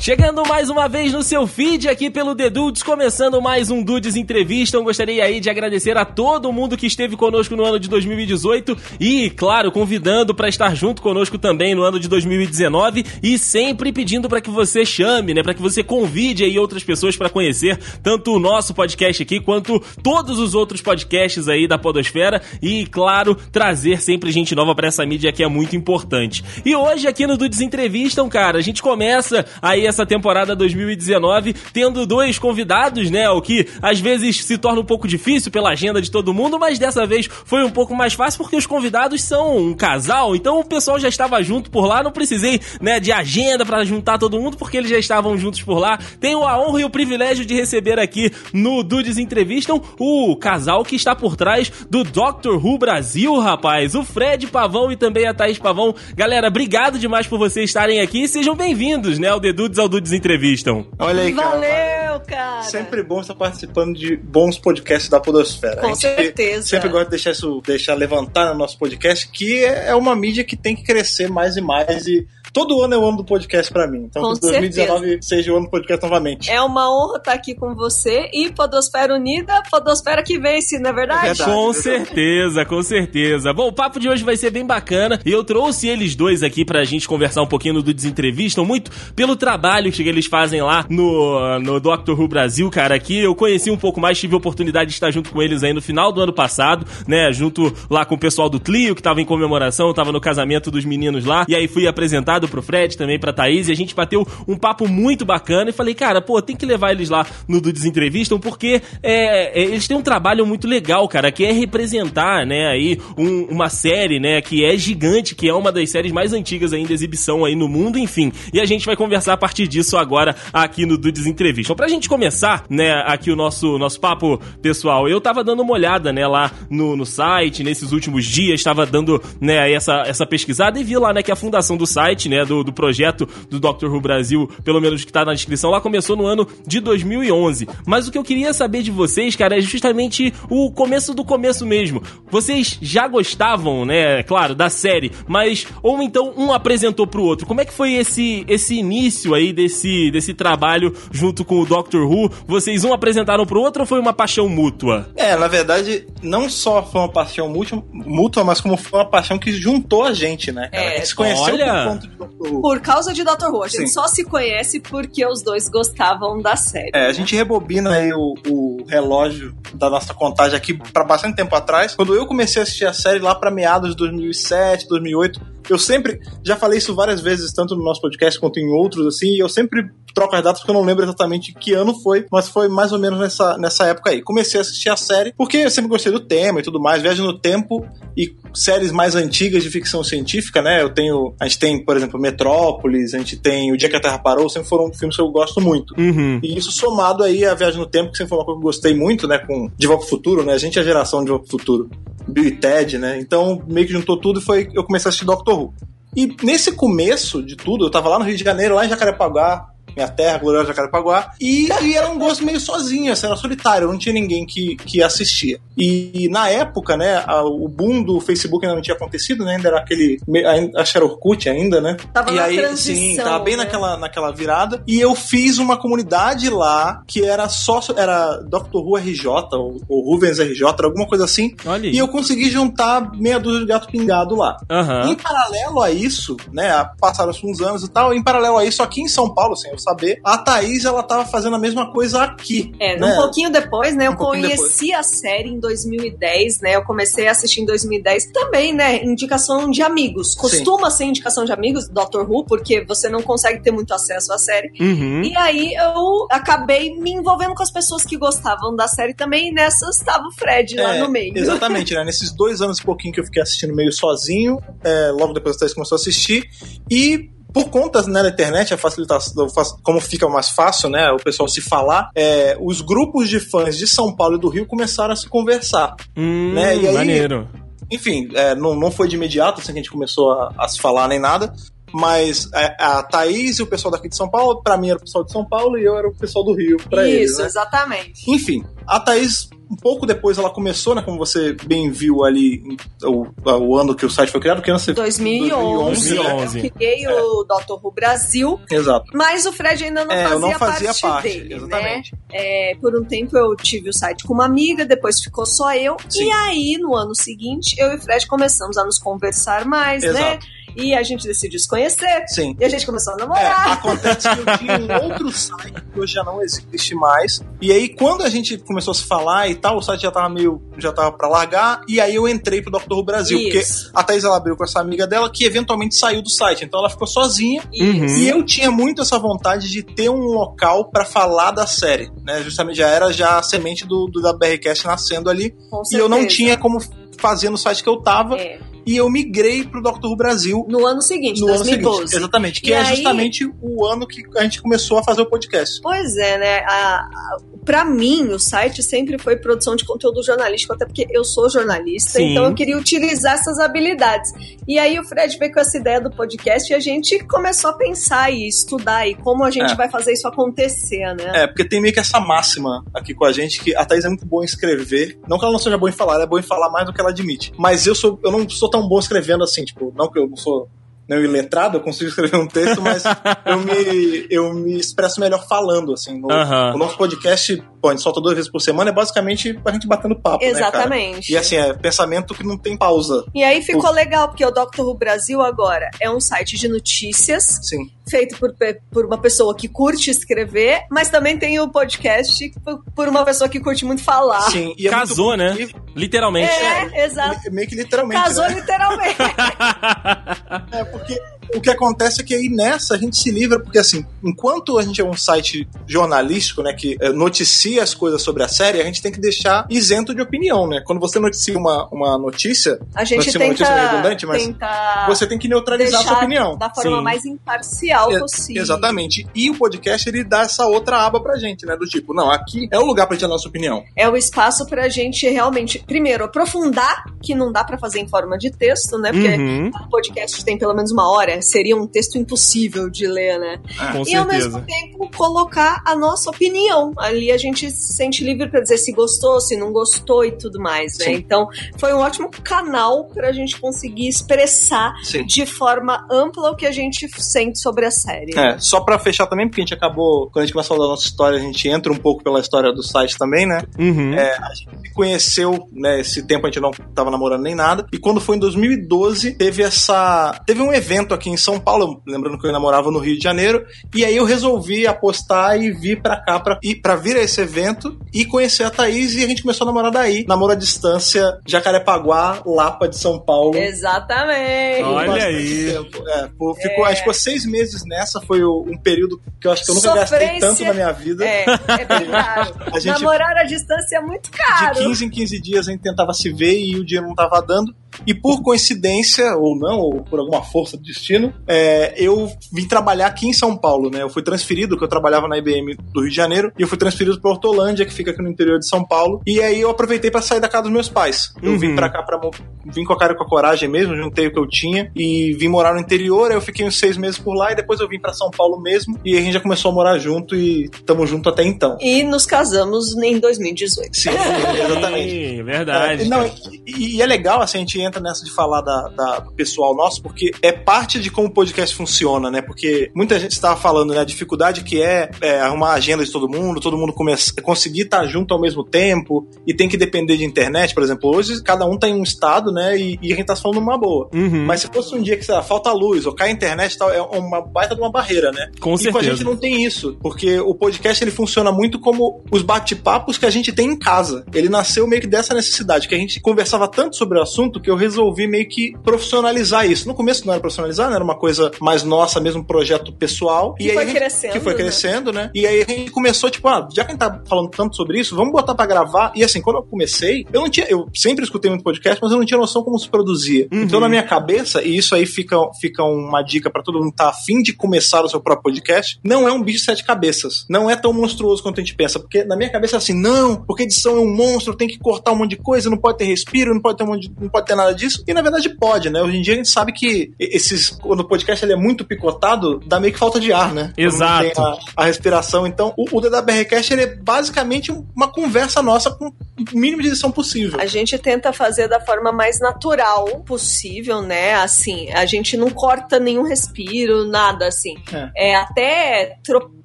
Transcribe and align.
Chegando 0.00 0.42
mais 0.48 0.70
uma 0.70 0.88
vez 0.88 1.12
no 1.12 1.22
seu 1.22 1.46
feed 1.46 1.86
aqui 1.86 2.08
pelo 2.08 2.34
The 2.34 2.48
Dudes, 2.48 2.82
começando 2.82 3.38
mais 3.38 3.70
um 3.70 3.82
Dudes 3.82 4.16
Entrevista. 4.16 4.78
Eu 4.78 4.82
gostaria 4.82 5.22
aí 5.22 5.40
de 5.40 5.50
agradecer 5.50 5.94
a 5.94 6.06
todo 6.06 6.50
mundo 6.50 6.74
que 6.74 6.86
esteve 6.86 7.18
conosco 7.18 7.54
no 7.54 7.62
ano 7.62 7.78
de 7.78 7.86
2018 7.86 8.74
e, 8.98 9.28
claro, 9.28 9.70
convidando 9.70 10.34
para 10.34 10.48
estar 10.48 10.74
junto 10.74 11.02
conosco 11.02 11.36
também 11.36 11.74
no 11.74 11.82
ano 11.82 12.00
de 12.00 12.08
2019 12.08 13.04
e 13.22 13.36
sempre 13.36 13.92
pedindo 13.92 14.26
para 14.26 14.40
que 14.40 14.48
você 14.48 14.86
chame, 14.86 15.34
né, 15.34 15.42
para 15.42 15.52
que 15.52 15.60
você 15.60 15.84
convide 15.84 16.44
aí 16.44 16.58
outras 16.58 16.82
pessoas 16.82 17.14
para 17.14 17.28
conhecer 17.28 17.78
tanto 18.02 18.34
o 18.34 18.40
nosso 18.40 18.72
podcast 18.72 19.22
aqui 19.22 19.38
quanto 19.38 19.78
todos 20.02 20.38
os 20.38 20.54
outros 20.54 20.80
podcasts 20.80 21.46
aí 21.46 21.68
da 21.68 21.76
Podosfera 21.76 22.40
e, 22.62 22.86
claro, 22.86 23.34
trazer 23.52 24.00
sempre 24.00 24.32
gente 24.32 24.54
nova 24.54 24.74
para 24.74 24.88
essa 24.88 25.04
mídia 25.04 25.30
que 25.30 25.42
é 25.42 25.46
muito 25.46 25.76
importante. 25.76 26.42
E 26.64 26.74
hoje 26.74 27.06
aqui 27.06 27.26
no 27.26 27.36
Dudes 27.36 27.60
Entrevistam, 27.60 28.30
cara, 28.30 28.56
a 28.56 28.62
gente 28.62 28.80
começa 28.80 29.44
aí 29.60 29.89
essa 29.90 30.06
temporada 30.06 30.56
2019, 30.56 31.54
tendo 31.72 32.06
dois 32.06 32.38
convidados, 32.38 33.10
né? 33.10 33.28
O 33.28 33.42
que 33.42 33.68
às 33.82 34.00
vezes 34.00 34.44
se 34.44 34.56
torna 34.56 34.80
um 34.80 34.84
pouco 34.84 35.06
difícil 35.06 35.50
pela 35.50 35.70
agenda 35.70 36.00
de 36.00 36.10
todo 36.10 36.32
mundo, 36.32 36.58
mas 36.58 36.78
dessa 36.78 37.06
vez 37.06 37.28
foi 37.44 37.62
um 37.62 37.70
pouco 37.70 37.94
mais 37.94 38.14
fácil 38.14 38.38
porque 38.38 38.56
os 38.56 38.66
convidados 38.66 39.22
são 39.22 39.56
um 39.58 39.74
casal, 39.74 40.34
então 40.34 40.60
o 40.60 40.64
pessoal 40.64 40.98
já 40.98 41.08
estava 41.08 41.42
junto 41.42 41.70
por 41.70 41.86
lá, 41.86 42.02
não 42.02 42.12
precisei, 42.12 42.60
né, 42.80 42.98
de 42.98 43.12
agenda 43.12 43.66
para 43.66 43.84
juntar 43.84 44.18
todo 44.18 44.40
mundo 44.40 44.56
porque 44.56 44.76
eles 44.78 44.90
já 44.90 44.98
estavam 44.98 45.36
juntos 45.36 45.62
por 45.62 45.78
lá. 45.78 45.98
Tenho 46.18 46.44
a 46.44 46.58
honra 46.58 46.80
e 46.80 46.84
o 46.84 46.90
privilégio 46.90 47.44
de 47.44 47.54
receber 47.54 47.98
aqui 47.98 48.30
no 48.52 48.82
Dudes 48.82 49.18
Entrevistam 49.18 49.82
o 49.98 50.36
casal 50.36 50.84
que 50.84 50.96
está 50.96 51.14
por 51.14 51.36
trás 51.36 51.70
do 51.90 52.04
Doctor 52.04 52.64
Who 52.64 52.78
Brasil, 52.78 53.38
rapaz. 53.38 53.94
O 53.94 54.04
Fred 54.04 54.46
Pavão 54.46 54.92
e 54.92 54.96
também 54.96 55.26
a 55.26 55.34
Thaís 55.34 55.58
Pavão. 55.58 55.94
Galera, 56.14 56.48
obrigado 56.48 56.98
demais 56.98 57.26
por 57.26 57.38
vocês 57.38 57.70
estarem 57.70 58.00
aqui. 58.00 58.28
Sejam 58.28 58.54
bem-vindos, 58.54 59.18
né, 59.18 59.28
ao 59.28 59.40
The 59.40 59.52
Dudes 59.52 59.79
ao 59.80 59.88
Dudes 59.88 60.12
Entrevistam. 60.12 60.86
Olha 60.98 61.22
aí, 61.22 61.32
cara. 61.32 61.48
Valeu, 61.50 62.20
cara. 62.20 62.62
Sempre 62.62 63.02
bom 63.02 63.20
estar 63.20 63.34
participando 63.34 63.96
de 63.96 64.16
bons 64.16 64.58
podcasts 64.58 65.08
da 65.08 65.20
Podosfera. 65.20 65.80
Com 65.80 65.94
certeza. 65.94 66.66
Sempre 66.66 66.88
gosta 66.88 67.04
de 67.06 67.10
deixar 67.10 67.30
isso, 67.32 67.62
deixar 67.66 67.94
levantar 67.94 68.52
no 68.52 68.58
nosso 68.58 68.78
podcast, 68.78 69.28
que 69.28 69.64
é 69.64 69.94
uma 69.94 70.14
mídia 70.14 70.44
que 70.44 70.56
tem 70.56 70.76
que 70.76 70.82
crescer 70.82 71.28
mais 71.28 71.56
e 71.56 71.60
mais 71.60 72.06
e 72.06 72.26
todo 72.52 72.82
ano 72.82 72.94
é 72.94 72.98
o 72.98 73.06
ano 73.06 73.18
do 73.18 73.24
podcast 73.24 73.72
pra 73.72 73.86
mim. 73.86 74.04
Então, 74.04 74.22
Com 74.22 74.34
que 74.34 74.40
2019 74.40 75.18
seja 75.22 75.52
o 75.52 75.56
ano 75.56 75.66
do 75.66 75.70
podcast 75.70 76.02
novamente. 76.02 76.50
É 76.50 76.60
uma 76.60 76.90
honra 76.90 77.18
estar 77.18 77.32
aqui 77.32 77.54
com 77.54 77.74
você 77.74 78.30
e 78.32 78.50
Podosfera 78.50 79.14
Unida, 79.14 79.62
Podosfera 79.70 80.22
que 80.22 80.38
vence, 80.38 80.78
não 80.78 80.90
é 80.90 80.92
verdade? 80.92 81.26
É 81.26 81.34
verdade. 81.34 81.50
Com 81.50 81.72
certeza, 81.72 82.64
com 82.64 82.82
certeza. 82.82 83.52
Bom, 83.52 83.68
o 83.68 83.72
papo 83.72 84.00
de 84.00 84.08
hoje 84.08 84.24
vai 84.24 84.36
ser 84.36 84.50
bem 84.50 84.66
bacana 84.66 85.20
e 85.24 85.30
eu 85.30 85.44
trouxe 85.44 85.88
eles 85.88 86.14
dois 86.14 86.42
aqui 86.42 86.64
pra 86.64 86.84
gente 86.84 87.08
conversar 87.08 87.42
um 87.42 87.46
pouquinho 87.46 87.82
do 87.82 87.94
Desentrevistam, 87.94 88.64
muito 88.64 88.90
pelo 89.14 89.36
trabalho 89.36 89.92
que 89.92 90.02
eles 90.02 90.26
fazem 90.26 90.62
lá 90.62 90.84
no, 90.88 91.58
no 91.58 91.80
Doctor 91.80 92.18
Who 92.18 92.28
Brasil, 92.28 92.70
cara, 92.70 92.94
aqui 92.94 93.18
eu 93.18 93.34
conheci 93.34 93.70
um 93.70 93.76
pouco 93.76 94.00
mais, 94.00 94.18
tive 94.18 94.34
a 94.34 94.38
oportunidade 94.38 94.88
de 94.88 94.94
estar 94.94 95.10
junto 95.10 95.30
com 95.30 95.42
eles 95.42 95.62
aí 95.62 95.72
no 95.72 95.82
final 95.82 96.12
do 96.12 96.20
ano 96.20 96.32
passado, 96.32 96.86
né, 97.06 97.32
junto 97.32 97.72
lá 97.88 98.04
com 98.04 98.14
o 98.14 98.18
pessoal 98.18 98.48
do 98.48 98.60
Clio, 98.60 98.94
que 98.94 99.02
tava 99.02 99.20
em 99.20 99.24
comemoração, 99.24 99.92
tava 99.92 100.12
no 100.12 100.20
casamento 100.20 100.70
dos 100.70 100.84
meninos 100.84 101.24
lá, 101.24 101.44
e 101.48 101.54
aí 101.54 101.68
fui 101.68 101.86
apresentado 101.86 102.39
pro 102.48 102.62
Fred, 102.62 102.96
também 102.96 103.18
pra 103.18 103.32
Thaís, 103.32 103.68
e 103.68 103.72
a 103.72 103.76
gente 103.76 103.94
bateu 103.94 104.26
um 104.46 104.56
papo 104.56 104.88
muito 104.88 105.24
bacana 105.24 105.70
e 105.70 105.72
falei, 105.72 105.94
cara, 105.94 106.20
pô, 106.20 106.40
tem 106.42 106.56
que 106.56 106.66
levar 106.66 106.92
eles 106.92 107.08
lá 107.10 107.26
no 107.48 107.60
do 107.60 107.72
Desentrevistam, 107.72 108.38
porque 108.38 108.80
é, 109.02 109.60
é, 109.60 109.64
eles 109.64 109.86
têm 109.86 109.96
um 109.96 110.02
trabalho 110.02 110.46
muito 110.46 110.66
legal, 110.66 111.06
cara, 111.08 111.30
que 111.32 111.44
é 111.44 111.52
representar, 111.52 112.46
né, 112.46 112.66
aí 112.68 112.98
um- 113.16 113.44
uma 113.50 113.68
série, 113.68 114.20
né, 114.20 114.40
que 114.40 114.64
é 114.64 114.76
gigante, 114.76 115.34
que 115.34 115.48
é 115.48 115.54
uma 115.54 115.72
das 115.72 115.90
séries 115.90 116.12
mais 116.12 116.32
antigas 116.32 116.72
ainda 116.72 116.92
exibição 116.92 117.44
aí 117.44 117.54
no 117.56 117.68
mundo, 117.68 117.98
enfim. 117.98 118.32
E 118.52 118.60
a 118.60 118.64
gente 118.64 118.86
vai 118.86 118.96
conversar 118.96 119.32
a 119.34 119.36
partir 119.36 119.66
disso 119.68 119.96
agora 119.96 120.34
aqui 120.52 120.86
no 120.86 120.96
Dudes 120.96 121.26
Entrevista. 121.26 121.74
Pra 121.74 121.88
gente 121.88 122.08
começar, 122.08 122.64
né, 122.68 123.02
aqui 123.06 123.30
o 123.30 123.36
nosso, 123.36 123.78
nosso 123.78 124.00
papo 124.00 124.40
pessoal, 124.62 125.08
eu 125.08 125.20
tava 125.20 125.42
dando 125.44 125.62
uma 125.62 125.72
olhada, 125.72 126.12
né, 126.12 126.26
lá 126.26 126.50
no, 126.68 126.96
no 126.96 127.04
site, 127.06 127.62
nesses 127.64 127.92
últimos 127.92 128.24
dias, 128.24 128.62
tava 128.62 128.86
dando, 128.86 129.22
né, 129.40 129.70
essa, 129.72 130.02
essa 130.06 130.26
pesquisada 130.26 130.78
e 130.78 130.84
vi 130.84 130.96
lá, 130.96 131.12
né, 131.12 131.22
que 131.22 131.30
a 131.32 131.36
fundação 131.36 131.76
do 131.76 131.86
site, 131.86 132.28
né, 132.30 132.44
do, 132.44 132.64
do 132.64 132.72
projeto 132.72 133.28
do 133.48 133.60
Doctor 133.60 133.92
Who 133.92 134.00
Brasil, 134.00 134.50
pelo 134.64 134.80
menos 134.80 135.04
que 135.04 135.12
tá 135.12 135.24
na 135.24 135.34
descrição 135.34 135.70
lá, 135.70 135.80
começou 135.80 136.16
no 136.16 136.26
ano 136.26 136.46
de 136.66 136.80
2011. 136.80 137.68
Mas 137.86 138.08
o 138.08 138.12
que 138.12 138.18
eu 138.18 138.24
queria 138.24 138.52
saber 138.52 138.82
de 138.82 138.90
vocês, 138.90 139.36
cara, 139.36 139.58
é 139.58 139.60
justamente 139.60 140.32
o 140.48 140.70
começo 140.70 141.12
do 141.12 141.24
começo 141.24 141.66
mesmo. 141.66 142.02
Vocês 142.30 142.78
já 142.80 143.06
gostavam, 143.06 143.84
né, 143.84 144.22
claro, 144.22 144.54
da 144.54 144.70
série, 144.70 145.12
mas 145.26 145.66
ou 145.82 146.00
então 146.02 146.32
um 146.36 146.52
apresentou 146.52 147.06
pro 147.06 147.22
outro. 147.22 147.46
Como 147.46 147.60
é 147.60 147.64
que 147.64 147.72
foi 147.72 147.94
esse 147.94 148.44
esse 148.48 148.74
início 148.74 149.34
aí 149.34 149.52
desse 149.52 150.10
desse 150.10 150.32
trabalho 150.32 150.94
junto 151.10 151.44
com 151.44 151.60
o 151.60 151.66
Doctor 151.66 152.02
Who? 152.02 152.30
Vocês 152.46 152.84
um 152.84 152.92
apresentaram 152.92 153.44
pro 153.44 153.60
outro 153.60 153.82
ou 153.82 153.86
foi 153.86 153.98
uma 153.98 154.12
paixão 154.12 154.48
mútua? 154.48 155.10
É, 155.16 155.36
na 155.36 155.48
verdade, 155.48 156.06
não 156.22 156.48
só 156.48 156.82
foi 156.82 157.00
uma 157.00 157.08
paixão 157.08 157.48
mútua, 157.48 157.82
mútua, 157.92 158.44
mas 158.44 158.60
como 158.60 158.76
foi 158.76 159.00
uma 159.00 159.06
paixão 159.06 159.38
que 159.38 159.52
juntou 159.52 160.04
a 160.04 160.12
gente, 160.12 160.52
né, 160.52 160.68
cara? 160.68 160.84
É, 160.84 160.88
a 160.88 160.96
gente 160.96 161.08
se 161.08 161.14
conheceu 161.14 161.54
olha. 161.54 161.66
por 161.66 161.92
conta 161.92 162.06
de 162.06 162.16
Doctor 162.20 162.52
Who. 162.52 162.60
Por 162.60 162.80
causa 162.80 163.12
de 163.12 163.24
Dr. 163.24 163.48
Who. 163.50 163.62
A 163.62 163.68
gente 163.68 163.88
Sim. 163.88 163.94
só 163.94 164.06
se 164.06 164.24
conhece 164.24 164.80
porque 164.80 165.24
os 165.26 165.42
dois 165.42 165.68
gostavam 165.68 166.40
da 166.40 166.56
série. 166.56 166.90
É, 166.94 167.06
a 167.06 167.12
gente 167.12 167.34
rebobina 167.34 167.90
aí 167.90 168.12
o, 168.12 168.34
o 168.48 168.84
relógio 168.86 169.54
da 169.74 169.88
nossa 169.88 170.12
contagem 170.12 170.56
aqui 170.56 170.74
pra 170.74 171.04
bastante 171.04 171.36
tempo 171.36 171.54
atrás. 171.54 171.94
Quando 171.94 172.14
eu 172.14 172.26
comecei 172.26 172.60
a 172.60 172.62
assistir 172.62 172.86
a 172.86 172.92
série 172.92 173.18
lá 173.18 173.34
pra 173.34 173.50
meados 173.50 173.90
de 173.90 173.96
2007, 173.96 174.86
2008, 174.88 175.40
eu 175.68 175.78
sempre, 175.78 176.20
já 176.44 176.56
falei 176.56 176.78
isso 176.78 176.94
várias 176.94 177.20
vezes, 177.20 177.52
tanto 177.52 177.76
no 177.76 177.84
nosso 177.84 178.00
podcast 178.00 178.38
quanto 178.38 178.58
em 178.58 178.68
outros, 178.68 179.06
assim, 179.06 179.28
e 179.28 179.38
eu 179.38 179.48
sempre 179.48 179.88
troco 180.12 180.34
as 180.36 180.42
datas 180.42 180.60
porque 180.60 180.70
eu 180.70 180.74
não 180.74 180.84
lembro 180.84 181.04
exatamente 181.04 181.52
que 181.52 181.72
ano 181.72 181.94
foi, 182.00 182.26
mas 182.30 182.48
foi 182.48 182.68
mais 182.68 182.92
ou 182.92 182.98
menos 182.98 183.18
nessa, 183.18 183.56
nessa 183.58 183.86
época 183.86 184.10
aí. 184.10 184.22
Comecei 184.22 184.58
a 184.58 184.62
assistir 184.62 184.88
a 184.88 184.96
série 184.96 185.32
porque 185.36 185.58
eu 185.58 185.70
sempre 185.70 185.88
gostei 185.88 186.12
do 186.12 186.20
tema 186.20 186.60
e 186.60 186.62
tudo 186.62 186.80
mais, 186.80 187.02
viagem 187.02 187.24
no 187.24 187.38
tempo 187.38 187.86
e 188.16 188.34
séries 188.54 188.92
mais 188.92 189.14
antigas 189.14 189.62
de 189.62 189.70
ficção 189.70 190.02
científica, 190.02 190.60
né? 190.60 190.82
Eu 190.82 190.90
tenho, 190.90 191.34
a 191.40 191.46
gente 191.46 191.58
tem, 191.58 191.84
por 191.84 191.96
exemplo, 191.96 192.20
Metrópolis, 192.20 193.14
a 193.14 193.18
gente 193.18 193.36
tem 193.36 193.72
O 193.72 193.76
Dia 193.76 193.88
que 193.88 193.96
a 193.96 194.00
Terra 194.00 194.18
Parou, 194.18 194.48
sempre 194.48 194.68
foram 194.68 194.92
filmes 194.92 195.16
que 195.16 195.22
eu 195.22 195.30
gosto 195.30 195.60
muito. 195.60 195.94
Uhum. 195.98 196.40
E 196.42 196.58
isso 196.58 196.70
somado 196.72 197.22
aí 197.22 197.44
à 197.44 197.54
Viagem 197.54 197.78
no 197.78 197.86
Tempo, 197.86 198.10
que 198.10 198.18
sempre 198.18 198.30
foi 198.30 198.38
uma 198.38 198.44
coisa 198.44 198.58
que 198.58 198.62
eu 198.62 198.68
gostei 198.68 198.94
muito, 198.94 199.26
né? 199.26 199.38
Com 199.38 199.70
De 199.76 199.86
Volta 199.86 200.02
pro 200.02 200.10
Futuro, 200.10 200.44
né? 200.44 200.52
A 200.52 200.58
gente 200.58 200.78
é 200.78 200.82
a 200.82 200.84
geração 200.84 201.24
de 201.24 201.30
Volta 201.30 201.46
pro 201.46 201.58
Futuro. 201.58 201.90
Bill 202.26 202.44
e 202.44 202.50
Ted, 202.52 202.98
né? 202.98 203.18
Então, 203.18 203.62
meio 203.66 203.86
que 203.86 203.92
juntou 203.92 204.16
tudo 204.16 204.40
e 204.40 204.42
foi 204.42 204.68
eu 204.74 204.84
comecei 204.84 205.08
a 205.08 205.10
assistir 205.10 205.24
Doctor 205.24 205.58
Who. 205.58 205.74
E 206.16 206.34
nesse 206.42 206.72
começo 206.72 207.42
de 207.42 207.56
tudo, 207.56 207.84
eu 207.84 207.90
tava 207.90 208.08
lá 208.08 208.18
no 208.18 208.24
Rio 208.24 208.36
de 208.36 208.44
Janeiro, 208.44 208.74
lá 208.74 208.84
em 208.84 208.88
Jacarepaguá, 208.88 209.68
minha 209.94 210.08
terra, 210.08 210.38
gloriosa 210.38 210.68
Jacarepaguá, 210.68 211.32
e, 211.40 211.68
e 211.82 211.94
era 211.94 212.08
um 212.10 212.18
gosto 212.18 212.44
meio 212.44 212.60
sozinho, 212.60 213.12
assim, 213.12 213.26
era 213.26 213.36
solitário, 213.36 213.88
não 213.88 213.98
tinha 213.98 214.12
ninguém 214.12 214.44
que, 214.46 214.76
que 214.76 215.02
assistia. 215.02 215.58
E, 215.76 216.28
na 216.30 216.48
época, 216.48 216.96
né, 216.96 217.22
a- 217.26 217.42
o 217.44 217.66
boom 217.68 218.02
do 218.02 218.20
Facebook 218.20 218.64
ainda 218.64 218.74
não 218.76 218.82
tinha 218.82 218.94
acontecido, 218.96 219.44
né? 219.44 219.56
Ainda 219.56 219.68
era 219.68 219.78
aquele. 219.78 220.20
me- 220.28 220.44
ainda- 220.44 220.80
Acho 220.80 220.92
que 220.92 220.98
era 220.98 221.04
Orkut 221.06 221.48
ainda, 221.48 221.80
né? 221.80 221.96
Tava 222.12 222.30
e 222.32 222.34
na 222.34 222.42
aí, 222.44 222.56
transição, 222.56 222.94
sim, 222.94 223.16
tava 223.16 223.38
bem 223.44 223.56
né? 223.56 223.64
naquela, 223.64 223.96
naquela 223.96 224.30
virada. 224.32 224.82
E 224.86 225.00
eu 225.00 225.14
fiz 225.14 225.58
uma 225.58 225.76
comunidade 225.78 226.48
lá 226.50 227.02
que 227.06 227.24
era 227.24 227.48
só. 227.48 227.80
Era 227.96 228.36
Dr. 228.42 228.76
Who 228.76 228.96
RJ, 228.98 229.26
ou, 229.52 229.80
ou 229.88 230.12
Rubens 230.12 230.38
RJ, 230.38 230.62
era 230.78 230.86
alguma 230.86 231.06
coisa 231.06 231.24
assim. 231.24 231.54
E 231.94 231.98
eu 231.98 232.08
consegui 232.08 232.50
juntar 232.50 233.10
meia 233.14 233.38
dúzia 233.40 233.60
de 233.60 233.66
gato 233.66 233.88
pingado 233.88 234.34
lá. 234.36 234.56
Aham. 234.70 235.10
Em 235.10 235.14
paralelo 235.14 235.80
a 235.80 235.90
isso, 235.90 236.36
né, 236.52 236.70
passaram-se 237.00 237.44
uns 237.46 237.60
anos 237.60 237.82
e 237.84 237.88
tal, 237.90 238.12
em 238.12 238.22
paralelo 238.22 238.58
a 238.58 238.64
isso, 238.64 238.82
aqui 238.82 239.00
em 239.00 239.08
São 239.08 239.32
Paulo, 239.32 239.56
sem 239.56 239.70
eu 239.70 239.78
saber, 239.80 240.20
a 240.24 240.38
Thaís, 240.38 240.84
ela 240.84 241.02
tava 241.02 241.24
fazendo 241.24 241.56
a 241.56 241.58
mesma 241.58 241.92
coisa 241.92 242.22
aqui. 242.22 242.72
É, 242.78 242.98
né? 242.98 243.12
um 243.12 243.16
pouquinho 243.16 243.50
depois, 243.50 243.96
né? 243.96 244.06
Eu 244.06 244.12
Um 244.12 244.16
pouquinho 244.16 244.48
conheci 244.48 244.92
a 244.92 245.02
série 245.02 245.48
em 245.48 245.58
2010, 245.58 246.60
né? 246.60 246.76
Eu 246.76 246.82
comecei 246.84 247.26
a 247.28 247.32
assistir 247.32 247.62
em 247.62 247.66
2010. 247.66 248.26
Também, 248.32 248.72
né? 248.74 249.02
Indicação 249.04 249.70
de 249.70 249.82
amigos. 249.82 250.34
Costuma 250.34 250.90
ser 250.90 251.04
indicação 251.04 251.44
de 251.44 251.52
amigos, 251.52 251.88
Doctor 251.88 252.30
Who, 252.30 252.44
porque 252.44 252.84
você 252.84 253.08
não 253.08 253.22
consegue 253.22 253.62
ter 253.62 253.70
muito 253.70 253.92
acesso 253.92 254.32
à 254.32 254.38
série. 254.38 254.70
Uhum. 254.80 255.22
E 255.22 255.36
aí 255.36 255.74
eu 255.74 256.26
acabei 256.30 256.94
me 256.96 257.12
envolvendo 257.12 257.54
com 257.54 257.62
as 257.62 257.70
pessoas 257.70 258.04
que 258.04 258.16
gostavam 258.16 258.74
da 258.74 258.88
série 258.88 259.14
também. 259.14 259.48
E 259.48 259.52
nessas 259.52 259.96
estava 259.96 260.26
o 260.26 260.32
Fred 260.32 260.76
lá 260.76 260.96
É, 260.96 261.00
no 261.00 261.08
meio. 261.08 261.36
Exatamente, 261.36 261.94
né? 261.94 262.04
Nesses 262.04 262.32
dois 262.32 262.60
anos 262.60 262.78
e 262.78 262.82
pouquinho 262.82 263.14
que 263.14 263.20
eu 263.20 263.24
fiquei 263.24 263.42
assistindo 263.42 263.74
meio 263.74 263.92
sozinho, 263.92 264.58
é, 264.82 265.10
logo 265.10 265.32
depois 265.32 265.56
a 265.56 265.58
Thaís 265.60 265.74
começou 265.74 265.96
a 265.96 266.00
assistir, 266.00 266.48
e 266.90 267.30
por 267.52 267.68
conta 267.70 268.02
né, 268.02 268.22
da 268.22 268.28
internet, 268.28 268.72
a 268.74 268.78
facilitação, 268.78 269.46
como 269.82 270.00
fica 270.00 270.28
mais 270.28 270.50
fácil, 270.50 270.88
né, 270.88 271.10
o 271.10 271.16
pessoal 271.16 271.48
se 271.48 271.60
falar, 271.60 272.10
é, 272.14 272.56
os 272.60 272.80
grupos 272.80 273.28
de 273.28 273.40
fãs 273.40 273.76
de 273.76 273.86
São 273.86 274.14
Paulo 274.14 274.36
e 274.36 274.40
do 274.40 274.48
Rio 274.48 274.66
começaram 274.66 275.12
a 275.12 275.16
se 275.16 275.28
conversar. 275.28 275.94
Hum, 276.16 276.52
né, 276.54 276.76
e 276.76 276.86
aí- 276.88 276.94
maneiro. 276.94 277.48
Enfim, 277.90 278.28
é, 278.34 278.54
não, 278.54 278.76
não 278.76 278.88
foi 278.90 279.08
de 279.08 279.16
imediato 279.16 279.60
assim 279.60 279.72
que 279.72 279.78
a 279.80 279.82
gente 279.82 279.90
começou 279.90 280.30
a, 280.30 280.52
a 280.56 280.68
se 280.68 280.80
falar 280.80 281.08
nem 281.08 281.18
nada, 281.18 281.52
mas 281.92 282.48
a, 282.52 282.98
a 282.98 283.02
Thaís 283.02 283.58
e 283.58 283.62
o 283.62 283.66
pessoal 283.66 283.92
daqui 283.92 284.08
de 284.08 284.16
São 284.16 284.28
Paulo, 284.28 284.62
pra 284.62 284.76
mim 284.76 284.90
era 284.90 284.98
o 284.98 285.02
pessoal 285.02 285.24
de 285.24 285.32
São 285.32 285.44
Paulo 285.44 285.78
e 285.78 285.84
eu 285.84 285.96
era 285.96 286.08
o 286.08 286.14
pessoal 286.14 286.44
do 286.44 286.54
Rio 286.54 286.76
pra 286.88 287.06
Isso, 287.06 287.16
eles, 287.16 287.38
né? 287.38 287.44
exatamente. 287.46 288.30
Enfim, 288.30 288.64
a 288.86 288.98
Thaís, 289.00 289.48
um 289.70 289.76
pouco 289.76 290.04
depois 290.04 290.36
ela 290.36 290.50
começou, 290.50 290.94
né? 290.96 291.02
Como 291.02 291.16
você 291.16 291.52
bem 291.64 291.90
viu 291.90 292.24
ali, 292.24 292.60
o, 293.04 293.26
o 293.44 293.76
ano 293.76 293.94
que 293.94 294.04
o 294.04 294.10
site 294.10 294.30
foi 294.30 294.40
criado, 294.40 294.62
que 294.62 294.70
ano 294.70 294.80
você... 294.80 294.92
2011, 294.92 296.14
2011. 296.16 296.58
eu 296.66 296.70
criei 296.72 297.06
o 297.06 297.44
Dr. 297.44 297.74
Who 297.82 297.92
Brasil, 297.92 298.58
Exato. 298.70 299.06
mas 299.14 299.46
o 299.46 299.52
Fred 299.52 299.84
ainda 299.84 300.04
não 300.04 300.12
É, 300.12 300.24
fazia, 300.24 300.38
não 300.40 300.52
fazia 300.52 300.86
parte, 300.88 301.00
parte, 301.02 301.28
dele, 301.28 301.54
exatamente. 301.54 302.12
né? 302.14 302.18
É, 302.32 302.74
por 302.80 302.96
um 302.96 303.04
tempo 303.04 303.36
eu 303.36 303.54
tive 303.54 303.90
o 303.90 303.92
site 303.92 304.24
com 304.24 304.34
uma 304.34 304.44
amiga, 304.46 304.84
depois 304.84 305.20
ficou 305.20 305.46
só 305.46 305.72
eu. 305.74 305.96
Sim. 306.08 306.24
E 306.24 306.32
aí, 306.32 306.78
no 306.80 306.96
ano 306.96 307.14
seguinte, 307.14 307.76
eu 307.78 307.92
e 307.92 307.96
o 307.96 308.00
Fred 308.00 308.26
começamos 308.26 308.76
a 308.76 308.84
nos 308.84 308.98
conversar 308.98 309.64
mais, 309.64 310.02
né? 310.02 310.38
E 310.76 310.94
a 310.94 311.02
gente 311.02 311.26
decidiu 311.26 311.58
se 311.58 311.68
conhecer. 311.68 312.24
Sim. 312.28 312.56
E 312.58 312.64
a 312.64 312.68
gente 312.68 312.84
começou 312.86 313.12
a 313.14 313.16
É, 313.16 313.20
namorar. 313.20 313.72
acontece 313.72 314.28
que 314.28 314.38
eu 314.40 314.58
tinha 314.58 314.78
um 314.78 315.04
outro 315.10 315.30
site 315.32 315.72
que 315.92 316.00
hoje 316.00 316.12
já 316.14 316.24
não 316.24 316.42
existe 316.42 316.94
mais. 316.94 317.40
E 317.60 317.72
aí, 317.72 317.88
quando 317.88 318.22
a 318.22 318.28
gente 318.28 318.56
começou 318.58 318.92
a 318.92 318.94
se 318.94 319.04
falar 319.04 319.48
e 319.48 319.54
tal, 319.54 319.76
o 319.78 319.82
site 319.82 320.02
já 320.02 320.10
tava 320.10 320.28
meio. 320.28 320.60
já 320.78 320.92
tava 320.92 321.12
pra 321.12 321.28
largar. 321.28 321.82
E 321.88 322.00
aí 322.00 322.14
eu 322.14 322.26
entrei 322.28 322.62
pro 322.62 322.70
Dr. 322.70 322.92
Who 322.92 323.04
Brasil. 323.04 323.38
Isso. 323.38 323.84
Porque 323.84 323.98
a 323.98 324.02
Thaís 324.02 324.24
ela 324.24 324.36
abriu 324.36 324.56
com 324.56 324.64
essa 324.64 324.80
amiga 324.80 325.06
dela 325.06 325.30
que 325.30 325.44
eventualmente 325.44 325.94
saiu 325.94 326.22
do 326.22 326.30
site. 326.30 326.64
Então 326.64 326.80
ela 326.80 326.90
ficou 326.90 327.06
sozinha. 327.06 327.62
Uhum. 327.74 328.06
E 328.06 328.28
eu 328.28 328.42
tinha 328.44 328.70
muito 328.70 329.02
essa 329.02 329.18
vontade 329.18 329.68
de 329.68 329.82
ter 329.82 330.08
um 330.10 330.20
local 330.20 330.90
pra 330.90 331.04
falar 331.04 331.50
da 331.50 331.66
série, 331.66 332.10
né? 332.24 332.42
Justamente 332.42 332.76
já 332.78 332.88
era 332.88 333.12
já 333.12 333.38
a 333.38 333.42
semente 333.42 333.86
do, 333.86 334.06
do 334.06 334.20
da 334.22 334.32
BRCast 334.32 334.86
nascendo 334.86 335.28
ali. 335.28 335.54
Com 335.70 335.82
E 335.92 335.96
eu 335.96 336.08
não 336.08 336.18
certeza. 336.18 336.36
tinha 336.36 336.56
como 336.56 336.78
fazer 337.18 337.50
no 337.50 337.58
site 337.58 337.82
que 337.82 337.88
eu 337.88 338.00
tava. 338.00 338.36
É. 338.38 338.58
E 338.86 338.96
eu 338.96 339.08
migrei 339.10 339.64
pro 339.64 339.82
Dr. 339.82 340.06
Who 340.06 340.16
Brasil 340.16 340.66
No 340.68 340.86
ano 340.86 341.00
seguinte, 341.02 341.40
no 341.40 341.46
ano 341.48 341.56
2012. 341.58 341.96
seguinte. 341.98 342.16
Exatamente. 342.16 342.60
Que 342.62 342.70
E 342.70 342.72
é 342.72 342.80
aí- 342.80 342.96
justamente 342.96 343.50
o 343.60 343.84
ano 343.86 344.06
que 344.06 344.22
a 344.36 344.42
gente 344.42 344.60
começou 344.62 344.98
a 344.98 345.02
fazer 345.02 345.22
o 345.22 345.26
podcast. 345.26 345.80
Pois 345.82 346.16
é, 346.16 346.38
né? 346.38 346.58
A, 346.60 346.96
a, 347.00 347.36
pra 347.64 347.84
mim, 347.84 348.28
o 348.28 348.38
site 348.38 348.82
sempre 348.82 349.18
foi 349.18 349.36
produção 349.36 349.76
de 349.76 349.84
conteúdo 349.84 350.22
jornalístico, 350.22 350.72
até 350.72 350.84
porque 350.86 351.06
eu 351.10 351.24
sou 351.24 351.48
jornalista, 351.50 352.12
Sim. 352.18 352.32
então 352.32 352.44
eu 352.46 352.54
queria 352.54 352.76
utilizar 352.76 353.34
essas 353.34 353.58
habilidades. 353.58 354.32
E 354.66 354.78
aí 354.78 354.98
o 354.98 355.04
Fred 355.04 355.36
veio 355.38 355.52
com 355.52 355.60
essa 355.60 355.76
ideia 355.76 356.00
do 356.00 356.10
podcast 356.10 356.72
e 356.72 356.74
a 356.76 356.80
gente 356.80 357.18
começou 357.24 357.70
a 357.70 357.72
pensar 357.74 358.30
e 358.32 358.46
estudar 358.48 359.06
e 359.06 359.14
como 359.14 359.44
a 359.44 359.50
gente 359.50 359.72
É. 359.72 359.74
vai 359.74 359.88
fazer 359.90 360.12
isso 360.12 360.26
acontecer, 360.26 361.14
né? 361.14 361.42
É, 361.42 361.46
porque 361.46 361.64
tem 361.64 361.80
meio 361.80 361.92
que 361.94 362.00
essa 362.00 362.20
máxima 362.20 362.84
aqui 362.94 363.14
com 363.14 363.24
a 363.24 363.32
gente 363.32 363.60
que 363.62 363.74
a 363.74 363.84
Thaís 363.84 364.04
é 364.04 364.08
muito 364.08 364.26
boa 364.26 364.42
em 364.42 364.46
escrever. 364.46 365.18
Não 365.28 365.38
que 365.38 365.44
ela 365.44 365.52
não 365.52 365.58
seja 365.58 365.76
boa 365.78 365.88
em 365.90 365.92
falar, 365.92 366.14
ela 366.14 366.24
é 366.24 366.26
boa 366.26 366.40
em 366.40 366.44
falar 366.44 366.70
mais 366.70 366.86
do 366.86 366.92
que 366.92 367.00
ela 367.00 367.10
admite. 367.10 367.52
Mas 367.58 367.86
eu 367.86 367.94
sou, 367.94 368.18
eu 368.24 368.30
não 368.30 368.48
sou 368.48 368.68
tão 368.70 368.79
bom 368.88 368.98
escrevendo 368.98 369.44
assim, 369.44 369.64
tipo, 369.64 369.92
não 369.96 370.10
que 370.10 370.18
eu 370.18 370.28
não 370.28 370.36
sou 370.36 370.68
não 371.08 371.18
iletrado, 371.18 371.76
eu 371.76 371.80
consigo 371.80 372.08
escrever 372.10 372.36
um 372.36 372.46
texto, 372.46 372.80
mas 372.80 373.02
eu 373.44 373.58
me, 373.58 374.26
eu 374.30 374.54
me 374.54 374.78
expresso 374.78 375.18
melhor 375.20 375.44
falando, 375.48 375.92
assim. 375.92 376.20
No, 376.20 376.30
Aham. 376.30 376.74
O 376.74 376.78
nosso 376.78 376.96
podcast, 376.96 377.60
pô, 377.80 377.88
a 377.88 377.92
gente 377.92 378.02
solta 378.02 378.20
duas 378.20 378.34
vezes 378.34 378.50
por 378.50 378.60
semana, 378.60 378.90
é 378.90 378.92
basicamente 378.92 379.58
a 379.64 379.72
gente 379.72 379.86
batendo 379.86 380.14
papo, 380.20 380.44
né, 380.44 380.52
cara? 380.52 380.68
Exatamente. 380.68 381.32
E 381.32 381.36
assim, 381.36 381.56
é 381.56 381.72
pensamento 381.72 382.34
que 382.34 382.44
não 382.44 382.56
tem 382.58 382.76
pausa. 382.76 383.24
E 383.34 383.42
aí 383.42 383.62
ficou 383.62 383.90
legal, 383.90 384.28
porque 384.28 384.44
o 384.44 384.50
Dr. 384.50 384.80
Who 384.80 384.94
Brasil 384.94 385.40
agora 385.40 385.90
é 386.00 386.10
um 386.10 386.20
site 386.20 386.56
de 386.56 386.68
notícias 386.68 387.58
Sim. 387.62 387.90
feito 388.08 388.38
por, 388.38 388.54
por 388.90 389.06
uma 389.06 389.18
pessoa 389.18 389.54
que 389.56 389.68
curte 389.68 390.10
escrever, 390.10 390.82
mas 390.90 391.08
também 391.08 391.38
tem 391.38 391.58
o 391.60 391.68
podcast 391.68 392.52
por, 392.94 393.08
uma 393.08 393.24
pessoa 393.24 393.48
que 393.48 393.60
curte 393.60 393.84
muito 393.84 394.02
falar. 394.02 394.42
Sim. 394.50 394.74
E 394.76 394.86
é 394.86 394.90
Casou, 394.90 395.36
muito- 395.36 395.38
né? 395.38 395.68
Literalmente. 395.96 396.50
É, 396.52 397.04
exato. 397.04 397.40
e- 397.46 397.50
Meio 397.50 397.68
que 397.68 397.74
literalmente. 397.74 398.22
Casou 398.22 398.44
né? 398.48 398.54
literalmente. 398.54 399.16
É, 400.72 400.84
porque 400.84 401.20
o 401.54 401.60
que 401.60 401.70
acontece 401.70 402.20
é 402.20 402.24
que 402.24 402.34
aí 402.34 402.48
nessa 402.48 402.94
a 402.94 402.98
gente 402.98 403.16
se 403.16 403.30
livra, 403.30 403.58
porque 403.60 403.78
assim, 403.78 404.04
enquanto 404.22 404.78
a 404.78 404.82
gente 404.82 405.00
é 405.00 405.04
um 405.04 405.16
site 405.16 405.68
jornalístico, 405.86 406.62
né, 406.62 406.72
que 406.72 406.96
é, 407.00 407.10
noticia 407.12 407.82
as 407.82 407.94
coisas 407.94 408.22
sobre 408.22 408.42
a 408.42 408.48
série, 408.48 408.80
a 408.80 408.84
gente 408.84 409.02
tem 409.02 409.12
que 409.12 409.20
deixar 409.20 409.66
isento 409.68 410.14
de 410.14 410.22
opinião, 410.22 410.66
né? 410.68 410.82
Quando 410.84 410.98
você 411.00 411.18
noticia 411.18 411.56
uma, 411.58 411.86
uma 411.92 412.18
notícia, 412.18 412.78
A 412.94 413.04
gente 413.04 413.28
é 413.28 413.30
uma 413.30 413.32
tenta, 413.32 413.46
notícia 413.48 413.88
redundante, 413.90 414.26
mas 414.26 414.42
tenta 414.44 415.06
você 415.08 415.26
tem 415.26 415.38
que 415.38 415.48
neutralizar 415.48 416.00
a 416.00 416.04
sua 416.04 416.16
opinião. 416.18 416.56
da 416.56 416.70
forma 416.72 416.98
Sim. 416.98 417.02
mais 417.04 417.24
imparcial 417.24 418.12
É, 418.12 418.18
possível. 418.20 418.62
Exatamente. 418.62 419.26
E 419.34 419.50
o 419.50 419.56
podcast, 419.56 420.08
ele 420.08 420.24
dá 420.24 420.42
essa 420.42 420.66
outra 420.66 421.04
aba 421.04 421.20
pra 421.20 421.36
gente, 421.36 421.66
né? 421.66 421.76
Do 421.76 421.86
tipo, 421.86 422.14
não, 422.14 422.30
aqui 422.30 422.68
é 422.70 422.78
o 422.78 422.84
lugar 422.84 423.06
pra 423.06 423.14
gente 423.14 423.22
dar 423.22 423.26
a 423.28 423.30
nossa 423.30 423.48
opinião. 423.48 423.82
É 423.96 424.08
o 424.08 424.16
espaço 424.16 424.66
pra 424.66 424.88
gente 424.88 425.28
realmente, 425.28 425.82
primeiro, 425.86 426.24
aprofundar, 426.24 427.04
que 427.22 427.34
não 427.34 427.50
dá 427.52 427.64
pra 427.64 427.78
fazer 427.78 428.00
em 428.00 428.08
forma 428.08 428.36
de 428.38 428.50
texto, 428.50 428.98
né? 428.98 429.12
Porque 429.12 429.28
Uhum, 429.30 429.68
o 429.68 429.88
podcast 429.88 430.44
tem 430.44 430.58
pelo 430.58 430.74
menos 430.74 430.90
uma 430.90 431.10
hora, 431.10 431.32
seria 431.42 431.76
um 431.76 431.86
texto 431.86 432.16
impossível 432.16 432.88
de 432.88 433.06
ler, 433.06 433.38
né? 433.38 433.60
com 433.92 434.02
e 434.06 434.14
ao 434.14 434.26
mesmo 434.26 434.52
certeza. 434.52 434.66
tempo 434.66 435.10
colocar 435.16 435.82
a 435.84 435.96
nossa 435.96 436.30
opinião. 436.30 436.92
Ali 436.98 437.30
a 437.30 437.38
gente 437.38 437.70
se 437.70 437.94
sente 437.94 438.24
livre 438.24 438.48
pra 438.48 438.60
dizer 438.60 438.78
se 438.78 438.92
gostou, 438.92 439.40
se 439.40 439.56
não 439.56 439.72
gostou 439.72 440.24
e 440.24 440.32
tudo 440.32 440.60
mais, 440.60 440.98
né? 440.98 441.06
Sim. 441.06 441.12
Então 441.14 441.48
foi 441.78 441.92
um 441.92 441.98
ótimo 441.98 442.30
canal 442.30 443.04
pra 443.06 443.32
gente 443.32 443.60
conseguir 443.60 444.08
expressar 444.08 444.92
Sim. 445.02 445.24
de 445.24 445.46
forma 445.46 446.06
ampla 446.10 446.50
o 446.50 446.56
que 446.56 446.66
a 446.66 446.72
gente 446.72 447.08
sente 447.20 447.58
sobre 447.58 447.86
a 447.86 447.90
série. 447.90 448.38
É, 448.38 448.58
só 448.58 448.80
pra 448.80 448.98
fechar 448.98 449.26
também, 449.26 449.48
porque 449.48 449.60
a 449.60 449.64
gente 449.64 449.74
acabou, 449.74 450.30
quando 450.30 450.42
a 450.42 450.46
gente 450.46 450.52
começa 450.52 450.68
a 450.68 450.76
falar 450.76 450.86
da 450.86 450.92
nossa 450.92 451.06
história, 451.06 451.38
a 451.38 451.42
gente 451.42 451.68
entra 451.68 451.92
um 451.92 451.96
pouco 451.96 452.22
pela 452.22 452.40
história 452.40 452.72
do 452.72 452.82
site 452.82 453.16
também, 453.16 453.46
né? 453.46 453.62
Uhum. 453.78 454.14
É, 454.14 454.36
a 454.36 454.54
gente 454.54 454.88
se 454.88 454.94
conheceu, 454.94 455.68
né? 455.72 456.00
Esse 456.00 456.26
tempo 456.26 456.46
a 456.46 456.50
gente 456.50 456.60
não 456.60 456.70
tava 456.94 457.10
namorando 457.10 457.42
nem 457.42 457.54
nada. 457.54 457.86
E 457.92 457.98
quando 457.98 458.20
foi 458.20 458.36
em 458.36 458.40
2012, 458.40 459.34
teve 459.34 459.62
essa. 459.62 460.40
Teve 460.46 460.60
um 460.62 460.72
evento 460.72 461.14
aqui 461.14 461.29
em 461.32 461.36
São 461.36 461.58
Paulo, 461.60 462.02
lembrando 462.06 462.38
que 462.38 462.46
eu 462.46 462.52
namorava 462.52 462.90
no 462.90 462.98
Rio 462.98 463.16
de 463.16 463.22
Janeiro. 463.22 463.64
E 463.94 464.04
aí 464.04 464.16
eu 464.16 464.24
resolvi 464.24 464.86
apostar 464.86 465.60
e 465.60 465.70
vir 465.72 466.00
pra 466.02 466.16
cá 466.16 466.38
pra, 466.40 466.58
ir, 466.62 466.76
pra 466.76 466.96
vir 466.96 467.16
a 467.16 467.20
esse 467.22 467.40
evento 467.40 467.98
e 468.12 468.24
conhecer 468.24 468.64
a 468.64 468.70
Thaís. 468.70 469.14
E 469.14 469.24
a 469.24 469.26
gente 469.28 469.42
começou 469.42 469.64
a 469.66 469.70
namorar 469.70 469.90
daí. 469.92 470.24
Namoro 470.28 470.52
à 470.52 470.54
distância, 470.56 471.38
Jacarepaguá, 471.46 472.42
Lapa 472.44 472.88
de 472.88 472.96
São 472.96 473.18
Paulo. 473.18 473.56
Exatamente. 473.56 474.82
Olha 474.82 475.06
Bastante 475.06 475.24
aí. 475.26 475.72
tempo. 475.72 476.08
É, 476.08 476.28
pô, 476.38 476.54
ficou, 476.54 476.84
A 476.84 476.88
gente 476.90 476.98
ficou 476.98 477.14
seis 477.14 477.44
meses 477.46 477.82
nessa, 477.86 478.20
foi 478.20 478.44
um 478.44 478.76
período 478.76 479.20
que 479.40 479.46
eu 479.46 479.52
acho 479.52 479.64
que 479.64 479.70
eu 479.70 479.74
nunca 479.74 479.94
gastei 479.94 480.18
Sofrência. 480.20 480.48
tanto 480.48 480.64
na 480.64 480.74
minha 480.74 480.92
vida. 480.92 481.24
É, 481.24 481.44
é 481.44 481.84
bem 481.84 482.10
caro. 482.10 482.54
A 482.72 482.78
gente- 482.78 483.00
Namorar 483.00 483.36
à 483.36 483.44
distância 483.44 483.96
é 483.96 484.00
muito 484.00 484.30
caro. 484.30 484.74
De 484.74 484.82
15 484.84 485.04
em 485.04 485.10
15 485.10 485.40
dias 485.40 485.68
a 485.68 485.70
gente 485.72 485.82
tentava 485.82 486.12
se 486.12 486.30
ver 486.32 486.58
e 486.58 486.76
o 486.76 486.84
dinheiro 486.84 487.06
não 487.08 487.14
tava 487.14 487.40
dando. 487.40 487.74
E 488.06 488.14
por 488.14 488.42
coincidência, 488.42 489.36
ou 489.36 489.58
não, 489.58 489.78
ou 489.78 490.02
por 490.02 490.18
alguma 490.18 490.42
força 490.42 490.76
do 490.76 490.82
destino, 490.82 491.32
é, 491.46 491.94
eu 491.96 492.30
vim 492.52 492.66
trabalhar 492.66 493.06
aqui 493.06 493.26
em 493.28 493.32
São 493.32 493.56
Paulo, 493.56 493.90
né? 493.90 494.02
Eu 494.02 494.08
fui 494.10 494.22
transferido, 494.22 494.76
que 494.76 494.84
eu 494.84 494.88
trabalhava 494.88 495.26
na 495.28 495.38
IBM 495.38 495.74
do 495.92 496.00
Rio 496.00 496.10
de 496.10 496.16
Janeiro, 496.16 496.52
e 496.58 496.62
eu 496.62 496.68
fui 496.68 496.78
transferido 496.78 497.20
para 497.20 497.30
Hortolândia, 497.30 497.84
que 497.84 497.92
fica 497.92 498.10
aqui 498.10 498.22
no 498.22 498.28
interior 498.30 498.58
de 498.58 498.68
São 498.68 498.84
Paulo. 498.84 499.20
E 499.26 499.40
aí 499.42 499.60
eu 499.60 499.70
aproveitei 499.70 500.10
para 500.10 500.22
sair 500.22 500.40
da 500.40 500.48
casa 500.48 500.64
dos 500.64 500.72
meus 500.72 500.88
pais. 500.88 501.32
Eu 501.42 501.52
Uhum. 501.52 501.58
vim 501.58 501.74
para 501.74 501.90
cá 501.90 502.02
para 502.02 502.20
vim 502.66 502.84
com 502.84 502.92
a 502.92 502.98
cara 502.98 503.12
e 503.12 503.16
com 503.16 503.24
a 503.24 503.28
coragem 503.28 503.68
mesmo, 503.68 503.96
juntei 503.96 504.26
o 504.28 504.32
que 504.32 504.38
eu 504.38 504.46
tinha 504.48 504.90
e 504.94 505.32
vim 505.34 505.48
morar 505.48 505.74
no 505.74 505.80
interior. 505.80 506.30
Aí 506.30 506.36
eu 506.36 506.40
fiquei 506.40 506.64
uns 506.66 506.78
seis 506.78 506.96
meses 506.96 507.18
por 507.18 507.34
lá 507.34 507.52
e 507.52 507.56
depois 507.56 507.80
eu 507.80 507.88
vim 507.88 507.98
para 507.98 508.12
São 508.12 508.30
Paulo 508.30 508.60
mesmo. 508.60 508.98
E 509.04 509.16
a 509.16 509.20
gente 509.20 509.32
já 509.32 509.40
começou 509.40 509.70
a 509.70 509.74
morar 509.74 509.98
junto 509.98 510.34
e 510.36 510.64
estamos 510.64 511.08
juntos 511.10 511.32
até 511.32 511.42
então. 511.44 511.76
E 511.80 512.02
nos 512.02 512.24
casamos 512.26 512.96
em 513.02 513.18
2018. 513.18 513.96
Sim, 513.96 514.10
exatamente. 514.10 515.10
Sim, 515.10 515.42
verdade. 515.42 516.02
É, 516.02 516.06
não, 516.06 516.24
e, 516.66 516.96
e 516.96 517.02
é 517.02 517.06
legal, 517.06 517.40
assim, 517.40 517.58
a 517.58 517.60
gente 517.60 517.79
entra 517.80 518.00
nessa 518.00 518.24
de 518.24 518.30
falar 518.30 518.60
da, 518.62 518.88
da- 518.88 519.18
do 519.20 519.32
pessoal 519.32 519.74
nosso, 519.74 520.02
porque 520.02 520.30
é 520.42 520.52
parte 520.52 520.98
de 521.00 521.10
como 521.10 521.28
o 521.28 521.32
podcast 521.32 521.74
funciona, 521.74 522.30
né? 522.30 522.40
Porque 522.42 522.90
muita 522.94 523.18
gente 523.18 523.32
estava 523.32 523.58
falando, 523.58 523.92
né? 523.94 524.00
A 524.00 524.04
dificuldade 524.04 524.62
que 524.64 524.80
é, 524.82 525.10
é, 525.20 525.40
arrumar 525.40 525.70
a 525.70 525.74
agenda 525.74 526.04
de 526.04 526.10
todo 526.10 526.28
mundo, 526.28 526.60
todo 526.60 526.76
mundo 526.76 526.92
começa, 526.92 527.32
conseguir 527.42 527.82
estar 527.82 528.04
junto 528.06 528.34
ao 528.34 528.40
mesmo 528.40 528.64
tempo 528.64 529.26
e 529.46 529.54
tem 529.54 529.68
que 529.68 529.76
depender 529.76 530.16
de 530.16 530.24
internet, 530.24 530.74
por 530.74 530.82
exemplo. 530.82 531.14
Hoje 531.14 531.42
cada 531.42 531.66
um 531.66 531.78
tá 531.78 531.88
em 531.88 531.94
um 531.94 532.02
estado, 532.02 532.52
né? 532.52 532.76
E, 532.78 532.98
e 533.02 533.12
a 533.12 533.16
gente 533.16 533.26
tá 533.26 533.36
falando 533.36 533.58
uma 533.58 533.78
boa. 533.78 534.08
Uhum, 534.12 534.44
Mas 534.44 534.60
se 534.62 534.68
fosse 534.68 534.94
um 534.94 535.02
dia 535.02 535.16
que, 535.16 535.24
sei 535.24 535.34
lá, 535.34 535.42
falta 535.42 535.72
luz 535.72 536.06
ou 536.06 536.14
cai 536.14 536.28
a 536.28 536.32
internet 536.32 536.74
e 536.74 536.78
tal, 536.78 536.90
é 536.90 537.00
uma 537.00 537.40
baita 537.40 537.74
de 537.74 537.80
uma 537.80 537.90
barreira, 537.90 538.30
né? 538.32 538.50
com 538.60 538.70
E 538.70 538.72
com 538.72 538.74
a 538.74 538.78
certeza. 538.78 539.10
gente 539.16 539.24
não 539.24 539.36
tem 539.36 539.64
isso, 539.64 539.96
porque 540.00 540.38
o 540.40 540.54
podcast 540.54 541.02
ele 541.02 541.10
funciona 541.10 541.50
muito 541.52 541.78
como 541.80 542.22
os 542.30 542.42
bate-papos 542.42 543.16
que 543.18 543.26
a 543.26 543.30
gente 543.30 543.52
tem 543.52 543.68
em 543.70 543.78
casa. 543.78 544.24
Ele 544.34 544.48
nasceu 544.48 544.86
meio 544.86 545.00
que 545.00 545.06
dessa 545.08 545.34
necessidade, 545.34 545.88
que 545.88 545.94
a 545.94 545.98
gente 545.98 546.20
conversava 546.20 546.68
tanto 546.68 546.96
sobre 546.96 547.18
o 547.18 547.22
assunto 547.22 547.60
que 547.60 547.69
eu 547.70 547.76
resolvi 547.76 548.26
meio 548.26 548.48
que 548.48 548.72
profissionalizar 548.82 549.70
isso. 549.70 549.86
No 549.88 549.94
começo 549.94 550.26
não 550.26 550.32
era 550.32 550.40
profissionalizar, 550.40 550.88
né? 550.88 550.94
era 550.96 551.04
uma 551.04 551.16
coisa 551.18 551.50
mais 551.60 551.82
nossa, 551.82 552.20
mesmo 552.20 552.40
um 552.40 552.44
projeto 552.44 552.92
pessoal. 552.92 553.54
Que 553.54 553.64
e 553.64 553.70
aí 553.70 553.74
foi 553.76 553.86
gente- 553.86 553.96
crescendo, 553.96 554.32
Que 554.32 554.40
foi 554.40 554.52
né? 554.52 554.58
crescendo, 554.58 555.12
né? 555.12 555.30
E 555.34 555.46
aí 555.46 555.62
a 555.62 555.70
gente 555.70 555.90
começou, 555.90 556.30
tipo, 556.30 556.46
ah, 556.48 556.68
já 556.72 556.84
que 556.84 556.90
a 556.90 556.94
gente 556.94 557.00
tá 557.00 557.22
falando 557.28 557.48
tanto 557.50 557.76
sobre 557.76 557.98
isso, 558.00 558.14
vamos 558.14 558.32
botar 558.32 558.54
pra 558.54 558.66
gravar. 558.66 559.12
E 559.14 559.24
assim, 559.24 559.40
quando 559.40 559.56
eu 559.56 559.62
comecei, 559.62 560.26
eu 560.32 560.40
não 560.42 560.50
tinha. 560.50 560.66
Eu 560.68 560.86
sempre 560.94 561.24
escutei 561.24 561.50
muito 561.50 561.64
podcast, 561.64 561.98
mas 562.02 562.12
eu 562.12 562.18
não 562.18 562.24
tinha 562.24 562.38
noção 562.38 562.62
como 562.62 562.78
se 562.78 562.88
produzia. 562.88 563.48
Uhum. 563.52 563.62
Então, 563.62 563.80
na 563.80 563.88
minha 563.88 564.02
cabeça, 564.02 564.62
e 564.62 564.76
isso 564.76 564.94
aí 564.94 565.06
fica, 565.06 565.36
fica 565.60 565.82
uma 565.82 566.22
dica 566.22 566.50
pra 566.50 566.62
todo 566.62 566.78
mundo 566.78 566.90
que 566.90 566.96
tá 566.96 567.08
afim 567.08 567.42
de 567.42 567.52
começar 567.52 568.04
o 568.04 568.08
seu 568.08 568.20
próprio 568.20 568.44
podcast, 568.44 568.98
não 569.04 569.26
é 569.28 569.32
um 569.32 569.42
bicho 569.42 569.58
de 569.60 569.64
sete 569.64 569.84
cabeças. 569.84 570.44
Não 570.48 570.68
é 570.70 570.76
tão 570.76 570.92
monstruoso 570.92 571.42
quanto 571.42 571.60
a 571.60 571.62
gente 571.62 571.74
pensa. 571.74 571.98
Porque 571.98 572.24
na 572.24 572.36
minha 572.36 572.50
cabeça 572.50 572.76
é 572.76 572.78
assim, 572.78 572.94
não, 572.94 573.36
porque 573.44 573.62
edição 573.64 573.96
é 573.96 574.00
um 574.00 574.14
monstro, 574.14 574.56
tem 574.56 574.68
que 574.68 574.78
cortar 574.78 575.12
um 575.12 575.16
monte 575.16 575.30
de 575.30 575.36
coisa, 575.36 575.70
não 575.70 575.76
pode 575.78 575.98
ter 575.98 576.04
respiro, 576.04 576.52
não 576.54 576.60
pode 576.60 576.78
ter, 576.78 576.84
um 576.84 576.88
monte 576.88 577.08
de- 577.08 577.14
não 577.20 577.28
pode 577.28 577.46
ter 577.46 577.54
nada 577.60 577.74
disso. 577.74 578.02
E 578.06 578.14
na 578.14 578.22
verdade 578.22 578.48
pode, 578.48 578.90
né? 578.90 579.02
Hoje 579.02 579.16
em 579.16 579.22
dia 579.22 579.34
a 579.34 579.36
gente 579.36 579.48
sabe 579.48 579.72
que 579.72 580.12
esses. 580.18 580.70
Quando 580.70 581.00
o 581.00 581.08
podcast 581.08 581.44
ele 581.44 581.52
é 581.52 581.56
muito 581.56 581.84
picotado, 581.84 582.60
dá 582.66 582.80
meio 582.80 582.92
que 582.92 582.98
falta 582.98 583.20
de 583.20 583.32
ar, 583.32 583.52
né? 583.52 583.72
Exato. 583.76 584.40
A, 584.40 584.58
a, 584.76 584.84
respiração. 584.84 585.46
Então, 585.46 585.72
o, 585.76 585.96
o 585.96 586.00
DWRcast 586.00 586.72
ele 586.72 586.82
é 586.82 586.94
basicamente 586.94 587.72
uma 587.94 588.08
conversa 588.08 588.62
nossa 588.62 588.90
com 588.90 589.08
o 589.08 589.14
mínimo 589.52 589.82
de 589.82 589.88
edição 589.88 590.10
possível. 590.10 590.60
A 590.60 590.66
gente 590.66 590.98
tenta 590.98 591.32
fazer 591.32 591.68
da 591.68 591.80
forma 591.80 592.12
mais 592.12 592.40
natural 592.40 593.06
possível, 593.20 594.02
né? 594.02 594.34
Assim, 594.34 594.90
a 594.92 595.06
gente 595.06 595.36
não 595.36 595.50
corta 595.50 595.98
nenhum 595.98 596.22
respiro, 596.22 597.04
nada 597.04 597.46
assim. 597.46 597.74
É, 598.14 598.30
é 598.32 598.36
até 598.36 599.18
tro 599.24 599.60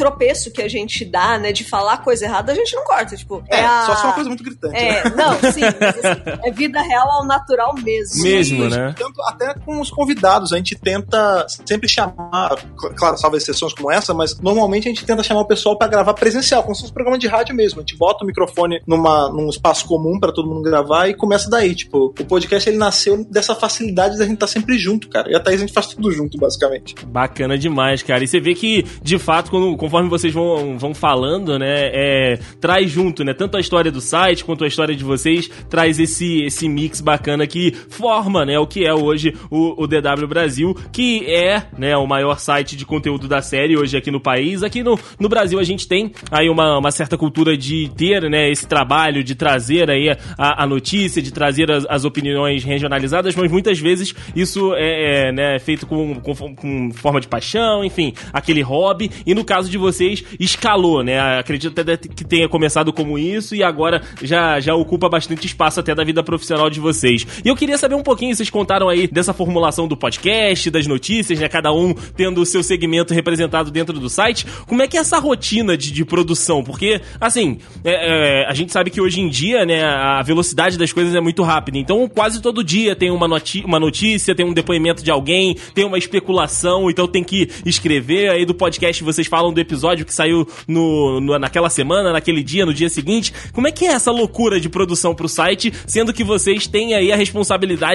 tropeço 0.00 0.50
que 0.50 0.62
a 0.62 0.68
gente 0.68 1.04
dá, 1.04 1.38
né? 1.38 1.52
De 1.52 1.62
falar 1.62 1.98
coisa 1.98 2.24
errada, 2.24 2.52
a 2.52 2.54
gente 2.54 2.74
não 2.74 2.84
corta. 2.84 3.14
Tipo, 3.16 3.44
é, 3.48 3.60
é 3.60 3.64
a... 3.64 3.82
só 3.84 3.94
se 3.94 4.02
é 4.02 4.04
uma 4.06 4.14
coisa 4.14 4.28
muito 4.28 4.44
gritante. 4.44 4.76
É, 4.76 5.04
né? 5.04 5.12
não, 5.14 5.34
sim, 5.52 5.60
mas, 5.60 6.04
assim, 6.04 6.22
é 6.42 6.50
vida 6.50 6.80
real 6.80 7.10
ao 7.10 7.26
natural 7.26 7.74
mesmo. 7.82 8.22
Mesmo, 8.22 8.68
né? 8.68 8.94
Tanto, 8.96 9.20
até 9.22 9.54
com 9.54 9.80
os 9.80 9.90
convidados, 9.90 10.52
a 10.52 10.56
gente 10.56 10.76
tenta 10.76 11.46
sempre 11.64 11.88
chamar, 11.88 12.56
claro, 12.96 13.16
salvo 13.16 13.36
exceções 13.36 13.72
como 13.72 13.90
essa, 13.90 14.14
mas 14.14 14.38
normalmente 14.40 14.88
a 14.88 14.90
gente 14.90 15.04
tenta 15.04 15.22
chamar 15.22 15.40
o 15.40 15.46
pessoal 15.46 15.76
para 15.76 15.88
gravar 15.88 16.14
presencial, 16.14 16.62
como 16.62 16.74
se 16.74 16.82
fosse 16.82 16.92
um 16.92 16.94
programa 16.94 17.18
de 17.18 17.26
rádio 17.26 17.54
mesmo. 17.54 17.80
A 17.80 17.82
gente 17.82 17.96
bota 17.96 18.24
o 18.24 18.26
microfone 18.26 18.80
numa, 18.86 19.30
num 19.30 19.48
espaço 19.48 19.86
comum 19.86 20.18
para 20.18 20.32
todo 20.32 20.48
mundo 20.48 20.62
gravar 20.62 21.08
e 21.08 21.14
começa 21.14 21.48
daí. 21.48 21.74
Tipo, 21.74 22.14
o 22.18 22.24
podcast 22.24 22.68
ele 22.68 22.78
nasceu 22.78 23.24
dessa 23.24 23.54
facilidade 23.54 24.18
da 24.18 24.24
gente 24.24 24.34
estar 24.34 24.46
tá 24.46 24.52
sempre 24.52 24.78
junto, 24.78 25.08
cara. 25.08 25.30
E 25.30 25.34
a 25.34 25.40
Thaís 25.40 25.60
a 25.60 25.66
gente 25.66 25.72
faz 25.72 25.88
tudo 25.88 26.10
junto, 26.12 26.38
basicamente. 26.38 26.94
Bacana 27.06 27.56
demais, 27.58 28.02
cara. 28.02 28.22
E 28.24 28.28
você 28.28 28.40
vê 28.40 28.54
que, 28.54 28.84
de 29.02 29.18
fato, 29.18 29.50
quando, 29.50 29.76
conforme 29.76 30.08
vocês 30.08 30.32
vão, 30.32 30.78
vão 30.78 30.94
falando, 30.94 31.58
né, 31.58 31.90
é, 31.92 32.38
traz 32.60 32.90
junto, 32.90 33.24
né, 33.24 33.34
tanto 33.34 33.56
a 33.56 33.60
história 33.60 33.90
do 33.90 34.00
site 34.00 34.44
quanto 34.44 34.64
a 34.64 34.66
história 34.66 34.94
de 34.94 35.04
vocês, 35.04 35.50
traz 35.68 35.98
esse, 35.98 36.42
esse 36.42 36.68
mix 36.68 37.00
bacana 37.00 37.46
que 37.46 37.69
forma, 37.72 38.44
né, 38.44 38.58
o 38.58 38.66
que 38.66 38.84
é 38.84 38.94
hoje 38.94 39.34
o, 39.50 39.82
o 39.82 39.86
DW 39.86 40.26
Brasil, 40.28 40.76
que 40.92 41.24
é, 41.26 41.62
né, 41.78 41.96
o 41.96 42.06
maior 42.06 42.38
site 42.38 42.76
de 42.76 42.84
conteúdo 42.84 43.28
da 43.28 43.42
série 43.42 43.76
hoje 43.76 43.96
aqui 43.96 44.10
no 44.10 44.20
país. 44.20 44.62
Aqui 44.62 44.82
no, 44.82 44.98
no 45.18 45.28
Brasil 45.28 45.58
a 45.58 45.64
gente 45.64 45.86
tem 45.86 46.12
aí 46.30 46.48
uma, 46.48 46.78
uma 46.78 46.90
certa 46.90 47.16
cultura 47.16 47.56
de 47.56 47.90
ter, 47.96 48.28
né, 48.30 48.50
esse 48.50 48.66
trabalho 48.66 49.22
de 49.22 49.34
trazer 49.34 49.90
aí 49.90 50.10
a, 50.38 50.64
a 50.64 50.66
notícia, 50.66 51.22
de 51.22 51.32
trazer 51.32 51.70
as, 51.70 51.86
as, 51.88 52.04
opiniões 52.04 52.64
regionalizadas, 52.64 53.34
mas 53.36 53.50
muitas 53.50 53.78
vezes 53.78 54.14
isso 54.34 54.74
é, 54.74 55.28
é 55.28 55.32
né, 55.32 55.58
feito 55.58 55.86
com, 55.86 56.14
com, 56.16 56.54
com, 56.54 56.90
forma 56.92 57.20
de 57.20 57.28
paixão, 57.28 57.84
enfim, 57.84 58.12
aquele 58.32 58.62
hobby. 58.62 59.10
E 59.26 59.34
no 59.34 59.44
caso 59.44 59.70
de 59.70 59.78
vocês, 59.78 60.24
escalou, 60.38 61.02
né? 61.02 61.38
Acredito 61.38 61.78
até 61.80 61.96
que 61.96 62.24
tenha 62.24 62.48
começado 62.48 62.92
como 62.92 63.18
isso 63.18 63.54
e 63.54 63.62
agora 63.62 64.02
já, 64.22 64.60
já 64.60 64.74
ocupa 64.74 65.08
bastante 65.08 65.46
espaço 65.46 65.80
até 65.80 65.94
da 65.94 66.04
vida 66.04 66.22
profissional 66.22 66.70
de 66.70 66.80
vocês. 66.80 67.26
E 67.44 67.49
eu 67.50 67.56
queria 67.56 67.76
saber 67.76 67.96
um 67.96 68.02
pouquinho, 68.02 68.34
vocês 68.34 68.48
contaram 68.48 68.88
aí 68.88 69.08
dessa 69.08 69.34
formulação 69.34 69.88
do 69.88 69.96
podcast, 69.96 70.70
das 70.70 70.86
notícias, 70.86 71.38
né? 71.38 71.48
Cada 71.48 71.72
um 71.72 71.92
tendo 72.16 72.40
o 72.40 72.46
seu 72.46 72.62
segmento 72.62 73.12
representado 73.12 73.70
dentro 73.70 73.98
do 73.98 74.08
site. 74.08 74.46
Como 74.66 74.82
é 74.82 74.86
que 74.88 74.96
é 74.96 75.00
essa 75.00 75.18
rotina 75.18 75.76
de, 75.76 75.90
de 75.90 76.04
produção? 76.04 76.62
Porque, 76.62 77.00
assim, 77.20 77.58
é, 77.84 78.42
é, 78.42 78.46
a 78.48 78.54
gente 78.54 78.72
sabe 78.72 78.90
que 78.90 79.00
hoje 79.00 79.20
em 79.20 79.28
dia, 79.28 79.66
né, 79.66 79.82
a 79.82 80.22
velocidade 80.22 80.78
das 80.78 80.92
coisas 80.92 81.14
é 81.14 81.20
muito 81.20 81.42
rápida. 81.42 81.76
Então, 81.76 82.08
quase 82.08 82.40
todo 82.40 82.62
dia 82.62 82.94
tem 82.94 83.10
uma, 83.10 83.26
uma 83.64 83.80
notícia, 83.80 84.34
tem 84.34 84.46
um 84.46 84.52
depoimento 84.52 85.02
de 85.02 85.10
alguém, 85.10 85.56
tem 85.74 85.84
uma 85.84 85.98
especulação, 85.98 86.88
então 86.88 87.08
tem 87.08 87.24
que 87.24 87.48
escrever. 87.66 88.30
Aí 88.30 88.46
do 88.46 88.54
podcast 88.54 89.02
vocês 89.02 89.26
falam 89.26 89.52
do 89.52 89.60
episódio 89.60 90.06
que 90.06 90.14
saiu 90.14 90.46
no, 90.68 91.20
no, 91.20 91.38
naquela 91.38 91.68
semana, 91.68 92.12
naquele 92.12 92.44
dia, 92.44 92.64
no 92.64 92.72
dia 92.72 92.88
seguinte. 92.88 93.32
Como 93.52 93.66
é 93.66 93.72
que 93.72 93.86
é 93.86 93.92
essa 93.92 94.12
loucura 94.12 94.60
de 94.60 94.68
produção 94.68 95.16
pro 95.16 95.28
site, 95.28 95.72
sendo 95.84 96.12
que 96.12 96.22
vocês 96.22 96.68
têm 96.68 96.94
aí 96.94 97.10
a 97.10 97.16
responsabilidade 97.16 97.39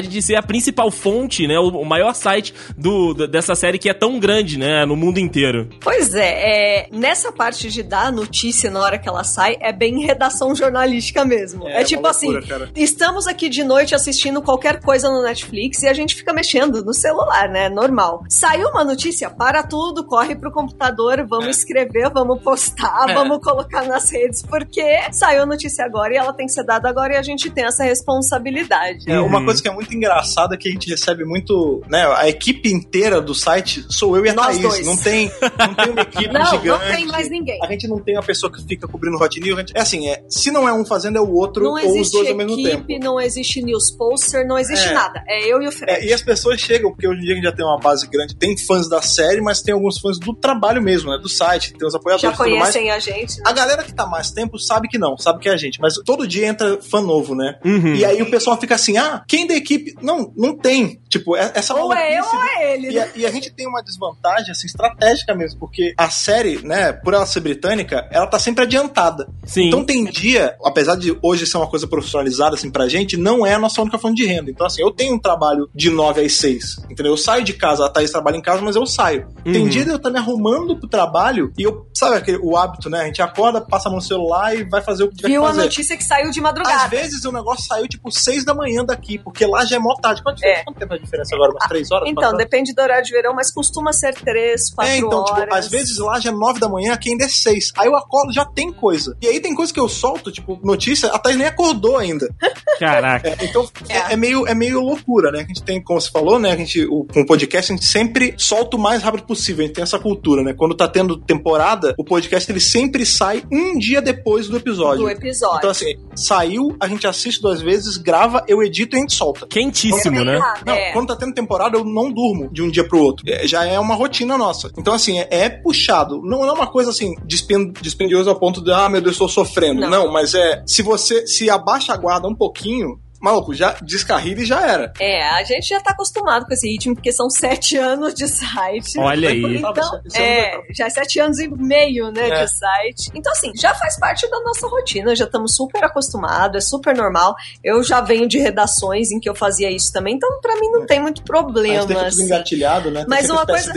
de 0.08 0.22
ser 0.22 0.36
a 0.36 0.44
principal 0.44 0.90
fonte, 0.92 1.48
né, 1.48 1.58
o, 1.60 1.70
o 1.70 1.86
maior 1.86 2.14
site 2.14 2.54
do, 2.78 3.14
dessa 3.28 3.56
série 3.56 3.78
que 3.78 3.90
é 3.90 3.94
tão 3.94 4.20
grande, 4.20 4.58
né, 4.58 4.86
no 4.86 4.96
mundo 4.96 5.20
inteiro? 5.20 5.70
Pois 5.82 6.14
é, 6.14 6.86
é 6.86 6.90
nessa 6.92 7.32
parte 7.32 7.70
de 7.70 7.84
dar 7.84 8.08
a 8.08 8.12
notícia 8.12 8.70
na 8.70 8.80
hora 8.80 8.98
que 8.98 9.08
ela 9.08 9.24
sai, 9.24 9.58
é 9.60 9.72
bem 9.72 10.00
redação 10.06 10.56
jornalística 10.56 11.26
mesmo. 11.26 11.68
É, 11.68 11.82
é 11.82 11.84
tipo 11.84 12.04
loucura, 12.04 12.40
assim, 12.40 12.48
cara. 12.48 12.70
estamos 12.76 13.28
aqui 13.28 13.50
de 13.50 13.64
noite 13.64 13.96
assistindo 13.96 14.42
qualquer 14.42 14.80
coisa 14.82 15.10
no 15.10 15.24
Netflix 15.24 15.84
e 15.84 15.88
a 15.88 15.94
gente 15.94 16.16
fica 16.16 16.34
mexendo 16.34 16.84
no 16.84 16.94
celular, 16.94 17.50
né, 17.50 17.70
normal. 17.70 18.24
Saiu 18.30 18.70
uma 18.70 18.84
notícia, 18.84 19.30
para 19.30 19.64
tudo, 19.64 20.06
corre 20.06 20.36
pro 20.36 20.52
computador, 20.52 21.26
vamos 21.28 21.48
é. 21.48 21.52
escrever, 21.52 22.10
vamos 22.12 22.42
postar, 22.42 23.10
é. 23.10 23.14
vamos 23.14 23.40
colocar 23.40 23.86
nas 23.86 24.10
redes, 24.10 24.42
porque 24.42 24.84
saiu 25.12 25.44
a 25.44 25.46
notícia 25.46 25.86
agora 25.86 26.14
e 26.14 26.18
ela 26.18 26.34
tem 26.34 26.46
que 26.46 26.52
ser 26.52 26.64
dada 26.64 26.90
agora 26.90 27.14
e 27.14 27.18
a 27.18 27.22
gente 27.22 27.50
tem 27.50 27.66
essa 27.66 27.84
responsabilidade. 27.84 29.10
É, 29.10 29.20
uma 29.20 29.35
coisa 29.44 29.62
que 29.62 29.68
é 29.68 29.74
muito 29.74 29.94
engraçada 29.94 30.56
é 30.56 30.58
que 30.58 30.70
a 30.70 30.72
gente 30.72 30.90
recebe 30.90 31.26
muito, 31.26 31.82
né, 31.90 32.06
a 32.16 32.30
equipe 32.30 32.70
inteira 32.72 33.20
do 33.22 33.34
site 33.34 33.86
sou 33.90 34.16
eu 34.16 34.26
e 34.26 34.30
a 34.30 34.34
Nós 34.34 34.58
Thaís. 34.58 34.62
Dois. 34.62 34.86
Não 34.86 34.98
tem, 34.98 35.32
não 35.60 35.76
tem 35.76 35.92
uma 35.92 36.02
equipe 36.02 36.28
não, 36.34 36.46
gigante. 36.46 36.68
Não 36.68 36.80
tem 36.80 37.06
mais 37.08 37.30
ninguém. 37.30 37.60
A 37.64 37.68
gente 37.68 37.88
não 37.88 38.00
tem 38.00 38.16
uma 38.16 38.24
pessoa 38.24 38.52
que 38.52 38.62
fica 38.66 38.88
cobrindo 38.88 39.18
o 39.18 39.22
Hot 39.22 39.40
News. 39.40 39.58
Gente, 39.60 39.74
é 39.76 39.82
assim, 39.82 40.08
é, 40.08 40.24
se 40.30 40.52
não 40.52 40.68
é 40.68 40.74
um 40.74 40.86
fazendo, 40.86 41.18
é 41.18 41.22
o 41.22 41.32
outro, 41.32 41.64
não 41.64 41.74
ou 41.74 42.00
os 42.00 42.12
dois 42.12 42.30
ao 42.30 42.36
mesmo 42.36 42.54
equipe, 42.54 42.88
tempo. 42.88 43.06
Não 43.06 43.20
existe 43.20 43.62
news 43.62 43.92
poster, 43.92 44.48
não 44.48 44.58
existe 44.58 44.88
é. 44.88 44.94
nada. 44.94 45.24
É 45.28 45.48
eu 45.48 45.62
e 45.62 45.68
o 45.68 45.72
Fred. 45.72 45.92
É, 45.92 46.06
e 46.06 46.14
as 46.14 46.22
pessoas 46.22 46.60
chegam, 46.60 46.92
porque 46.92 47.08
hoje 47.08 47.20
em 47.20 47.24
dia 47.24 47.34
a 47.34 47.36
gente 47.36 47.46
já 47.46 47.52
tem 47.52 47.66
uma 47.66 47.80
base 47.80 48.08
grande, 48.08 48.36
tem 48.36 48.58
fãs 48.58 48.90
da 48.90 49.02
série, 49.02 49.42
mas 49.42 49.62
tem 49.62 49.74
alguns 49.74 50.00
fãs 50.00 50.20
do 50.20 50.34
trabalho 50.34 50.82
mesmo, 50.82 51.12
né? 51.12 51.18
Do 51.18 51.30
site, 51.30 51.74
tem 51.74 51.88
os 51.88 51.96
apoiadores. 51.96 52.38
Já 52.38 52.44
conhecem 52.44 52.92
a 52.92 53.00
gente. 53.00 53.38
Né? 53.38 53.44
A 53.46 53.52
galera 53.52 53.84
que 53.84 53.94
tá 53.94 54.06
mais 54.06 54.32
tempo 54.32 54.58
sabe 54.60 54.88
que 54.88 54.98
não, 54.98 55.18
sabe 55.18 55.40
que 55.40 55.50
é 55.50 55.54
a 55.54 55.58
gente. 55.58 55.80
Mas 55.80 55.96
todo 56.06 56.28
dia 56.28 56.48
entra 56.48 56.82
fã 56.82 57.02
novo, 57.02 57.36
né? 57.36 57.60
Uhum. 57.64 57.96
E 57.96 58.06
aí 58.06 58.22
o 58.22 58.30
pessoal 58.30 58.60
fica 58.60 58.76
assim: 58.76 58.98
ah, 58.98 59.24
quem 59.28 59.48
da 59.48 59.56
equipe. 59.56 59.96
Não, 60.02 60.32
não 60.36 60.56
tem. 60.56 61.00
Tipo, 61.10 61.36
é, 61.36 61.52
essa 61.56 61.74
Ou 61.74 61.94
é 61.94 62.20
eu 62.20 62.24
ou 62.24 62.44
é 62.44 62.74
ele. 62.74 62.92
E 62.92 63.00
a, 63.00 63.08
e 63.16 63.26
a, 63.26 63.32
gente 63.32 63.50
tem 63.50 63.68
uma 63.68 63.82
desvantagem, 63.82 64.52
assim, 64.52 64.68
estratégica 64.68 65.34
mesmo, 65.34 65.60
porque 65.60 65.94
a 65.98 66.10
série, 66.10 66.60
né, 66.66 66.92
por 66.92 67.14
ela 67.14 67.26
ser 67.26 67.40
britânica, 67.40 68.08
ela 68.12 68.28
tá 68.28 68.38
sempre 68.38 68.64
adiantada. 68.64 69.28
Sim. 69.46 69.68
Então 69.68 69.84
tem 69.84 70.04
dia, 70.06 70.56
apesar 70.64 70.96
de 70.96 71.18
hoje 71.22 71.46
ser 71.46 71.58
uma 71.58 71.68
coisa 71.68 71.88
profissionalizada, 71.88 72.56
assim, 72.56 72.70
pra 72.70 72.88
gente, 72.88 73.16
não 73.16 73.46
é 73.46 73.54
a 73.54 73.60
nossa 73.60 73.82
única 73.82 73.98
fonte 73.98 74.22
de 74.22 74.26
renda. 74.26 74.52
Então, 74.52 74.66
assim, 74.68 74.82
eu 74.82 74.92
tenho 74.92 75.16
um 75.16 75.20
trabalho 75.20 75.70
de 75.74 75.90
9 75.90 76.22
às 76.22 76.34
6, 76.34 76.86
entendeu? 76.90 77.14
Eu 77.14 77.18
saio 77.18 77.44
de 77.44 77.54
casa, 77.54 77.86
a 77.86 77.90
Thaís 77.90 78.12
trabalha 78.12 78.38
em 78.38 78.42
casa, 78.42 78.62
mas 78.62 78.76
eu 78.76 78.86
saio. 78.86 79.28
Uhum. 79.46 79.54
Tem 79.54 79.68
dia 79.68 79.84
de 79.84 79.92
eu 79.92 79.98
estar 79.98 80.10
me 80.10 80.18
arrumando 80.18 80.78
pro 80.78 80.88
trabalho 80.88 81.52
e 81.58 81.64
eu, 81.64 81.88
sabe 81.94 82.18
aquele, 82.18 82.40
o 82.42 82.58
hábito, 82.58 82.90
né? 82.90 83.02
A 83.02 83.06
gente 83.06 83.22
acorda, 83.22 83.62
passa 83.62 83.88
a 83.88 83.92
mão 83.92 84.00
no 84.00 84.06
celular 84.06 84.56
e 84.56 84.64
vai 84.64 84.82
fazer 84.82 85.04
o 85.04 85.10
que 85.10 85.16
tiver 85.18 85.30
Viu 85.30 85.42
que 85.42 85.48
fazer. 85.48 85.62
a 85.62 85.64
notícia 85.64 85.98
que 85.98 86.04
saiu 86.04 86.32
de 86.32 86.42
madrugada. 86.42 86.84
Às 86.84 86.90
vezes 86.90 87.26
o 87.26 87.32
negócio 87.32 87.66
saiu, 87.66 87.88
tipo, 87.88 88.12
6 88.12 88.44
da 88.44 88.54
manhã 88.54 88.84
daqui, 88.84 89.15
porque 89.20 89.46
lá 89.46 89.66
já 89.66 89.78
é 89.78 89.80
mó 89.80 89.96
tarde. 89.96 90.22
Quanto, 90.24 90.44
é. 90.44 90.64
quanto 90.64 90.78
tempo 90.78 90.94
é 90.94 90.98
a 90.98 91.00
diferença 91.00 91.36
agora? 91.36 91.52
Umas 91.52 91.68
3 91.68 91.92
horas? 91.92 92.10
Então, 92.10 92.34
depende 92.36 92.74
do 92.74 92.82
horário 92.82 93.04
de 93.04 93.12
verão, 93.12 93.34
mas 93.34 93.52
costuma 93.52 93.94
ser 93.94 94.14
3, 94.14 94.70
4 94.74 94.92
é, 94.92 94.98
então, 94.98 95.20
horas. 95.20 95.44
Tipo, 95.44 95.56
às 95.56 95.68
vezes 95.70 95.98
lá 95.98 96.20
já 96.20 96.30
é 96.30 96.34
9 96.34 96.60
da 96.60 96.70
manhã, 96.70 96.94
aqui 96.94 97.10
ainda 97.12 97.26
é 97.26 97.30
6. 97.30 97.74
Aí 97.78 97.88
eu 97.88 97.96
acordo, 97.96 98.34
já 98.34 98.46
tem 98.46 98.72
coisa. 98.72 99.16
E 99.22 99.28
aí 99.28 99.40
tem 99.40 99.54
coisa 99.54 99.74
que 99.74 99.80
eu 99.80 99.90
solto, 99.90 100.32
tipo, 100.32 100.60
notícia, 100.64 101.10
a 101.10 101.20
Thaís 101.20 101.38
nem 101.38 101.48
acordou 101.48 101.98
ainda. 101.98 102.28
Caraca. 102.80 103.30
É, 103.30 103.46
então, 103.46 103.68
é. 103.90 104.14
é. 104.14 104.16
meio, 104.16 104.48
é 104.48 104.54
meio 104.54 104.82
loucura, 104.82 105.32
né? 105.32 105.40
A 105.40 105.48
gente 105.48 105.64
tem, 105.64 105.82
como 105.82 106.00
você 106.00 106.10
falou, 106.10 106.40
né? 106.40 106.52
A 106.52 106.58
gente, 106.58 106.86
o, 106.86 107.06
com 107.06 107.22
o 107.22 107.26
podcast, 107.26 107.72
a 107.72 107.76
gente 107.76 107.88
sempre 107.88 108.34
solta 108.38 108.78
o 108.78 108.80
mais 108.80 109.02
rápido 109.02 109.24
possível. 109.24 109.64
A 109.64 109.68
gente 109.68 109.76
tem 109.76 109.84
essa 109.84 110.00
cultura, 110.00 110.44
né? 110.44 110.54
Quando 110.54 110.76
tá 110.76 110.88
tendo 110.88 111.18
temporada, 111.18 111.94
o 111.98 112.04
podcast 112.04 112.52
ele 112.52 112.60
sempre 112.60 113.06
sai 113.06 113.44
um 113.52 113.78
dia 113.78 114.02
depois 114.02 114.48
do 114.48 114.58
episódio. 114.58 115.04
Do 115.04 115.10
episódio. 115.10 115.58
Então, 115.58 115.70
assim, 115.70 115.96
saiu, 116.16 116.76
a 116.80 116.88
gente 116.88 117.08
assiste 117.08 117.42
duas 117.42 117.62
vezes, 117.62 117.98
grava, 117.98 118.44
eu 118.48 118.62
edito 118.62 118.96
e 118.96 118.98
a 118.98 119.02
gente 119.06 119.16
solta. 119.16 119.48
Quentíssimo, 119.48 120.24
né? 120.24 120.40
Não, 120.66 120.74
é. 120.74 120.92
quando 120.92 121.08
tá 121.08 121.16
tendo 121.16 121.34
temporada, 121.34 121.78
eu 121.78 121.84
não 121.84 122.12
durmo 122.12 122.50
de 122.52 122.62
um 122.62 122.70
dia 122.70 122.88
pro 122.88 123.00
outro. 123.00 123.26
É, 123.28 123.48
já 123.48 123.66
é 123.66 123.80
uma 123.80 123.96
rotina 123.96 124.38
nossa. 124.38 124.72
Então, 124.78 124.94
assim, 124.94 125.20
é, 125.20 125.28
é 125.30 125.50
puxado. 125.50 126.22
Não, 126.22 126.42
não 126.42 126.50
é 126.50 126.52
uma 126.52 126.68
coisa 126.68 126.90
assim, 126.90 127.16
dispendiosa 127.26 128.30
ao 128.30 128.40
ponto 128.40 128.62
de, 128.62 128.72
ah, 128.72 128.90
meu 128.90 129.02
Deus, 129.02 129.14
estou 129.16 129.30
sofrendo. 129.30 129.82
Não. 129.82 129.90
não, 129.90 130.12
mas 130.12 130.34
é. 130.34 130.64
Se 130.66 130.82
você 130.82 131.26
se 131.28 131.50
abaixa 131.50 131.94
a 131.94 131.98
guarda 131.98 132.28
um 132.28 132.36
pouquinho, 132.36 133.00
maluco, 133.26 133.54
já 133.54 133.76
descarrilha 133.82 134.42
e 134.42 134.46
já 134.46 134.62
era. 134.62 134.94
É, 135.00 135.24
a 135.24 135.44
gente 135.44 135.68
já 135.68 135.82
tá 135.82 135.92
acostumado 135.92 136.46
com 136.46 136.54
esse 136.54 136.70
ritmo, 136.70 136.94
porque 136.94 137.12
são 137.12 137.30
sete 137.30 137.76
anos 137.78 138.14
de 138.14 138.28
site. 138.28 139.00
Olha 139.00 139.30
aí. 139.30 139.58
Então, 139.58 140.02
é, 140.16 140.62
já 140.72 140.86
é 140.86 140.90
sete 140.90 141.20
anos 141.20 141.40
e 141.40 141.48
meio, 141.48 142.12
né, 142.12 142.30
é. 142.30 142.46
de 142.46 142.52
site. 142.52 143.12
Então, 143.16 143.32
assim, 143.32 143.52
já 143.56 143.74
faz 143.74 144.00
parte 144.00 144.30
da 144.30 144.40
nossa 144.42 144.68
rotina, 144.68 145.16
já 145.16 145.26
estamos 145.26 145.56
super 145.56 145.84
acostumados, 145.84 146.58
é 146.58 146.62
super 146.62 146.96
normal. 146.96 147.36
Eu 147.64 147.84
já 147.84 148.00
venho 148.00 148.28
de 148.28 148.38
redações 148.38 149.12
em 149.12 149.20
que 149.20 149.28
eu 149.28 149.36
fazia 149.36 149.72
isso 149.72 149.92
também, 149.92 150.16
então 150.16 150.40
pra 150.40 150.56
mim 150.56 150.70
não 150.70 150.84
é. 150.84 150.86
tem 150.86 151.02
muito 151.02 151.24
problema. 151.24 151.78
Mas 151.78 151.88
tem 151.88 151.98
assim. 151.98 152.24
engatilhado, 152.26 152.92
né? 152.92 153.06
Mas 153.08 153.30
uma 153.30 153.46
coisa... 153.46 153.74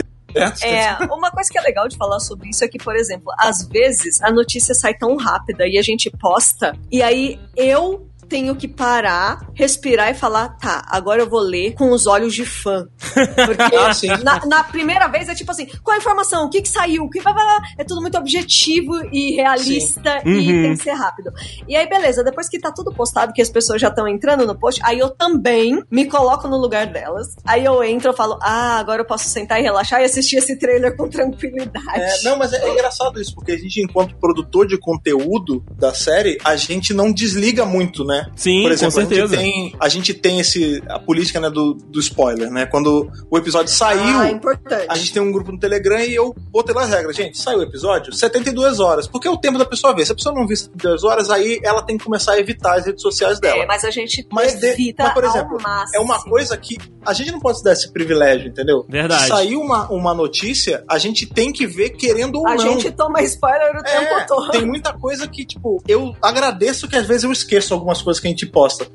É, 0.61 1.05
uma 1.11 1.31
coisa 1.31 1.49
que 1.51 1.57
é 1.57 1.61
legal 1.61 1.87
de 1.87 1.97
falar 1.97 2.19
sobre 2.19 2.49
isso 2.49 2.63
é 2.63 2.67
que, 2.67 2.77
por 2.77 2.95
exemplo, 2.95 3.33
às 3.39 3.67
vezes 3.67 4.21
a 4.21 4.31
notícia 4.31 4.75
sai 4.75 4.93
tão 4.93 5.15
rápida 5.15 5.65
e 5.67 5.75
a 5.75 5.81
gente 5.81 6.07
posta, 6.11 6.77
e 6.91 7.01
aí 7.01 7.39
eu 7.55 8.08
tenho 8.29 8.55
que 8.55 8.67
parar, 8.67 9.49
respirar 9.55 10.11
e 10.11 10.13
falar, 10.13 10.49
tá, 10.49 10.85
agora 10.87 11.21
eu 11.21 11.29
vou 11.29 11.39
ler 11.39 11.73
com 11.73 11.91
os 11.91 12.05
olhos 12.05 12.33
de 12.33 12.45
fã. 12.45 12.87
Porque 13.35 13.75
ah, 13.75 14.17
na, 14.23 14.45
na, 14.45 14.63
primeira 14.63 15.07
vez 15.07 15.27
é 15.27 15.35
tipo 15.35 15.49
assim, 15.51 15.65
qual 15.83 15.95
a 15.95 15.97
informação? 15.97 16.45
O 16.45 16.49
que 16.49 16.61
que 16.61 16.69
saiu? 16.69 17.03
O 17.03 17.09
que 17.09 17.19
vai, 17.19 17.33
É 17.77 17.83
tudo 17.83 18.01
muito 18.01 18.17
objetivo 18.17 18.93
e 19.11 19.35
realista 19.35 20.21
sim. 20.21 20.29
e 20.29 20.53
uhum. 20.53 20.61
tem 20.61 20.77
que 20.77 20.83
ser 20.83 20.91
rápido. 20.91 21.31
E 21.67 21.75
aí, 21.75 21.87
beleza, 21.89 22.23
depois 22.23 22.47
que 22.47 22.59
tá 22.59 22.71
tudo 22.71 22.93
postado, 22.93 23.33
que 23.33 23.41
as 23.41 23.49
pessoas 23.49 23.81
já 23.81 23.87
estão 23.87 24.07
entrando 24.07 24.45
no 24.45 24.57
post, 24.57 24.79
aí 24.83 24.99
eu 24.99 25.09
também 25.09 25.83
me 25.89 26.05
coloco 26.05 26.47
no 26.47 26.57
lugar 26.57 26.85
delas. 26.87 27.35
Aí 27.43 27.65
eu 27.65 27.83
entro, 27.83 28.09
eu 28.09 28.15
falo, 28.15 28.37
ah, 28.41 28.77
agora 28.77 29.01
eu 29.01 29.05
posso 29.05 29.27
sentar 29.27 29.59
e 29.59 29.63
relaxar 29.63 30.01
e 30.01 30.05
assistir 30.05 30.37
esse 30.37 30.55
trailer 30.57 30.95
com 30.95 31.09
tranquilidade. 31.09 31.99
É, 31.99 32.21
não, 32.23 32.37
mas 32.37 32.53
é, 32.53 32.63
é 32.63 32.71
engraçado 32.71 33.19
isso, 33.19 33.33
porque 33.33 33.53
a 33.53 33.57
gente, 33.57 33.81
enquanto 33.81 34.15
produtor 34.17 34.67
de 34.67 34.77
conteúdo 34.77 35.63
da 35.71 35.93
série, 35.93 36.37
a 36.43 36.55
gente 36.55 36.93
não 36.93 37.11
desliga 37.11 37.65
muito, 37.65 38.03
né? 38.03 38.18
Sim, 38.35 38.63
Por 38.63 38.71
exemplo, 38.71 38.95
com 38.95 39.01
certeza. 39.01 39.35
A 39.35 39.39
gente 39.39 39.51
tem, 39.51 39.75
a 39.79 39.89
gente 39.89 40.13
tem 40.13 40.39
esse, 40.39 40.83
a 40.87 40.99
política 40.99 41.39
né, 41.39 41.49
do, 41.49 41.73
do 41.73 41.99
spoiler, 41.99 42.49
né? 42.49 42.65
Quando 42.65 43.09
o 43.29 43.37
episódio 43.37 43.73
saiu, 43.73 44.19
ah, 44.19 44.29
importante. 44.29 44.85
a 44.87 44.95
gente 44.95 45.13
tem 45.13 45.21
um 45.21 45.31
grupo 45.31 45.51
no 45.51 45.59
Telegram 45.59 45.99
e 45.99 46.15
eu 46.15 46.35
botei 46.49 46.73
lá 46.73 46.83
as 46.83 46.89
regras. 46.89 47.15
Gente, 47.15 47.37
saiu 47.37 47.59
o 47.59 47.63
episódio, 47.63 48.13
72 48.13 48.79
horas. 48.79 49.07
Porque 49.07 49.27
é 49.27 49.31
o 49.31 49.37
tempo 49.37 49.57
da 49.57 49.65
pessoa 49.65 49.93
ver. 49.93 50.05
Se 50.05 50.11
a 50.11 50.15
pessoa 50.15 50.33
não 50.33 50.47
vir 50.47 50.57
72 50.57 51.03
horas, 51.03 51.29
aí 51.29 51.59
ela 51.63 51.81
tem 51.81 51.97
que 51.97 52.03
começar 52.03 52.33
a 52.33 52.39
evitar 52.39 52.77
as 52.77 52.85
redes 52.85 53.01
sociais 53.01 53.39
dela. 53.39 53.63
É, 53.63 53.65
mas 53.65 53.83
a 53.83 53.91
gente 53.91 54.27
mas 54.31 54.61
evita 54.63 55.03
de, 55.03 55.09
mas, 55.09 55.13
por 55.13 55.23
exemplo, 55.23 55.57
é 55.93 55.99
uma 55.99 56.21
coisa 56.23 56.57
que 56.57 56.77
a 57.05 57.13
gente 57.13 57.31
não 57.31 57.39
pode 57.39 57.59
se 57.59 57.63
dar 57.63 57.73
esse 57.73 57.91
privilégio, 57.91 58.47
entendeu? 58.47 58.85
Verdade. 58.87 59.23
Se 59.23 59.29
saiu 59.29 59.61
uma, 59.61 59.89
uma 59.89 60.13
notícia, 60.13 60.83
a 60.87 60.97
gente 60.97 61.25
tem 61.25 61.51
que 61.51 61.65
ver 61.65 61.91
querendo 61.91 62.39
ou 62.39 62.47
a 62.47 62.55
não. 62.55 62.63
A 62.63 62.67
gente 62.67 62.91
toma 62.91 63.21
spoiler 63.23 63.75
o 63.75 63.79
é, 63.79 63.83
tempo 63.83 64.27
todo. 64.27 64.51
Tem 64.51 64.65
muita 64.65 64.93
coisa 64.93 65.27
que, 65.27 65.45
tipo, 65.45 65.81
eu 65.87 66.15
agradeço 66.21 66.87
que 66.87 66.95
às 66.95 67.05
vezes 67.05 67.23
eu 67.23 67.31
esqueço 67.31 67.73
algumas 67.73 68.01
coisas 68.01 68.08
que 68.17 68.27
a 68.27 68.29
gente 68.29 68.45
posta. 68.45 68.87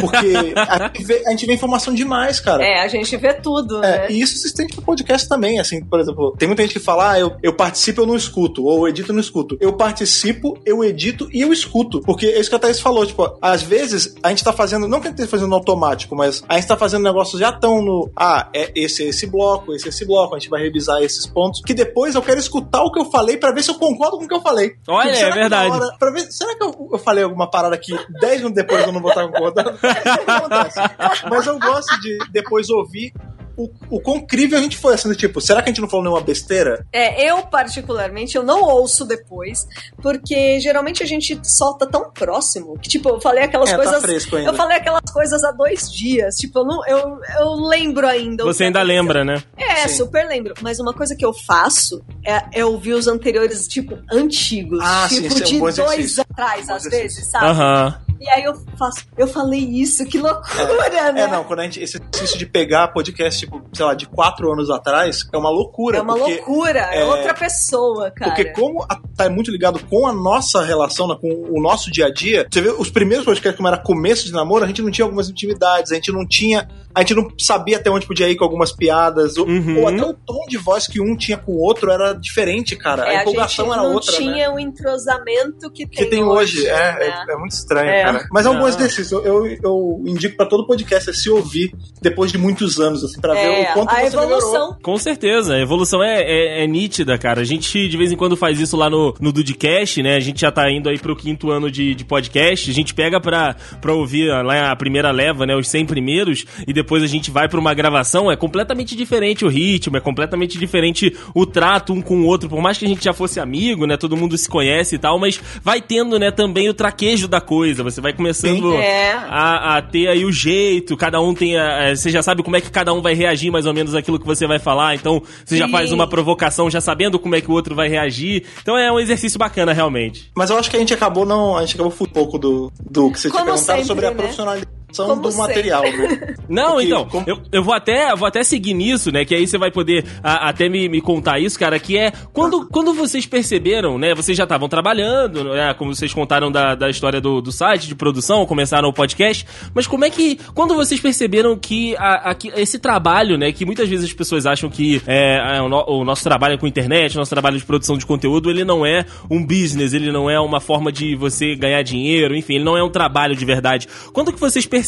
Porque 0.00 0.54
a, 0.56 0.86
gente 0.86 1.04
vê, 1.04 1.22
a 1.26 1.30
gente 1.30 1.46
vê 1.46 1.52
informação 1.54 1.92
demais, 1.92 2.38
cara. 2.38 2.64
É, 2.64 2.80
a 2.80 2.88
gente 2.88 3.16
vê 3.16 3.34
tudo, 3.34 3.78
é, 3.78 3.80
né? 3.80 4.06
E 4.10 4.20
isso 4.20 4.36
se 4.36 4.46
estende 4.46 4.74
pro 4.74 4.84
podcast 4.84 5.28
também, 5.28 5.58
assim, 5.58 5.84
por 5.84 5.98
exemplo, 5.98 6.34
tem 6.38 6.46
muita 6.46 6.62
gente 6.62 6.74
que 6.74 6.80
fala, 6.80 7.12
ah, 7.12 7.18
eu, 7.18 7.36
eu 7.42 7.54
participo, 7.54 8.02
eu 8.02 8.06
não 8.06 8.16
escuto, 8.16 8.64
ou 8.64 8.86
eu 8.86 8.88
edito, 8.88 9.10
eu 9.10 9.14
não 9.14 9.20
escuto. 9.20 9.56
Eu 9.60 9.72
participo, 9.72 10.58
eu 10.64 10.84
edito 10.84 11.28
e 11.32 11.40
eu 11.40 11.52
escuto. 11.52 12.00
Porque 12.00 12.26
é 12.26 12.40
isso 12.40 12.48
que 12.48 12.56
a 12.56 12.58
Thaís 12.58 12.80
falou, 12.80 13.04
tipo, 13.04 13.36
às 13.40 13.62
vezes 13.62 14.14
a 14.22 14.28
gente 14.30 14.44
tá 14.44 14.52
fazendo, 14.52 14.86
não 14.86 15.00
que 15.00 15.08
a 15.08 15.10
gente 15.10 15.18
esteja 15.18 15.30
fazendo 15.30 15.48
no 15.48 15.56
automático, 15.56 16.14
mas 16.14 16.42
a 16.48 16.54
gente 16.54 16.68
tá 16.68 16.76
fazendo 16.76 17.02
negócios 17.02 17.40
já 17.40 17.52
tão 17.52 17.82
no, 17.82 18.10
ah, 18.16 18.48
é 18.54 18.70
esse, 18.74 19.02
esse 19.04 19.26
bloco, 19.26 19.74
esse, 19.74 19.88
esse 19.88 20.04
bloco, 20.06 20.34
a 20.34 20.38
gente 20.38 20.48
vai 20.48 20.62
revisar 20.62 21.02
esses 21.02 21.26
pontos, 21.26 21.60
que 21.64 21.74
depois 21.74 22.14
eu 22.14 22.22
quero 22.22 22.38
escutar 22.38 22.82
o 22.82 22.92
que 22.92 23.00
eu 23.00 23.06
falei 23.06 23.36
para 23.36 23.52
ver 23.52 23.62
se 23.62 23.70
eu 23.70 23.74
concordo 23.74 24.18
com 24.18 24.24
o 24.24 24.28
que 24.28 24.34
eu 24.34 24.40
falei. 24.40 24.74
Olha, 24.88 25.12
tipo, 25.12 25.24
é 25.24 25.30
verdade. 25.30 25.70
Hora, 25.70 25.96
pra 25.98 26.10
ver, 26.10 26.30
será 26.30 26.56
que 26.56 26.64
eu, 26.64 26.88
eu 26.92 26.98
falei 26.98 27.24
alguma 27.24 27.50
parada 27.50 27.76
que 27.76 27.92
10 28.20 28.36
minutos 28.38 28.61
depois 28.62 28.86
eu 28.86 28.92
não 28.92 29.00
vou 29.00 29.10
estar 29.10 29.26
concordando? 29.28 29.78
Mas 31.28 31.46
eu 31.46 31.58
gosto 31.58 32.00
de 32.00 32.18
depois 32.30 32.68
ouvir 32.70 33.12
o, 33.56 33.70
o 33.90 34.00
quão 34.00 34.20
crível 34.20 34.58
a 34.58 34.62
gente 34.62 34.76
foi, 34.76 34.94
assim, 34.94 35.12
tipo, 35.12 35.40
será 35.40 35.62
que 35.62 35.68
a 35.68 35.72
gente 35.72 35.80
não 35.80 35.88
falou 35.88 36.04
nenhuma 36.04 36.22
besteira? 36.22 36.86
É, 36.92 37.30
eu 37.30 37.42
particularmente, 37.42 38.36
eu 38.36 38.42
não 38.42 38.62
ouço 38.62 39.04
depois, 39.04 39.66
porque 40.00 40.58
geralmente 40.60 41.02
a 41.02 41.06
gente 41.06 41.38
solta 41.42 41.86
tão 41.86 42.10
próximo, 42.10 42.78
que 42.78 42.88
tipo, 42.88 43.08
eu 43.08 43.20
falei 43.20 43.44
aquelas 43.44 43.68
é, 43.68 43.72
tá 43.72 43.76
coisas... 43.76 44.00
Tá 44.00 44.00
fresco 44.00 44.36
ainda. 44.36 44.50
Eu 44.50 44.54
falei 44.54 44.76
aquelas 44.76 45.10
coisas 45.12 45.44
há 45.44 45.52
dois 45.52 45.90
dias, 45.90 46.36
tipo, 46.36 46.60
eu, 46.60 46.64
não, 46.64 46.86
eu, 46.86 47.18
eu 47.40 47.54
lembro 47.54 48.06
ainda. 48.06 48.44
Você 48.44 48.64
ainda 48.64 48.82
lembra, 48.82 49.24
né? 49.24 49.42
É, 49.56 49.88
Sim. 49.88 49.96
super 49.96 50.26
lembro, 50.26 50.54
mas 50.60 50.78
uma 50.80 50.92
coisa 50.92 51.14
que 51.14 51.24
eu 51.24 51.32
faço 51.32 52.02
é, 52.24 52.60
é 52.60 52.64
ouvir 52.64 52.94
os 52.94 53.06
anteriores, 53.06 53.66
tipo, 53.68 53.98
antigos, 54.10 54.80
ah, 54.82 55.06
tipo, 55.08 55.30
sim, 55.34 55.44
de 55.44 55.54
é 55.54 55.62
um 55.62 55.72
dois 55.72 56.16
atrás, 56.32 56.68
às 56.68 56.84
vezes, 56.84 57.26
sabe? 57.26 57.46
Aham. 57.46 58.00
E 58.22 58.28
aí 58.28 58.44
eu 58.44 58.54
faço, 58.78 59.04
eu 59.18 59.26
falei 59.26 59.58
isso, 59.58 60.04
que 60.06 60.16
loucura, 60.16 60.86
é, 60.86 61.12
né? 61.12 61.22
É, 61.22 61.26
não, 61.26 61.42
quando 61.42 61.58
a 61.58 61.64
gente, 61.64 61.80
esse 61.80 61.96
exercício 61.96 62.38
de 62.38 62.46
pegar 62.46 62.86
podcast, 62.88 63.40
tipo, 63.40 63.60
sei 63.72 63.84
lá, 63.84 63.94
de 63.94 64.06
quatro 64.06 64.52
anos 64.52 64.70
atrás, 64.70 65.28
é 65.32 65.36
uma 65.36 65.50
loucura. 65.50 65.98
É 65.98 66.02
uma 66.02 66.14
porque, 66.14 66.36
loucura, 66.36 66.88
é, 66.92 67.00
é 67.00 67.04
outra 67.04 67.34
pessoa, 67.34 68.12
cara. 68.12 68.30
Porque 68.30 68.52
como 68.52 68.84
a, 68.84 68.96
tá 69.16 69.28
muito 69.28 69.50
ligado 69.50 69.84
com 69.86 70.06
a 70.06 70.12
nossa 70.12 70.62
relação, 70.62 71.08
né, 71.08 71.16
com 71.20 71.28
o 71.50 71.60
nosso 71.60 71.90
dia 71.90 72.06
a 72.06 72.12
dia, 72.12 72.46
você 72.48 72.60
vê 72.60 72.68
os 72.70 72.90
primeiros 72.90 73.24
podcasts, 73.24 73.56
como 73.56 73.66
era 73.66 73.78
começo 73.78 74.24
de 74.24 74.32
namoro, 74.32 74.62
a 74.62 74.68
gente 74.68 74.82
não 74.82 74.90
tinha 74.92 75.04
algumas 75.04 75.28
intimidades, 75.28 75.90
a 75.90 75.96
gente 75.96 76.12
não 76.12 76.24
tinha, 76.24 76.68
a 76.94 77.00
gente 77.00 77.14
não 77.14 77.28
sabia 77.38 77.78
até 77.78 77.90
onde 77.90 78.06
podia 78.06 78.28
ir 78.28 78.36
com 78.36 78.44
algumas 78.44 78.72
piadas, 78.72 79.36
ou, 79.36 79.46
uhum. 79.46 79.80
ou 79.80 79.88
até 79.88 80.04
o 80.04 80.14
tom 80.14 80.46
de 80.48 80.58
voz 80.58 80.86
que 80.86 81.00
um 81.00 81.16
tinha 81.16 81.36
com 81.36 81.52
o 81.52 81.60
outro 81.60 81.90
era 81.90 82.12
diferente, 82.12 82.76
cara. 82.76 83.04
É, 83.04 83.18
a 83.18 83.22
empolgação 83.22 83.72
a 83.72 83.76
era 83.76 83.82
outra, 83.82 84.12
não 84.12 84.18
tinha 84.18 84.48
né? 84.48 84.50
o 84.50 84.58
entrosamento 84.58 85.70
que 85.70 85.86
tem, 85.86 86.04
que 86.04 86.06
tem 86.06 86.22
hoje. 86.22 86.60
hoje. 86.60 86.68
É, 86.68 86.98
né? 86.98 87.24
é, 87.28 87.32
é, 87.32 87.36
muito 87.36 87.52
estranho, 87.52 87.90
é. 87.90 88.02
cara. 88.02 88.28
Mas 88.30 88.46
é 88.46 88.50
um 88.50 88.58
bom 88.58 88.68
exercício. 88.68 89.18
Eu, 89.18 89.46
eu, 89.46 89.58
eu 89.62 90.02
indico 90.06 90.36
para 90.36 90.46
todo 90.46 90.66
podcast 90.66 91.12
se 91.14 91.30
ouvir 91.30 91.74
depois 92.00 92.30
de 92.30 92.38
muitos 92.38 92.78
anos, 92.78 93.02
assim, 93.02 93.20
pra 93.20 93.34
ver 93.34 93.40
é, 93.40 93.70
o 93.70 93.74
quanto 93.74 93.90
a 93.90 94.00
você 94.00 94.06
evolução. 94.06 94.52
melhorou. 94.52 94.76
Com 94.82 94.98
certeza, 94.98 95.54
a 95.54 95.60
evolução 95.60 96.02
é, 96.02 96.22
é, 96.22 96.64
é, 96.64 96.66
nítida, 96.66 97.16
cara. 97.18 97.40
A 97.40 97.44
gente 97.44 97.88
de 97.88 97.96
vez 97.96 98.12
em 98.12 98.16
quando 98.16 98.36
faz 98.36 98.60
isso 98.60 98.76
lá 98.76 98.88
no, 98.88 99.14
no 99.20 99.32
Dudcast, 99.32 100.02
né? 100.02 100.16
A 100.16 100.20
gente 100.20 100.40
já 100.40 100.52
tá 100.52 100.70
indo 100.70 100.88
aí 100.88 100.98
pro 100.98 101.16
quinto 101.16 101.50
ano 101.50 101.70
de, 101.70 101.94
de 101.94 102.04
podcast. 102.04 102.70
A 102.70 102.74
gente 102.74 102.94
pega 102.94 103.20
pra, 103.20 103.56
pra 103.80 103.92
ouvir 103.92 104.28
lá 104.44 104.70
a 104.70 104.76
primeira 104.76 105.10
leva, 105.10 105.46
né? 105.46 105.56
Os 105.56 105.68
100 105.68 105.86
primeiros, 105.86 106.44
e 106.66 106.72
depois 106.72 106.81
a 107.02 107.06
gente 107.06 107.30
vai 107.30 107.48
pra 107.48 107.58
uma 107.58 107.74
gravação. 107.74 108.30
É 108.30 108.36
completamente 108.36 108.96
diferente 108.96 109.44
o 109.44 109.48
ritmo, 109.48 109.96
é 109.96 110.00
completamente 110.00 110.58
diferente 110.58 111.16
o 111.34 111.46
trato 111.46 111.92
um 111.92 112.02
com 112.02 112.20
o 112.20 112.26
outro. 112.26 112.48
Por 112.48 112.60
mais 112.60 112.78
que 112.78 112.84
a 112.84 112.88
gente 112.88 113.04
já 113.04 113.12
fosse 113.12 113.40
amigo, 113.40 113.86
né? 113.86 113.96
Todo 113.96 114.16
mundo 114.16 114.36
se 114.36 114.48
conhece 114.48 114.96
e 114.96 114.98
tal, 114.98 115.18
mas 115.18 115.40
vai 115.62 115.80
tendo, 115.80 116.18
né, 116.18 116.30
também 116.30 116.68
o 116.68 116.74
traquejo 116.74 117.28
da 117.28 117.40
coisa. 117.40 117.82
Você 117.82 118.00
vai 118.00 118.12
começando 118.12 118.74
é. 118.74 119.12
a, 119.12 119.76
a, 119.76 119.82
ter 119.82 120.08
aí 120.08 120.24
o 120.24 120.32
jeito, 120.32 120.96
cada 120.96 121.20
um 121.20 121.34
tem. 121.34 121.56
A, 121.58 121.94
você 121.94 122.10
já 122.10 122.22
sabe 122.22 122.42
como 122.42 122.56
é 122.56 122.60
que 122.60 122.70
cada 122.70 122.92
um 122.92 123.00
vai 123.00 123.14
reagir 123.14 123.50
mais 123.50 123.66
ou 123.66 123.74
menos 123.74 123.94
aquilo 123.94 124.18
que 124.18 124.26
você 124.26 124.46
vai 124.46 124.58
falar, 124.58 124.94
então 124.94 125.22
você 125.44 125.56
Sim. 125.56 125.58
já 125.58 125.68
faz 125.68 125.92
uma 125.92 126.06
provocação 126.06 126.70
já 126.70 126.80
sabendo 126.80 127.18
como 127.18 127.34
é 127.34 127.40
que 127.40 127.50
o 127.50 127.54
outro 127.54 127.74
vai 127.74 127.88
reagir. 127.88 128.44
Então 128.60 128.76
é 128.76 128.90
um 128.90 128.98
exercício 128.98 129.38
bacana, 129.38 129.72
realmente. 129.72 130.30
Mas 130.36 130.50
eu 130.50 130.58
acho 130.58 130.70
que 130.70 130.76
a 130.76 130.80
gente 130.80 130.94
acabou 130.94 131.24
não. 131.24 131.56
A 131.56 131.60
gente 131.60 131.74
acabou 131.74 131.92
um 131.92 132.06
pouco 132.06 132.38
do, 132.38 132.72
do 132.80 133.10
que 133.10 133.20
você 133.20 133.28
como 133.28 133.44
tinha 133.44 133.54
perguntado 133.54 133.78
sempre, 133.78 133.84
sobre 133.86 134.06
a 134.06 134.10
né? 134.10 134.16
profissionalidade 134.16 134.81
do 134.92 135.32
sempre. 135.32 135.54
material, 135.54 135.82
né? 135.82 136.34
Não, 136.48 136.72
Porque, 136.72 136.86
então, 136.86 137.04
como... 137.06 137.24
eu, 137.26 137.40
eu 137.50 137.62
vou 137.62 137.74
até 137.74 138.14
vou 138.14 138.26
até 138.26 138.42
seguir 138.44 138.74
nisso, 138.74 139.10
né? 139.10 139.24
Que 139.24 139.34
aí 139.34 139.46
você 139.46 139.56
vai 139.56 139.70
poder 139.70 140.04
a, 140.22 140.48
até 140.48 140.68
me, 140.68 140.88
me 140.88 141.00
contar 141.00 141.38
isso, 141.38 141.58
cara, 141.58 141.78
que 141.78 141.96
é 141.96 142.12
quando, 142.32 142.66
quando 142.68 142.92
vocês 142.92 143.24
perceberam, 143.26 143.98
né? 143.98 144.14
Vocês 144.14 144.36
já 144.36 144.44
estavam 144.44 144.68
trabalhando, 144.68 145.44
né? 145.44 145.72
Como 145.74 145.94
vocês 145.94 146.12
contaram 146.12 146.52
da, 146.52 146.74
da 146.74 146.90
história 146.90 147.20
do, 147.20 147.40
do 147.40 147.50
site, 147.50 147.88
de 147.88 147.94
produção, 147.94 148.44
começaram 148.44 148.88
o 148.88 148.92
podcast, 148.92 149.46
mas 149.74 149.86
como 149.86 150.04
é 150.04 150.10
que, 150.10 150.38
quando 150.54 150.74
vocês 150.74 151.00
perceberam 151.00 151.56
que, 151.56 151.96
a, 151.96 152.30
a, 152.30 152.34
que 152.34 152.48
esse 152.48 152.78
trabalho, 152.78 153.38
né? 153.38 153.50
Que 153.52 153.64
muitas 153.64 153.88
vezes 153.88 154.04
as 154.06 154.12
pessoas 154.12 154.46
acham 154.46 154.68
que 154.68 155.00
é, 155.06 155.56
é 155.56 155.62
o, 155.62 155.68
no, 155.68 155.84
o, 155.88 156.04
nosso 156.04 156.22
trabalho 156.22 156.58
com 156.58 156.66
internet, 156.66 157.16
o 157.16 157.18
nosso 157.18 157.30
trabalho 157.30 157.58
de 157.58 157.64
produção 157.64 157.96
de 157.96 158.04
conteúdo, 158.04 158.50
ele 158.50 158.64
não 158.64 158.84
é 158.84 159.06
um 159.30 159.44
business, 159.44 159.94
ele 159.94 160.12
não 160.12 160.28
é 160.28 160.38
uma 160.38 160.60
forma 160.60 160.92
de 160.92 161.16
você 161.16 161.54
ganhar 161.54 161.82
dinheiro, 161.82 162.36
enfim, 162.36 162.56
ele 162.56 162.64
não 162.64 162.76
é 162.76 162.82
um 162.82 162.90
trabalho 162.90 163.34
de 163.34 163.44
verdade. 163.44 163.88
Quando 164.12 164.32
que 164.32 164.40
vocês 164.40 164.66
perceberam 164.66 164.81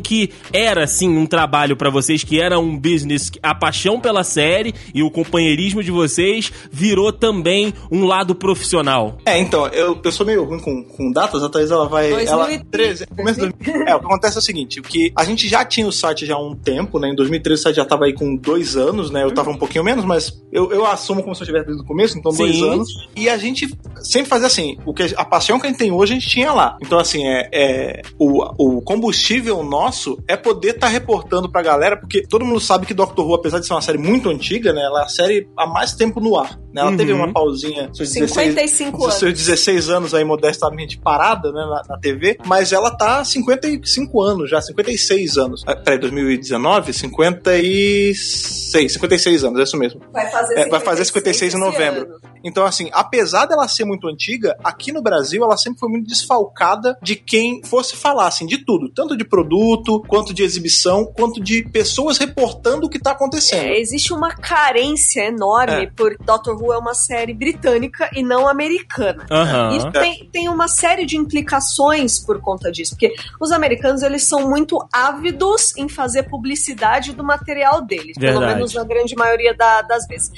que 0.00 0.30
era, 0.52 0.86
sim, 0.86 1.08
um 1.16 1.26
trabalho 1.26 1.76
para 1.76 1.90
vocês, 1.90 2.24
que 2.24 2.40
era 2.40 2.58
um 2.58 2.76
business, 2.76 3.30
a 3.42 3.54
paixão 3.54 4.00
pela 4.00 4.24
série 4.24 4.74
e 4.94 5.02
o 5.02 5.10
companheirismo 5.10 5.82
de 5.82 5.90
vocês 5.90 6.52
virou 6.70 7.12
também 7.12 7.72
um 7.90 8.04
lado 8.04 8.34
profissional? 8.34 9.18
É, 9.24 9.38
então, 9.38 9.66
eu, 9.68 9.98
eu 10.02 10.12
sou 10.12 10.26
meio 10.26 10.44
ruim 10.44 10.60
com, 10.60 10.84
com 10.84 11.10
datas, 11.10 11.42
a 11.42 11.48
Thaís, 11.48 11.70
ela 11.70 11.88
vai... 11.88 12.10
2013. 12.10 12.32
Ela, 12.32 12.64
13, 12.70 13.06
começo 13.06 13.40
do, 13.40 13.46
é, 13.86 13.94
o 13.94 14.00
que 14.00 14.06
acontece 14.06 14.36
é 14.36 14.40
o 14.40 14.42
seguinte, 14.42 14.82
que 14.82 15.12
a 15.16 15.24
gente 15.24 15.48
já 15.48 15.64
tinha 15.64 15.86
o 15.86 15.92
site 15.92 16.26
já 16.26 16.34
há 16.34 16.40
um 16.40 16.54
tempo, 16.54 16.98
né, 16.98 17.08
em 17.08 17.14
2013 17.14 17.60
o 17.60 17.62
site 17.62 17.76
já 17.76 17.84
tava 17.84 18.04
aí 18.04 18.12
com 18.12 18.36
dois 18.36 18.76
anos, 18.76 19.10
né, 19.10 19.22
eu 19.22 19.32
tava 19.32 19.50
um 19.50 19.56
pouquinho 19.56 19.84
menos, 19.84 20.04
mas 20.04 20.42
eu, 20.52 20.72
eu 20.72 20.86
assumo 20.86 21.22
como 21.22 21.34
se 21.34 21.42
eu 21.42 21.46
tivesse 21.46 21.66
desde 21.66 21.82
o 21.82 21.86
começo, 21.86 22.18
então 22.18 22.32
sim. 22.32 22.38
dois 22.38 22.62
anos, 22.62 22.88
e 23.16 23.28
a 23.28 23.36
gente 23.36 23.68
sempre 24.02 24.28
fazia 24.28 24.46
assim, 24.46 24.76
o 24.84 24.92
que, 24.92 25.14
a 25.16 25.24
paixão 25.24 25.58
que 25.58 25.66
a 25.66 25.70
gente 25.70 25.78
tem 25.78 25.90
hoje, 25.90 26.12
a 26.12 26.14
gente 26.14 26.28
tinha 26.28 26.52
lá. 26.52 26.76
Então, 26.80 26.98
assim, 26.98 27.26
é, 27.26 27.48
é 27.52 28.02
o, 28.18 28.76
o 28.78 28.82
combustível 28.82 29.39
nosso 29.62 30.22
é 30.28 30.36
poder 30.36 30.70
estar 30.70 30.86
tá 30.86 30.92
reportando 30.92 31.50
pra 31.50 31.62
galera, 31.62 31.96
porque 31.96 32.26
todo 32.26 32.44
mundo 32.44 32.60
sabe 32.60 32.86
que 32.86 32.94
Doctor 32.94 33.26
Who, 33.26 33.34
apesar 33.34 33.58
de 33.58 33.66
ser 33.66 33.72
uma 33.72 33.82
série 33.82 33.98
muito 33.98 34.28
antiga, 34.28 34.72
né, 34.72 34.82
ela 34.82 35.00
é 35.00 35.04
a 35.04 35.08
série 35.08 35.48
há 35.56 35.66
mais 35.66 35.94
tempo 35.94 36.20
no 36.20 36.38
ar. 36.38 36.58
Né? 36.72 36.80
Ela 36.80 36.90
uhum. 36.90 36.96
teve 36.96 37.12
uma 37.12 37.32
pausinha, 37.32 37.90
seus 37.92 38.10
55 38.10 38.54
16, 38.54 38.94
anos. 39.02 39.14
seus 39.14 39.34
16 39.34 39.88
anos 39.88 40.14
aí, 40.14 40.24
modestamente 40.24 40.98
parada, 40.98 41.50
né, 41.52 41.60
na, 41.60 41.82
na, 41.88 41.98
TV, 41.98 42.38
mas 42.44 42.72
ela 42.72 42.90
tá 42.90 43.20
há 43.20 43.24
55 43.24 44.22
anos 44.22 44.50
já, 44.50 44.60
56 44.60 45.38
anos. 45.38 45.64
Ah, 45.66 45.74
peraí, 45.74 45.98
2019? 45.98 46.92
56, 46.92 48.92
56 48.92 49.44
anos, 49.44 49.60
é 49.60 49.62
isso 49.62 49.76
mesmo. 49.76 50.00
Vai 50.12 50.30
fazer, 50.30 50.58
é, 50.58 50.68
vai 50.68 50.80
fazer 50.80 51.04
56 51.04 51.54
em 51.54 51.58
novembro. 51.58 52.20
Então, 52.44 52.64
assim, 52.64 52.88
apesar 52.92 53.46
dela 53.46 53.68
ser 53.68 53.84
muito 53.84 54.08
antiga, 54.08 54.56
aqui 54.62 54.92
no 54.92 55.02
Brasil 55.02 55.42
ela 55.44 55.56
sempre 55.56 55.78
foi 55.78 55.88
muito 55.88 56.06
desfalcada 56.06 56.96
de 57.02 57.16
quem 57.16 57.62
fosse 57.64 57.96
falar, 57.96 58.26
assim, 58.26 58.46
de 58.46 58.64
tudo. 58.64 58.88
Tanto 58.88 59.16
de 59.16 59.24
produto, 59.24 60.02
quanto 60.06 60.32
de 60.32 60.42
exibição, 60.42 61.04
quanto 61.04 61.40
de 61.40 61.62
pessoas 61.62 62.18
reportando 62.18 62.86
o 62.86 62.90
que 62.90 62.98
tá 62.98 63.12
acontecendo. 63.12 63.64
É, 63.64 63.78
existe 63.78 64.12
uma 64.12 64.34
carência 64.34 65.26
enorme 65.26 65.84
é. 65.84 65.90
por 65.90 66.16
Doctor 66.18 66.60
Who 66.60 66.72
é 66.72 66.78
uma 66.78 66.94
série 66.94 67.34
britânica 67.34 68.10
e 68.14 68.22
não 68.22 68.48
americana. 68.48 69.26
Uhum. 69.30 69.76
E 69.76 69.92
tem, 69.92 70.28
tem 70.30 70.48
uma 70.48 70.68
série 70.68 71.04
de 71.04 71.16
implicações 71.16 72.18
por 72.24 72.40
conta 72.40 72.70
disso, 72.70 72.92
porque 72.92 73.14
os 73.40 73.52
americanos 73.52 74.02
eles 74.02 74.24
são 74.24 74.48
muito 74.48 74.78
ávidos 74.92 75.76
em 75.76 75.88
fazer 75.88 76.24
publicidade 76.24 77.12
do 77.12 77.24
material 77.24 77.82
deles, 77.82 78.16
Verdade. 78.18 78.38
pelo 78.38 78.54
menos 78.54 78.74
na 78.74 78.84
grande 78.84 79.14
maioria 79.14 79.54
da, 79.54 79.82
das 79.82 80.06
vezes. 80.06 80.30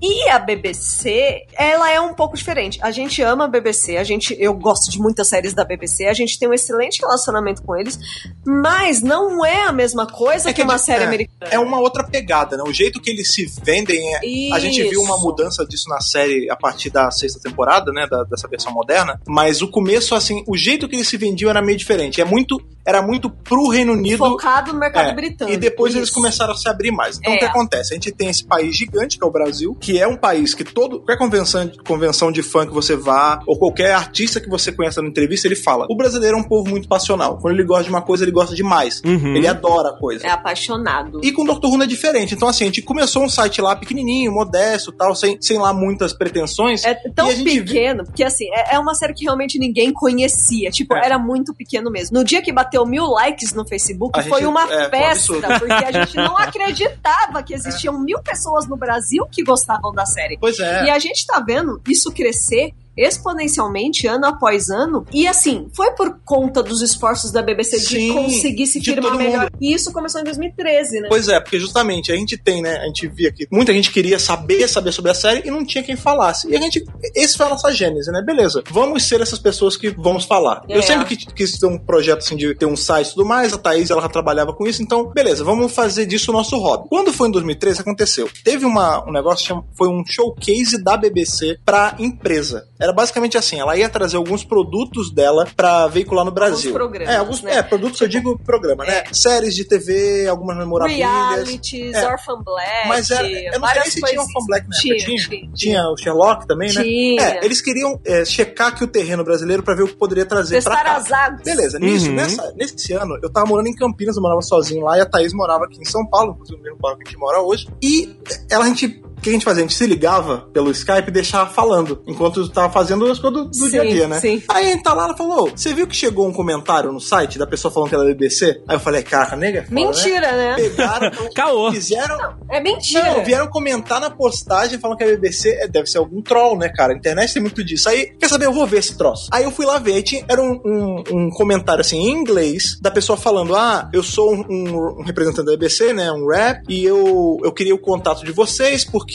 E 0.00 0.28
a 0.28 0.38
BBC, 0.38 1.46
ela 1.54 1.90
é 1.90 2.00
um 2.00 2.14
pouco 2.14 2.36
diferente. 2.36 2.78
A 2.82 2.90
gente 2.90 3.20
ama 3.22 3.44
a 3.44 3.48
BBC, 3.48 3.96
a 3.96 4.04
gente, 4.04 4.36
eu 4.38 4.54
gosto 4.54 4.90
de 4.90 4.98
muitas 4.98 5.28
séries 5.28 5.54
da 5.54 5.64
BBC, 5.64 6.06
a 6.06 6.12
gente 6.12 6.38
tem 6.38 6.48
um 6.48 6.52
excelente 6.52 7.00
relacionamento 7.00 7.62
com 7.62 7.76
eles, 7.76 7.98
mas 8.46 9.02
não 9.02 9.44
é 9.44 9.66
a 9.66 9.72
mesma 9.72 10.06
coisa 10.06 10.50
é 10.50 10.52
que, 10.52 10.60
que, 10.60 10.62
uma 10.62 10.78
série 10.78 11.02
é, 11.04 11.06
americana. 11.06 11.50
É 11.50 11.58
uma 11.58 11.80
outra 11.80 12.04
pegada, 12.04 12.56
né? 12.56 12.62
O 12.66 12.72
jeito 12.72 13.00
que 13.00 13.10
eles 13.10 13.32
se 13.32 13.46
vendem 13.62 14.14
é. 14.14 14.54
A 14.54 14.58
gente 14.58 14.82
viu 14.84 15.00
uma 15.00 15.18
mudança 15.18 15.66
disso 15.66 15.88
na 15.88 16.00
série 16.00 16.48
a 16.50 16.56
partir 16.56 16.90
da 16.90 17.10
sexta 17.10 17.40
temporada, 17.40 17.92
né? 17.92 18.06
Da, 18.08 18.22
dessa 18.24 18.46
versão 18.46 18.72
moderna. 18.72 19.20
Mas 19.26 19.62
o 19.62 19.68
começo, 19.68 20.14
assim, 20.14 20.44
o 20.46 20.56
jeito 20.56 20.88
que 20.88 20.96
eles 20.96 21.08
se 21.08 21.16
vendiam 21.16 21.50
era 21.50 21.60
meio 21.60 21.76
diferente. 21.76 22.20
É 22.20 22.24
muito, 22.24 22.60
era 22.86 23.02
muito 23.02 23.28
pro 23.30 23.68
Reino 23.68 23.92
Unido. 23.92 24.18
Focado 24.18 24.72
no 24.72 24.78
mercado 24.78 25.10
é, 25.10 25.14
britânico. 25.14 25.56
E 25.56 25.58
depois 25.58 25.92
isso. 25.92 26.00
eles 26.00 26.10
começaram 26.10 26.52
a 26.52 26.56
se 26.56 26.68
abrir 26.68 26.92
mais. 26.92 27.18
Então 27.18 27.34
o 27.34 27.38
que 27.38 27.44
é. 27.44 27.48
acontece? 27.48 27.92
A 27.92 27.94
gente 27.94 28.12
tem 28.12 28.28
esse 28.28 28.44
país 28.44 28.76
gigante, 28.76 29.18
que 29.18 29.24
é 29.24 29.26
o 29.26 29.30
Brasil, 29.30 29.76
que 29.88 29.98
é 29.98 30.06
um 30.06 30.18
país 30.18 30.52
que 30.52 30.64
todo 30.64 30.98
qualquer 30.98 31.16
convenção, 31.16 31.70
convenção 31.86 32.30
de 32.30 32.42
fã 32.42 32.66
que 32.66 32.74
você 32.74 32.94
vá, 32.94 33.40
ou 33.46 33.58
qualquer 33.58 33.94
artista 33.94 34.38
que 34.38 34.46
você 34.46 34.70
conheça 34.70 35.00
na 35.00 35.08
entrevista, 35.08 35.48
ele 35.48 35.56
fala: 35.56 35.86
o 35.88 35.96
brasileiro 35.96 36.36
é 36.36 36.40
um 36.40 36.44
povo 36.44 36.68
muito 36.68 36.86
passional. 36.86 37.38
Quando 37.38 37.54
ele 37.54 37.64
gosta 37.64 37.84
de 37.84 37.88
uma 37.88 38.02
coisa, 38.02 38.22
ele 38.22 38.30
gosta 38.30 38.54
demais. 38.54 39.00
Uhum. 39.02 39.34
Ele 39.34 39.48
adora 39.48 39.88
a 39.88 39.98
coisa. 39.98 40.26
É 40.26 40.30
apaixonado. 40.30 41.22
E 41.24 41.32
com 41.32 41.40
o 41.40 41.46
Dr. 41.46 41.68
Who 41.68 41.82
é 41.82 41.86
diferente. 41.86 42.34
Então, 42.34 42.48
assim, 42.48 42.64
a 42.64 42.66
gente 42.66 42.82
começou 42.82 43.24
um 43.24 43.30
site 43.30 43.62
lá 43.62 43.74
pequenininho, 43.74 44.30
modesto 44.30 44.92
tal, 44.92 45.14
sem, 45.14 45.40
sem 45.40 45.56
lá 45.56 45.72
muitas 45.72 46.12
pretensões. 46.12 46.84
É 46.84 46.94
tão 46.94 47.28
pequeno, 47.42 48.04
porque 48.04 48.24
assim, 48.24 48.44
é, 48.52 48.74
é, 48.74 48.78
uma 48.78 48.94
série 48.94 49.14
que 49.14 49.24
realmente 49.24 49.58
ninguém 49.58 49.90
conhecia. 49.90 50.70
Tipo, 50.70 50.96
é. 50.96 51.06
era 51.06 51.18
muito 51.18 51.54
pequeno 51.54 51.90
mesmo. 51.90 52.18
No 52.18 52.24
dia 52.24 52.42
que 52.42 52.52
bateu 52.52 52.84
mil 52.84 53.06
likes 53.06 53.54
no 53.54 53.66
Facebook, 53.66 54.20
a 54.20 54.22
foi 54.22 54.40
gente, 54.40 54.50
uma 54.50 54.70
é, 54.70 54.90
festa, 54.90 55.58
porque 55.58 55.72
a 55.72 55.92
gente 55.92 56.14
não 56.14 56.36
acreditava 56.36 57.42
que 57.42 57.54
existiam 57.54 57.98
mil 57.98 58.18
pessoas 58.22 58.68
no 58.68 58.76
Brasil 58.76 59.26
que 59.32 59.42
gostavam 59.42 59.77
da 59.94 60.04
série. 60.06 60.36
Pois 60.38 60.58
é. 60.58 60.84
E 60.84 60.90
a 60.90 60.98
gente 60.98 61.26
tá 61.26 61.40
vendo 61.40 61.80
isso 61.88 62.12
crescer 62.12 62.72
exponencialmente 62.98 64.06
ano 64.06 64.26
após 64.26 64.68
ano. 64.68 65.06
E 65.12 65.26
assim, 65.26 65.68
foi 65.74 65.92
por 65.92 66.20
conta 66.24 66.62
dos 66.62 66.82
esforços 66.82 67.30
da 67.30 67.40
BBC 67.40 67.78
Sim, 67.78 68.08
de 68.08 68.12
conseguir 68.12 68.66
se 68.66 68.80
firmar 68.80 69.16
melhor. 69.16 69.44
Mundo. 69.44 69.58
E 69.60 69.72
isso 69.72 69.92
começou 69.92 70.20
em 70.20 70.24
2013, 70.24 71.00
né? 71.00 71.08
Pois 71.08 71.28
é, 71.28 71.38
porque 71.40 71.58
justamente 71.58 72.10
a 72.10 72.16
gente 72.16 72.36
tem, 72.36 72.62
né? 72.62 72.76
A 72.76 72.86
gente 72.86 73.06
via 73.08 73.32
que 73.32 73.46
muita 73.50 73.72
gente 73.72 73.90
queria 73.90 74.18
saber, 74.18 74.68
saber 74.68 74.92
sobre 74.92 75.10
a 75.10 75.14
série 75.14 75.46
e 75.46 75.50
não 75.50 75.64
tinha 75.64 75.84
quem 75.84 75.96
falasse. 75.96 76.48
E 76.50 76.56
a 76.56 76.60
gente. 76.60 76.84
Esse 77.14 77.36
foi 77.36 77.46
a 77.46 77.50
nossa 77.50 77.72
gênese, 77.72 78.10
né? 78.10 78.22
Beleza, 78.22 78.62
vamos 78.70 79.04
ser 79.04 79.20
essas 79.20 79.38
pessoas 79.38 79.76
que 79.76 79.90
vamos 79.90 80.24
falar. 80.24 80.62
É. 80.68 80.76
Eu 80.76 80.82
sempre 80.82 81.16
quis 81.16 81.58
ter 81.58 81.66
um 81.66 81.78
projeto 81.78 82.18
assim 82.18 82.36
de 82.36 82.54
ter 82.54 82.66
um 82.66 82.76
site 82.76 83.08
e 83.08 83.14
tudo 83.14 83.26
mais, 83.26 83.52
a 83.52 83.58
Thaís 83.58 83.90
ela 83.90 84.08
trabalhava 84.08 84.52
com 84.52 84.66
isso, 84.66 84.82
então, 84.82 85.10
beleza, 85.12 85.44
vamos 85.44 85.72
fazer 85.72 86.06
disso 86.06 86.30
o 86.30 86.34
nosso 86.34 86.56
hobby. 86.58 86.88
Quando 86.88 87.12
foi 87.12 87.28
em 87.28 87.32
2013, 87.32 87.80
aconteceu. 87.80 88.28
Teve 88.44 88.64
uma, 88.64 89.06
um 89.08 89.12
negócio, 89.12 89.64
foi 89.76 89.88
um 89.88 90.04
showcase 90.04 90.82
da 90.82 90.96
BBC 90.96 91.58
pra 91.64 91.94
empresa. 91.98 92.67
Era 92.78 92.92
basicamente 92.92 93.36
assim, 93.36 93.58
ela 93.58 93.76
ia 93.76 93.88
trazer 93.88 94.16
alguns 94.16 94.44
produtos 94.44 95.10
dela 95.10 95.46
para 95.56 95.88
veicular 95.88 96.24
no 96.24 96.30
Brasil. 96.30 96.70
Alguns 96.70 96.72
programas, 96.72 97.14
é, 97.14 97.16
alguns 97.16 97.42
né? 97.42 97.56
é, 97.56 97.62
produtos, 97.62 98.00
eu 98.00 98.08
digo 98.08 98.38
programa, 98.38 98.84
né? 98.84 98.98
é. 98.98 99.12
Séries 99.12 99.54
de 99.54 99.64
TV, 99.64 100.28
algumas 100.28 100.56
memorabilhas. 100.56 101.08
Realities, 101.08 101.94
é. 101.94 102.06
Orphan 102.06 102.40
Black. 102.42 102.88
Mas 102.88 103.10
era, 103.10 103.28
eu 103.28 103.58
não 103.58 103.68
sei 103.68 103.90
se 103.90 104.00
tinha 104.00 104.20
Orphan 104.20 104.46
Black 104.46 104.68
na 104.68 104.76
tinha, 104.76 104.96
tinha, 104.96 105.28
tinha, 105.28 105.50
tinha, 105.52 105.82
o 105.88 105.96
Sherlock 105.96 106.46
também, 106.46 106.72
né? 106.72 106.82
Tinha. 106.82 107.22
É, 107.22 107.44
eles 107.44 107.60
queriam 107.60 108.00
é, 108.04 108.24
checar 108.24 108.68
aqui 108.68 108.84
o 108.84 108.86
terreno 108.88 109.24
brasileiro 109.24 109.62
para 109.62 109.74
ver 109.74 109.82
o 109.82 109.88
que 109.88 109.96
poderia 109.96 110.24
trazer 110.24 110.56
Testar 110.56 110.70
pra 110.70 110.84
cá. 110.84 110.96
as 110.96 111.12
águas. 111.12 111.42
Beleza, 111.42 111.78
nisso, 111.78 112.08
uhum. 112.08 112.14
nessa, 112.14 112.52
nesse 112.56 112.92
ano, 112.92 113.18
eu 113.22 113.30
tava 113.30 113.46
morando 113.46 113.68
em 113.68 113.74
Campinas, 113.74 114.16
eu 114.16 114.22
morava 114.22 114.40
sozinho 114.42 114.84
lá, 114.84 114.96
e 114.96 115.00
a 115.00 115.06
Thaís 115.06 115.32
morava 115.32 115.64
aqui 115.64 115.80
em 115.80 115.84
São 115.84 116.06
Paulo, 116.06 116.32
inclusive 116.32 116.58
no 116.58 116.62
mesmo 116.62 116.78
bairro 116.78 116.98
que 116.98 117.08
a 117.08 117.10
gente 117.10 117.18
mora 117.18 117.40
hoje. 117.40 117.68
E 117.82 118.16
ela, 118.48 118.64
a 118.64 118.68
gente 118.68 119.02
o 119.18 119.20
que 119.20 119.30
a 119.30 119.32
gente 119.32 119.44
fazia? 119.44 119.64
A 119.64 119.66
gente 119.66 119.76
se 119.76 119.86
ligava 119.86 120.48
pelo 120.52 120.70
Skype 120.70 121.08
e 121.08 121.10
deixava 121.10 121.50
falando, 121.50 122.02
enquanto 122.06 122.48
tava 122.48 122.72
fazendo 122.72 123.04
as 123.10 123.18
coisas 123.18 123.42
do, 123.42 123.48
do 123.48 123.54
sim, 123.54 123.70
dia 123.70 123.82
a 123.82 123.84
dia, 123.84 124.08
né? 124.08 124.20
Sim. 124.20 124.42
Aí 124.48 124.66
a 124.66 124.70
gente 124.70 124.82
tá 124.84 124.94
lá, 124.94 125.04
ela 125.04 125.16
falou: 125.16 125.50
Você 125.50 125.74
viu 125.74 125.86
que 125.86 125.96
chegou 125.96 126.26
um 126.26 126.32
comentário 126.32 126.92
no 126.92 127.00
site 127.00 127.38
da 127.38 127.46
pessoa 127.46 127.72
falando 127.72 127.88
que 127.88 127.94
era 127.96 128.04
BBC? 128.04 128.62
Aí 128.68 128.76
eu 128.76 128.80
falei: 128.80 129.02
Caraca, 129.02 129.36
nega. 129.36 129.64
Fala, 129.64 129.74
mentira, 129.74 130.32
né? 130.32 130.56
né? 130.56 130.56
Pegaram, 130.56 131.10
Caô. 131.34 131.72
Fizeram. 131.72 132.16
Não, 132.16 132.34
é 132.48 132.60
mentira. 132.60 133.04
Não, 133.04 133.24
vieram 133.24 133.48
comentar 133.48 134.00
na 134.00 134.10
postagem 134.10 134.78
falando 134.78 134.98
que 134.98 135.04
a 135.04 135.08
BBC 135.08 135.50
é, 135.50 135.66
deve 135.66 135.88
ser 135.88 135.98
algum 135.98 136.22
troll, 136.22 136.56
né, 136.56 136.68
cara? 136.68 136.92
A 136.92 136.96
internet 136.96 137.32
tem 137.32 137.42
muito 137.42 137.64
disso. 137.64 137.88
Aí, 137.88 138.12
quer 138.18 138.28
saber? 138.28 138.46
Eu 138.46 138.52
vou 138.52 138.66
ver 138.66 138.78
esse 138.78 138.96
troço. 138.96 139.28
Aí 139.32 139.42
eu 139.42 139.50
fui 139.50 139.66
lá 139.66 139.78
ver. 139.80 140.00
Tinha, 140.02 140.24
era 140.28 140.40
um, 140.40 140.60
um, 140.64 141.02
um, 141.12 141.30
comentário 141.30 141.80
assim 141.80 141.98
em 141.98 142.10
inglês 142.10 142.78
da 142.80 142.90
pessoa 142.90 143.16
falando: 143.16 143.56
Ah, 143.56 143.90
eu 143.92 144.02
sou 144.02 144.32
um, 144.32 144.44
um, 144.48 145.02
representante 145.02 145.46
da 145.46 145.52
BBC, 145.52 145.92
né? 145.92 146.12
Um 146.12 146.28
rap, 146.28 146.62
e 146.68 146.84
eu, 146.84 147.38
eu 147.42 147.52
queria 147.52 147.74
o 147.74 147.78
contato 147.78 148.24
de 148.24 148.30
vocês 148.30 148.84
porque 148.84 149.07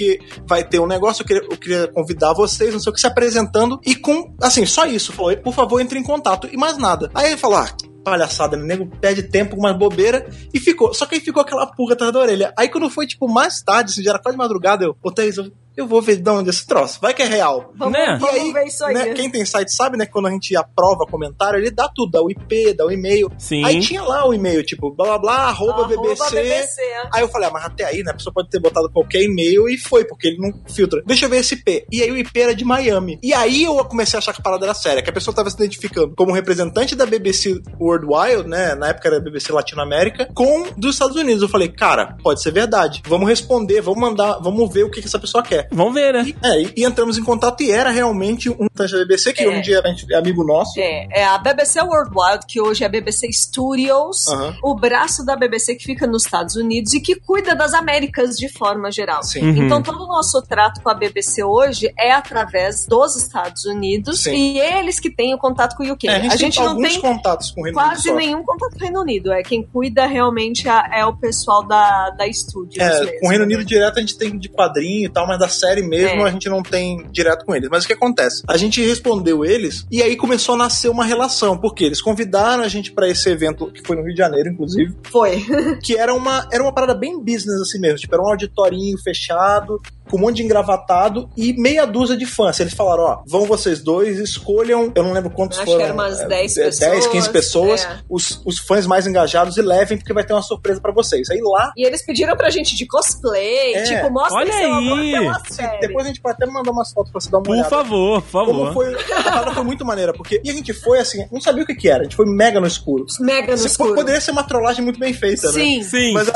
vai 0.47 0.63
ter 0.63 0.79
um 0.79 0.87
negócio, 0.87 1.23
eu 1.23 1.27
queria, 1.27 1.43
eu 1.43 1.57
queria 1.57 1.87
convidar 1.87 2.33
vocês, 2.33 2.73
não 2.73 2.79
sei 2.79 2.91
o 2.91 2.93
que, 2.93 3.01
se 3.01 3.07
apresentando 3.07 3.79
e 3.85 3.95
com, 3.95 4.35
assim, 4.41 4.65
só 4.65 4.85
isso. 4.85 5.13
Falou, 5.13 5.35
por 5.37 5.53
favor, 5.53 5.79
entre 5.79 5.99
em 5.99 6.03
contato 6.03 6.49
e 6.51 6.57
mais 6.57 6.77
nada. 6.77 7.09
Aí 7.13 7.27
ele 7.27 7.37
falou, 7.37 7.57
ah, 7.57 7.69
palhaçada, 8.03 8.57
né? 8.57 8.63
O 8.63 8.67
nego 8.67 8.87
perde 8.99 9.23
tempo 9.23 9.55
com 9.55 9.61
uma 9.61 9.73
bobeira 9.73 10.27
e 10.53 10.59
ficou. 10.59 10.93
Só 10.93 11.05
que 11.05 11.15
aí 11.15 11.21
ficou 11.21 11.41
aquela 11.41 11.65
pulga 11.65 11.93
atrás 11.93 12.13
da 12.13 12.19
orelha. 12.19 12.53
Aí 12.57 12.69
quando 12.69 12.89
foi, 12.89 13.07
tipo, 13.07 13.27
mais 13.27 13.61
tarde, 13.61 13.91
assim, 13.91 14.03
já 14.03 14.11
era 14.11 14.19
quase 14.19 14.37
madrugada, 14.37 14.85
eu, 14.85 14.95
ô 15.01 15.11
Thaís, 15.11 15.37
eu 15.37 15.51
eu 15.75 15.87
vou 15.87 16.01
ver 16.01 16.17
de 16.17 16.29
onde 16.29 16.49
esse 16.49 16.65
troço. 16.65 16.99
Vai 17.01 17.13
que 17.13 17.21
é 17.21 17.25
real. 17.25 17.71
Vamos, 17.75 17.93
né? 17.93 18.17
vamos 18.19 18.35
aí, 18.35 18.53
ver 18.53 18.65
isso 18.65 18.83
aí. 18.85 18.93
Né, 18.93 19.13
quem 19.13 19.29
tem 19.29 19.43
site 19.45 19.73
sabe, 19.73 19.97
né? 19.97 20.05
Quando 20.05 20.27
a 20.27 20.31
gente 20.31 20.55
aprova 20.55 21.05
comentário, 21.05 21.59
ele 21.59 21.71
dá 21.71 21.89
tudo, 21.93 22.11
dá 22.11 22.21
o 22.21 22.29
IP, 22.29 22.73
dá 22.73 22.85
o 22.85 22.91
e-mail. 22.91 23.31
Sim. 23.37 23.63
Aí 23.65 23.79
tinha 23.79 24.03
lá 24.03 24.27
o 24.27 24.33
e-mail, 24.33 24.63
tipo, 24.63 24.91
blá 24.91 25.05
blá 25.05 25.19
blá, 25.19 25.35
arroba, 25.47 25.83
arroba 25.83 25.87
BBC. 25.87 26.35
BBC. 26.35 26.81
Aí 27.11 27.21
eu 27.21 27.27
falei, 27.27 27.49
ah, 27.49 27.51
mas 27.51 27.65
até 27.65 27.85
aí, 27.85 28.03
né? 28.03 28.11
A 28.11 28.13
pessoa 28.13 28.33
pode 28.33 28.49
ter 28.49 28.59
botado 28.59 28.89
qualquer 28.91 29.23
e-mail 29.23 29.67
e 29.67 29.77
foi, 29.77 30.05
porque 30.05 30.27
ele 30.27 30.37
não 30.37 30.53
filtra. 30.69 31.01
Deixa 31.05 31.25
eu 31.25 31.29
ver 31.29 31.37
esse 31.37 31.55
IP. 31.55 31.85
E 31.91 32.03
aí 32.03 32.11
o 32.11 32.17
IP 32.17 32.39
era 32.39 32.53
de 32.53 32.63
Miami. 32.63 33.19
E 33.23 33.33
aí 33.33 33.63
eu 33.63 33.83
comecei 33.85 34.17
a 34.17 34.19
achar 34.19 34.33
que 34.33 34.41
a 34.41 34.43
parada 34.43 34.65
era 34.65 34.73
séria, 34.75 35.01
que 35.01 35.09
a 35.09 35.13
pessoa 35.13 35.33
tava 35.33 35.49
se 35.49 35.55
identificando 35.55 36.13
como 36.15 36.31
representante 36.31 36.95
da 36.95 37.05
BBC 37.05 37.59
Worldwide, 37.93 38.47
né? 38.47 38.75
Na 38.75 38.89
época 38.89 39.07
era 39.07 39.19
BBC 39.19 39.51
Latinoamérica, 39.51 40.27
com 40.33 40.65
dos 40.75 40.95
Estados 40.95 41.15
Unidos. 41.15 41.41
Eu 41.41 41.49
falei, 41.49 41.69
cara, 41.69 42.17
pode 42.23 42.41
ser 42.41 42.51
verdade. 42.51 43.01
Vamos 43.07 43.27
responder, 43.27 43.81
vamos 43.81 43.99
mandar, 43.99 44.39
vamos 44.39 44.71
ver 44.71 44.83
o 44.83 44.91
que, 44.91 45.01
que 45.01 45.07
essa 45.07 45.19
pessoa 45.19 45.43
quer. 45.43 45.67
Vamos 45.71 45.93
ver, 45.93 46.13
né? 46.13 46.25
E 46.25 46.35
é, 46.43 46.61
e, 46.75 46.83
entramos 46.83 47.17
em 47.17 47.23
contato 47.23 47.61
e 47.61 47.71
era 47.71 47.89
realmente 47.89 48.49
um 48.49 48.67
da 48.73 48.85
BBC, 48.85 49.33
que 49.33 49.43
é. 49.43 49.49
um 49.49 49.61
dia 49.61 49.81
é 50.11 50.15
amigo 50.15 50.43
nosso. 50.43 50.79
É, 50.79 51.07
é 51.11 51.25
a 51.25 51.37
BBC 51.37 51.81
Worldwide, 51.81 52.45
que 52.47 52.61
hoje 52.61 52.83
é 52.83 52.87
a 52.87 52.89
BBC 52.89 53.31
Studios, 53.31 54.27
uhum. 54.27 54.55
o 54.63 54.75
braço 54.75 55.25
da 55.25 55.35
BBC 55.35 55.75
que 55.75 55.85
fica 55.85 56.07
nos 56.07 56.25
Estados 56.25 56.55
Unidos 56.55 56.93
e 56.93 56.99
que 56.99 57.15
cuida 57.15 57.55
das 57.55 57.73
Américas 57.73 58.35
de 58.35 58.49
forma 58.49 58.91
geral. 58.91 59.23
Sim. 59.23 59.41
Uhum. 59.41 59.65
Então 59.65 59.81
todo 59.81 60.03
o 60.03 60.07
nosso 60.07 60.41
trato 60.41 60.81
com 60.81 60.89
a 60.89 60.93
BBC 60.93 61.43
hoje 61.43 61.93
é 61.97 62.11
através 62.11 62.85
dos 62.85 63.15
Estados 63.15 63.65
Unidos 63.65 64.21
Sim. 64.21 64.33
e 64.33 64.59
eles 64.59 64.99
que 64.99 65.09
têm 65.09 65.33
o 65.33 65.37
contato 65.37 65.75
com 65.75 65.83
o 65.83 65.91
UK. 65.91 66.07
É, 66.07 66.15
a 66.15 66.19
gente, 66.19 66.33
a 66.33 66.37
gente 66.37 66.59
não 66.59 66.77
tem 66.77 66.99
contatos 66.99 67.51
com 67.51 67.61
o 67.61 67.63
Reino 67.63 67.77
quase 67.89 68.09
Unido 68.09 68.23
nenhum 68.25 68.43
contato 68.43 68.71
com 68.71 68.77
o 68.77 68.81
Reino 68.81 69.01
Unido. 69.01 69.31
É 69.31 69.43
quem 69.43 69.63
cuida 69.63 70.05
realmente 70.05 70.67
é, 70.67 70.99
é 70.99 71.05
o 71.05 71.15
pessoal 71.15 71.65
da, 71.65 72.09
da 72.11 72.31
Studios. 72.31 72.77
É, 72.77 72.99
mesmo, 72.99 73.19
com 73.19 73.27
o 73.27 73.29
Reino 73.29 73.45
Unido 73.45 73.59
né? 73.59 73.65
direto 73.65 73.97
a 73.97 74.01
gente 74.01 74.17
tem 74.17 74.37
de 74.37 74.49
quadrinho 74.49 75.05
e 75.05 75.09
tal, 75.09 75.27
mas 75.27 75.39
da 75.39 75.47
série 75.47 75.81
mesmo 75.81 76.21
é. 76.21 76.29
a 76.29 76.31
gente 76.31 76.49
não 76.49 76.63
tem 76.63 77.05
direto 77.11 77.45
com 77.45 77.55
eles. 77.55 77.69
Mas 77.69 77.83
o 77.83 77.87
que 77.87 77.93
acontece? 77.93 78.43
A 78.47 78.57
gente 78.57 78.81
respondeu 78.81 79.45
eles 79.45 79.85
e 79.91 80.01
aí 80.01 80.15
começou 80.15 80.55
a 80.55 80.57
nascer 80.57 80.89
uma 80.89 81.05
relação, 81.05 81.57
porque 81.57 81.83
eles 81.83 82.01
convidaram 82.01 82.63
a 82.63 82.67
gente 82.67 82.91
para 82.91 83.07
esse 83.07 83.29
evento 83.29 83.71
que 83.71 83.85
foi 83.85 83.95
no 83.95 84.03
Rio 84.03 84.13
de 84.13 84.19
Janeiro, 84.19 84.49
inclusive. 84.49 84.95
Foi. 85.03 85.43
que 85.83 85.97
era 85.97 86.13
uma, 86.13 86.47
era 86.51 86.63
uma 86.63 86.73
parada 86.73 86.93
bem 86.93 87.19
business 87.19 87.61
assim 87.61 87.79
mesmo, 87.79 87.97
tipo, 87.97 88.13
era 88.13 88.23
um 88.23 88.29
auditorinho 88.29 88.97
fechado, 88.97 89.79
com 90.09 90.17
um 90.17 90.21
monte 90.21 90.37
de 90.37 90.43
engravatado 90.43 91.29
e 91.35 91.53
meia 91.53 91.85
dúzia 91.85 92.17
de 92.17 92.25
fãs. 92.25 92.59
Eles 92.59 92.73
falaram, 92.73 93.03
ó, 93.03 93.23
vão 93.27 93.45
vocês 93.45 93.81
dois, 93.81 94.19
escolham, 94.19 94.91
eu 94.93 95.03
não 95.03 95.13
lembro 95.13 95.29
quantos 95.29 95.57
Acho 95.57 95.65
foram. 95.65 95.79
Que 95.79 95.85
eram 95.85 95.95
umas 95.95 96.27
10 96.27 96.57
é, 96.57 96.63
pessoas. 96.65 96.91
10, 96.91 97.07
15 97.07 97.29
pessoas, 97.29 97.83
é. 97.83 97.99
os, 98.09 98.41
os 98.45 98.59
fãs 98.59 98.85
mais 98.85 99.07
engajados 99.07 99.57
e 99.57 99.61
levem, 99.61 99.97
porque 99.97 100.13
vai 100.13 100.23
ter 100.23 100.33
uma 100.33 100.41
surpresa 100.41 100.79
para 100.81 100.91
vocês. 100.91 101.29
Aí 101.29 101.39
lá. 101.41 101.71
E 101.77 101.85
eles 101.85 102.05
pediram 102.05 102.35
pra 102.35 102.49
gente 102.49 102.75
de 102.75 102.85
cosplay, 102.85 103.75
é. 103.75 103.83
tipo, 103.83 104.09
mostra 104.11 104.39
Olha 104.39 104.53
aí. 104.53 105.15
amor 105.15 105.41
Depois 105.81 106.05
a 106.05 106.07
gente 106.09 106.21
pode 106.21 106.35
até 106.35 106.45
mandar 106.45 106.71
umas 106.71 106.91
fotos 106.91 107.11
pra 107.11 107.21
você 107.21 107.29
dar 107.29 107.37
uma 107.37 107.43
por 107.43 107.51
olhada. 107.51 107.69
Por 107.69 107.75
favor, 107.75 108.21
por 108.21 108.29
favor. 108.29 108.53
Como 108.53 108.73
foi, 108.73 108.95
a 108.95 109.23
parada 109.23 109.51
foi 109.51 109.63
muito 109.63 109.85
maneira, 109.85 110.13
porque. 110.13 110.41
E 110.43 110.49
a 110.49 110.53
gente 110.53 110.73
foi 110.73 110.99
assim, 110.99 111.25
não 111.31 111.41
sabia 111.41 111.63
o 111.63 111.65
que, 111.65 111.75
que 111.75 111.89
era, 111.89 112.01
a 112.01 112.03
gente 112.03 112.15
foi 112.15 112.25
mega 112.25 112.59
no 112.59 112.67
escuro. 112.67 113.05
Mega 113.19 113.51
no 113.51 113.57
Você 113.57 113.67
escuro. 113.67 113.95
Poderia 113.95 114.21
ser 114.21 114.31
uma 114.31 114.43
trollagem 114.43 114.83
muito 114.83 114.99
bem 114.99 115.13
feita, 115.13 115.51
sim. 115.51 115.79
né? 115.79 115.83
Sim. 115.83 116.13
Mas 116.13 116.27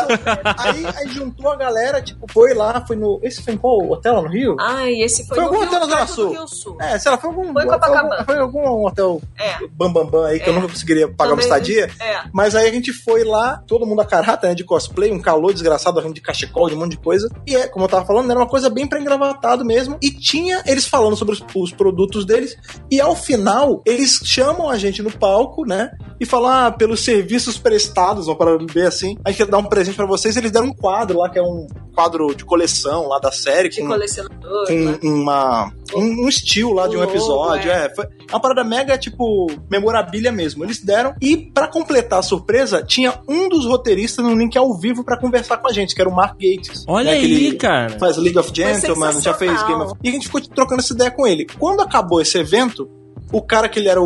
aí, 0.58 0.86
aí 0.96 1.08
juntou 1.10 1.52
a 1.52 1.56
galera, 1.56 2.02
tipo, 2.02 2.26
foi 2.32 2.54
lá, 2.54 2.84
foi 2.86 2.96
no. 2.96 3.20
Esse 3.24 3.42
foi 3.42 3.57
em 3.58 3.60
qual 3.60 3.92
hotel 3.92 4.14
lá 4.16 4.22
no 4.22 4.30
Rio? 4.30 4.56
Ai, 4.60 5.02
esse 5.02 5.26
foi, 5.28 5.36
foi 5.36 5.44
algum 5.46 5.58
Rio, 5.60 5.68
hotel 5.68 5.80
na 5.88 6.06
Zona 6.06 6.48
Sul. 6.48 6.78
É, 6.80 6.98
sei 7.00 7.12
lá, 7.12 7.18
foi 7.18 7.30
algum. 7.30 7.54
Foi 7.54 7.64
em 7.64 7.68
Copacabana. 7.68 8.16
Foi, 8.24 8.26
foi 8.26 8.38
algum 8.38 8.86
hotel 8.86 9.22
É. 9.38 9.58
bambambam 9.72 10.06
bam, 10.06 10.12
bam 10.22 10.26
aí 10.26 10.40
que 10.40 10.46
É. 10.46 10.50
eu 10.50 10.54
nunca 10.54 10.68
conseguiria 10.70 11.08
pagar 11.08 11.34
uma 11.34 11.42
Também- 11.42 11.46
estadia. 11.46 11.90
É. 12.00 12.22
Mas 12.34 12.56
aí 12.56 12.68
a 12.70 12.72
gente 12.72 12.94
foi 12.94 13.24
lá, 13.24 13.62
todo 13.68 13.86
mundo 13.86 14.02
a 14.02 14.06
carata, 14.06 14.48
né, 14.48 14.56
de 14.56 14.64
cosplay, 14.64 15.12
um 15.12 15.20
calor 15.20 15.52
desgraçado, 15.54 15.98
de 16.14 16.22
cachecol, 16.22 16.70
de 16.70 16.76
um 16.76 16.80
monte 16.80 16.92
de 16.92 16.98
coisa. 16.98 17.30
E 17.46 17.56
é, 17.56 17.68
como 17.68 17.86
eu 17.86 17.90
tava 17.90 18.06
falando, 18.06 18.30
era 18.30 18.40
uma 18.40 18.48
coisa 18.48 18.70
bem 18.70 18.88
pra 18.88 19.00
engravatado 19.00 19.66
mesmo. 19.66 19.98
E 20.02 20.12
tinha 20.12 20.62
eles 20.66 20.86
falando 20.88 21.16
sobre 21.16 21.34
os, 21.34 21.44
os 21.56 21.72
produtos 21.72 22.26
deles. 22.26 22.56
E 22.92 23.02
ao 23.02 23.16
final, 23.16 23.82
eles 23.86 24.22
chamam 24.24 24.70
a 24.70 24.78
gente 24.78 25.02
no 25.02 25.12
palco, 25.12 25.66
né? 25.66 25.92
E 26.20 26.26
falam, 26.26 26.50
ah, 26.52 26.72
pelos 26.72 27.02
serviços 27.02 27.58
prestados, 27.58 28.28
ou 28.28 28.36
para 28.36 28.58
ver 28.72 28.88
assim, 28.88 29.18
a 29.24 29.30
gente 29.30 29.38
quer 29.38 29.52
dar 29.52 29.58
um 29.60 29.64
presente 29.66 29.96
pra 29.96 30.06
vocês. 30.06 30.36
Eles 30.36 30.52
deram 30.52 30.68
um 30.68 30.74
quadro 30.74 31.20
lá, 31.20 31.30
que 31.30 31.38
é 31.38 31.42
um 31.44 31.68
quadro 31.94 32.34
de 32.36 32.44
coleção 32.46 33.08
lá 33.08 33.20
da 33.20 33.32
série. 33.32 33.70
De 33.70 33.82
com- 33.82 33.88
colecionador. 33.88 34.68
com 34.68 34.74
né? 34.74 35.00
uma, 35.04 35.72
um, 35.96 36.26
um 36.26 36.30
estilo 36.30 36.74
lá 36.74 36.88
de 36.88 36.96
um 36.96 37.00
O 37.00 37.02
logo, 37.02 37.12
episódio. 37.12 37.72
é. 37.72 37.86
É. 37.86 37.96
foi 37.96 38.06
uma 38.30 38.40
parada 38.40 38.64
mega, 38.64 38.98
tipo, 38.98 39.48
memorabilha 39.70 40.32
mesmo. 40.32 40.64
Eles 40.64 40.84
deram. 40.84 41.14
E 41.22 41.38
pra 41.38 41.68
completar 41.68 42.20
a 42.20 42.24
surpresa, 42.24 42.84
tinha 42.84 43.20
um 43.28 43.48
dos 43.48 43.66
roteiristas 43.66 44.24
no 44.26 44.36
link 44.36 44.58
ao 44.58 44.74
vivo 44.78 45.04
pra 45.04 45.18
conversar 45.20 45.58
com 45.58 45.68
a 45.68 45.72
gente, 45.74 45.94
que 45.96 46.02
era 46.02 46.10
o 46.10 46.16
Mark 46.16 46.34
Gates. 46.34 46.84
Olha 46.88 47.12
né, 47.12 47.18
aí, 47.18 47.24
ele 47.24 47.56
cara. 47.56 47.98
Faz 48.00 48.18
League 48.18 48.38
of 48.38 48.52
Gentlemen, 48.54 49.22
já 49.22 49.34
fez 49.34 49.62
Game 49.64 49.82
of... 49.82 49.94
E 50.04 50.10
a 50.10 50.12
gente 50.12 50.26
ficou 50.26 50.42
trocando 50.42 50.82
essa 50.82 50.94
ideia 50.94 51.12
com 51.12 51.26
ele. 51.26 51.46
Quando 51.58 51.82
acabou 51.82 52.22
esse 52.22 52.38
evento, 52.38 52.90
o 53.32 53.42
cara 53.42 53.68
que 53.68 53.80
ele 53.80 53.90
era 53.90 54.02
o, 54.02 54.06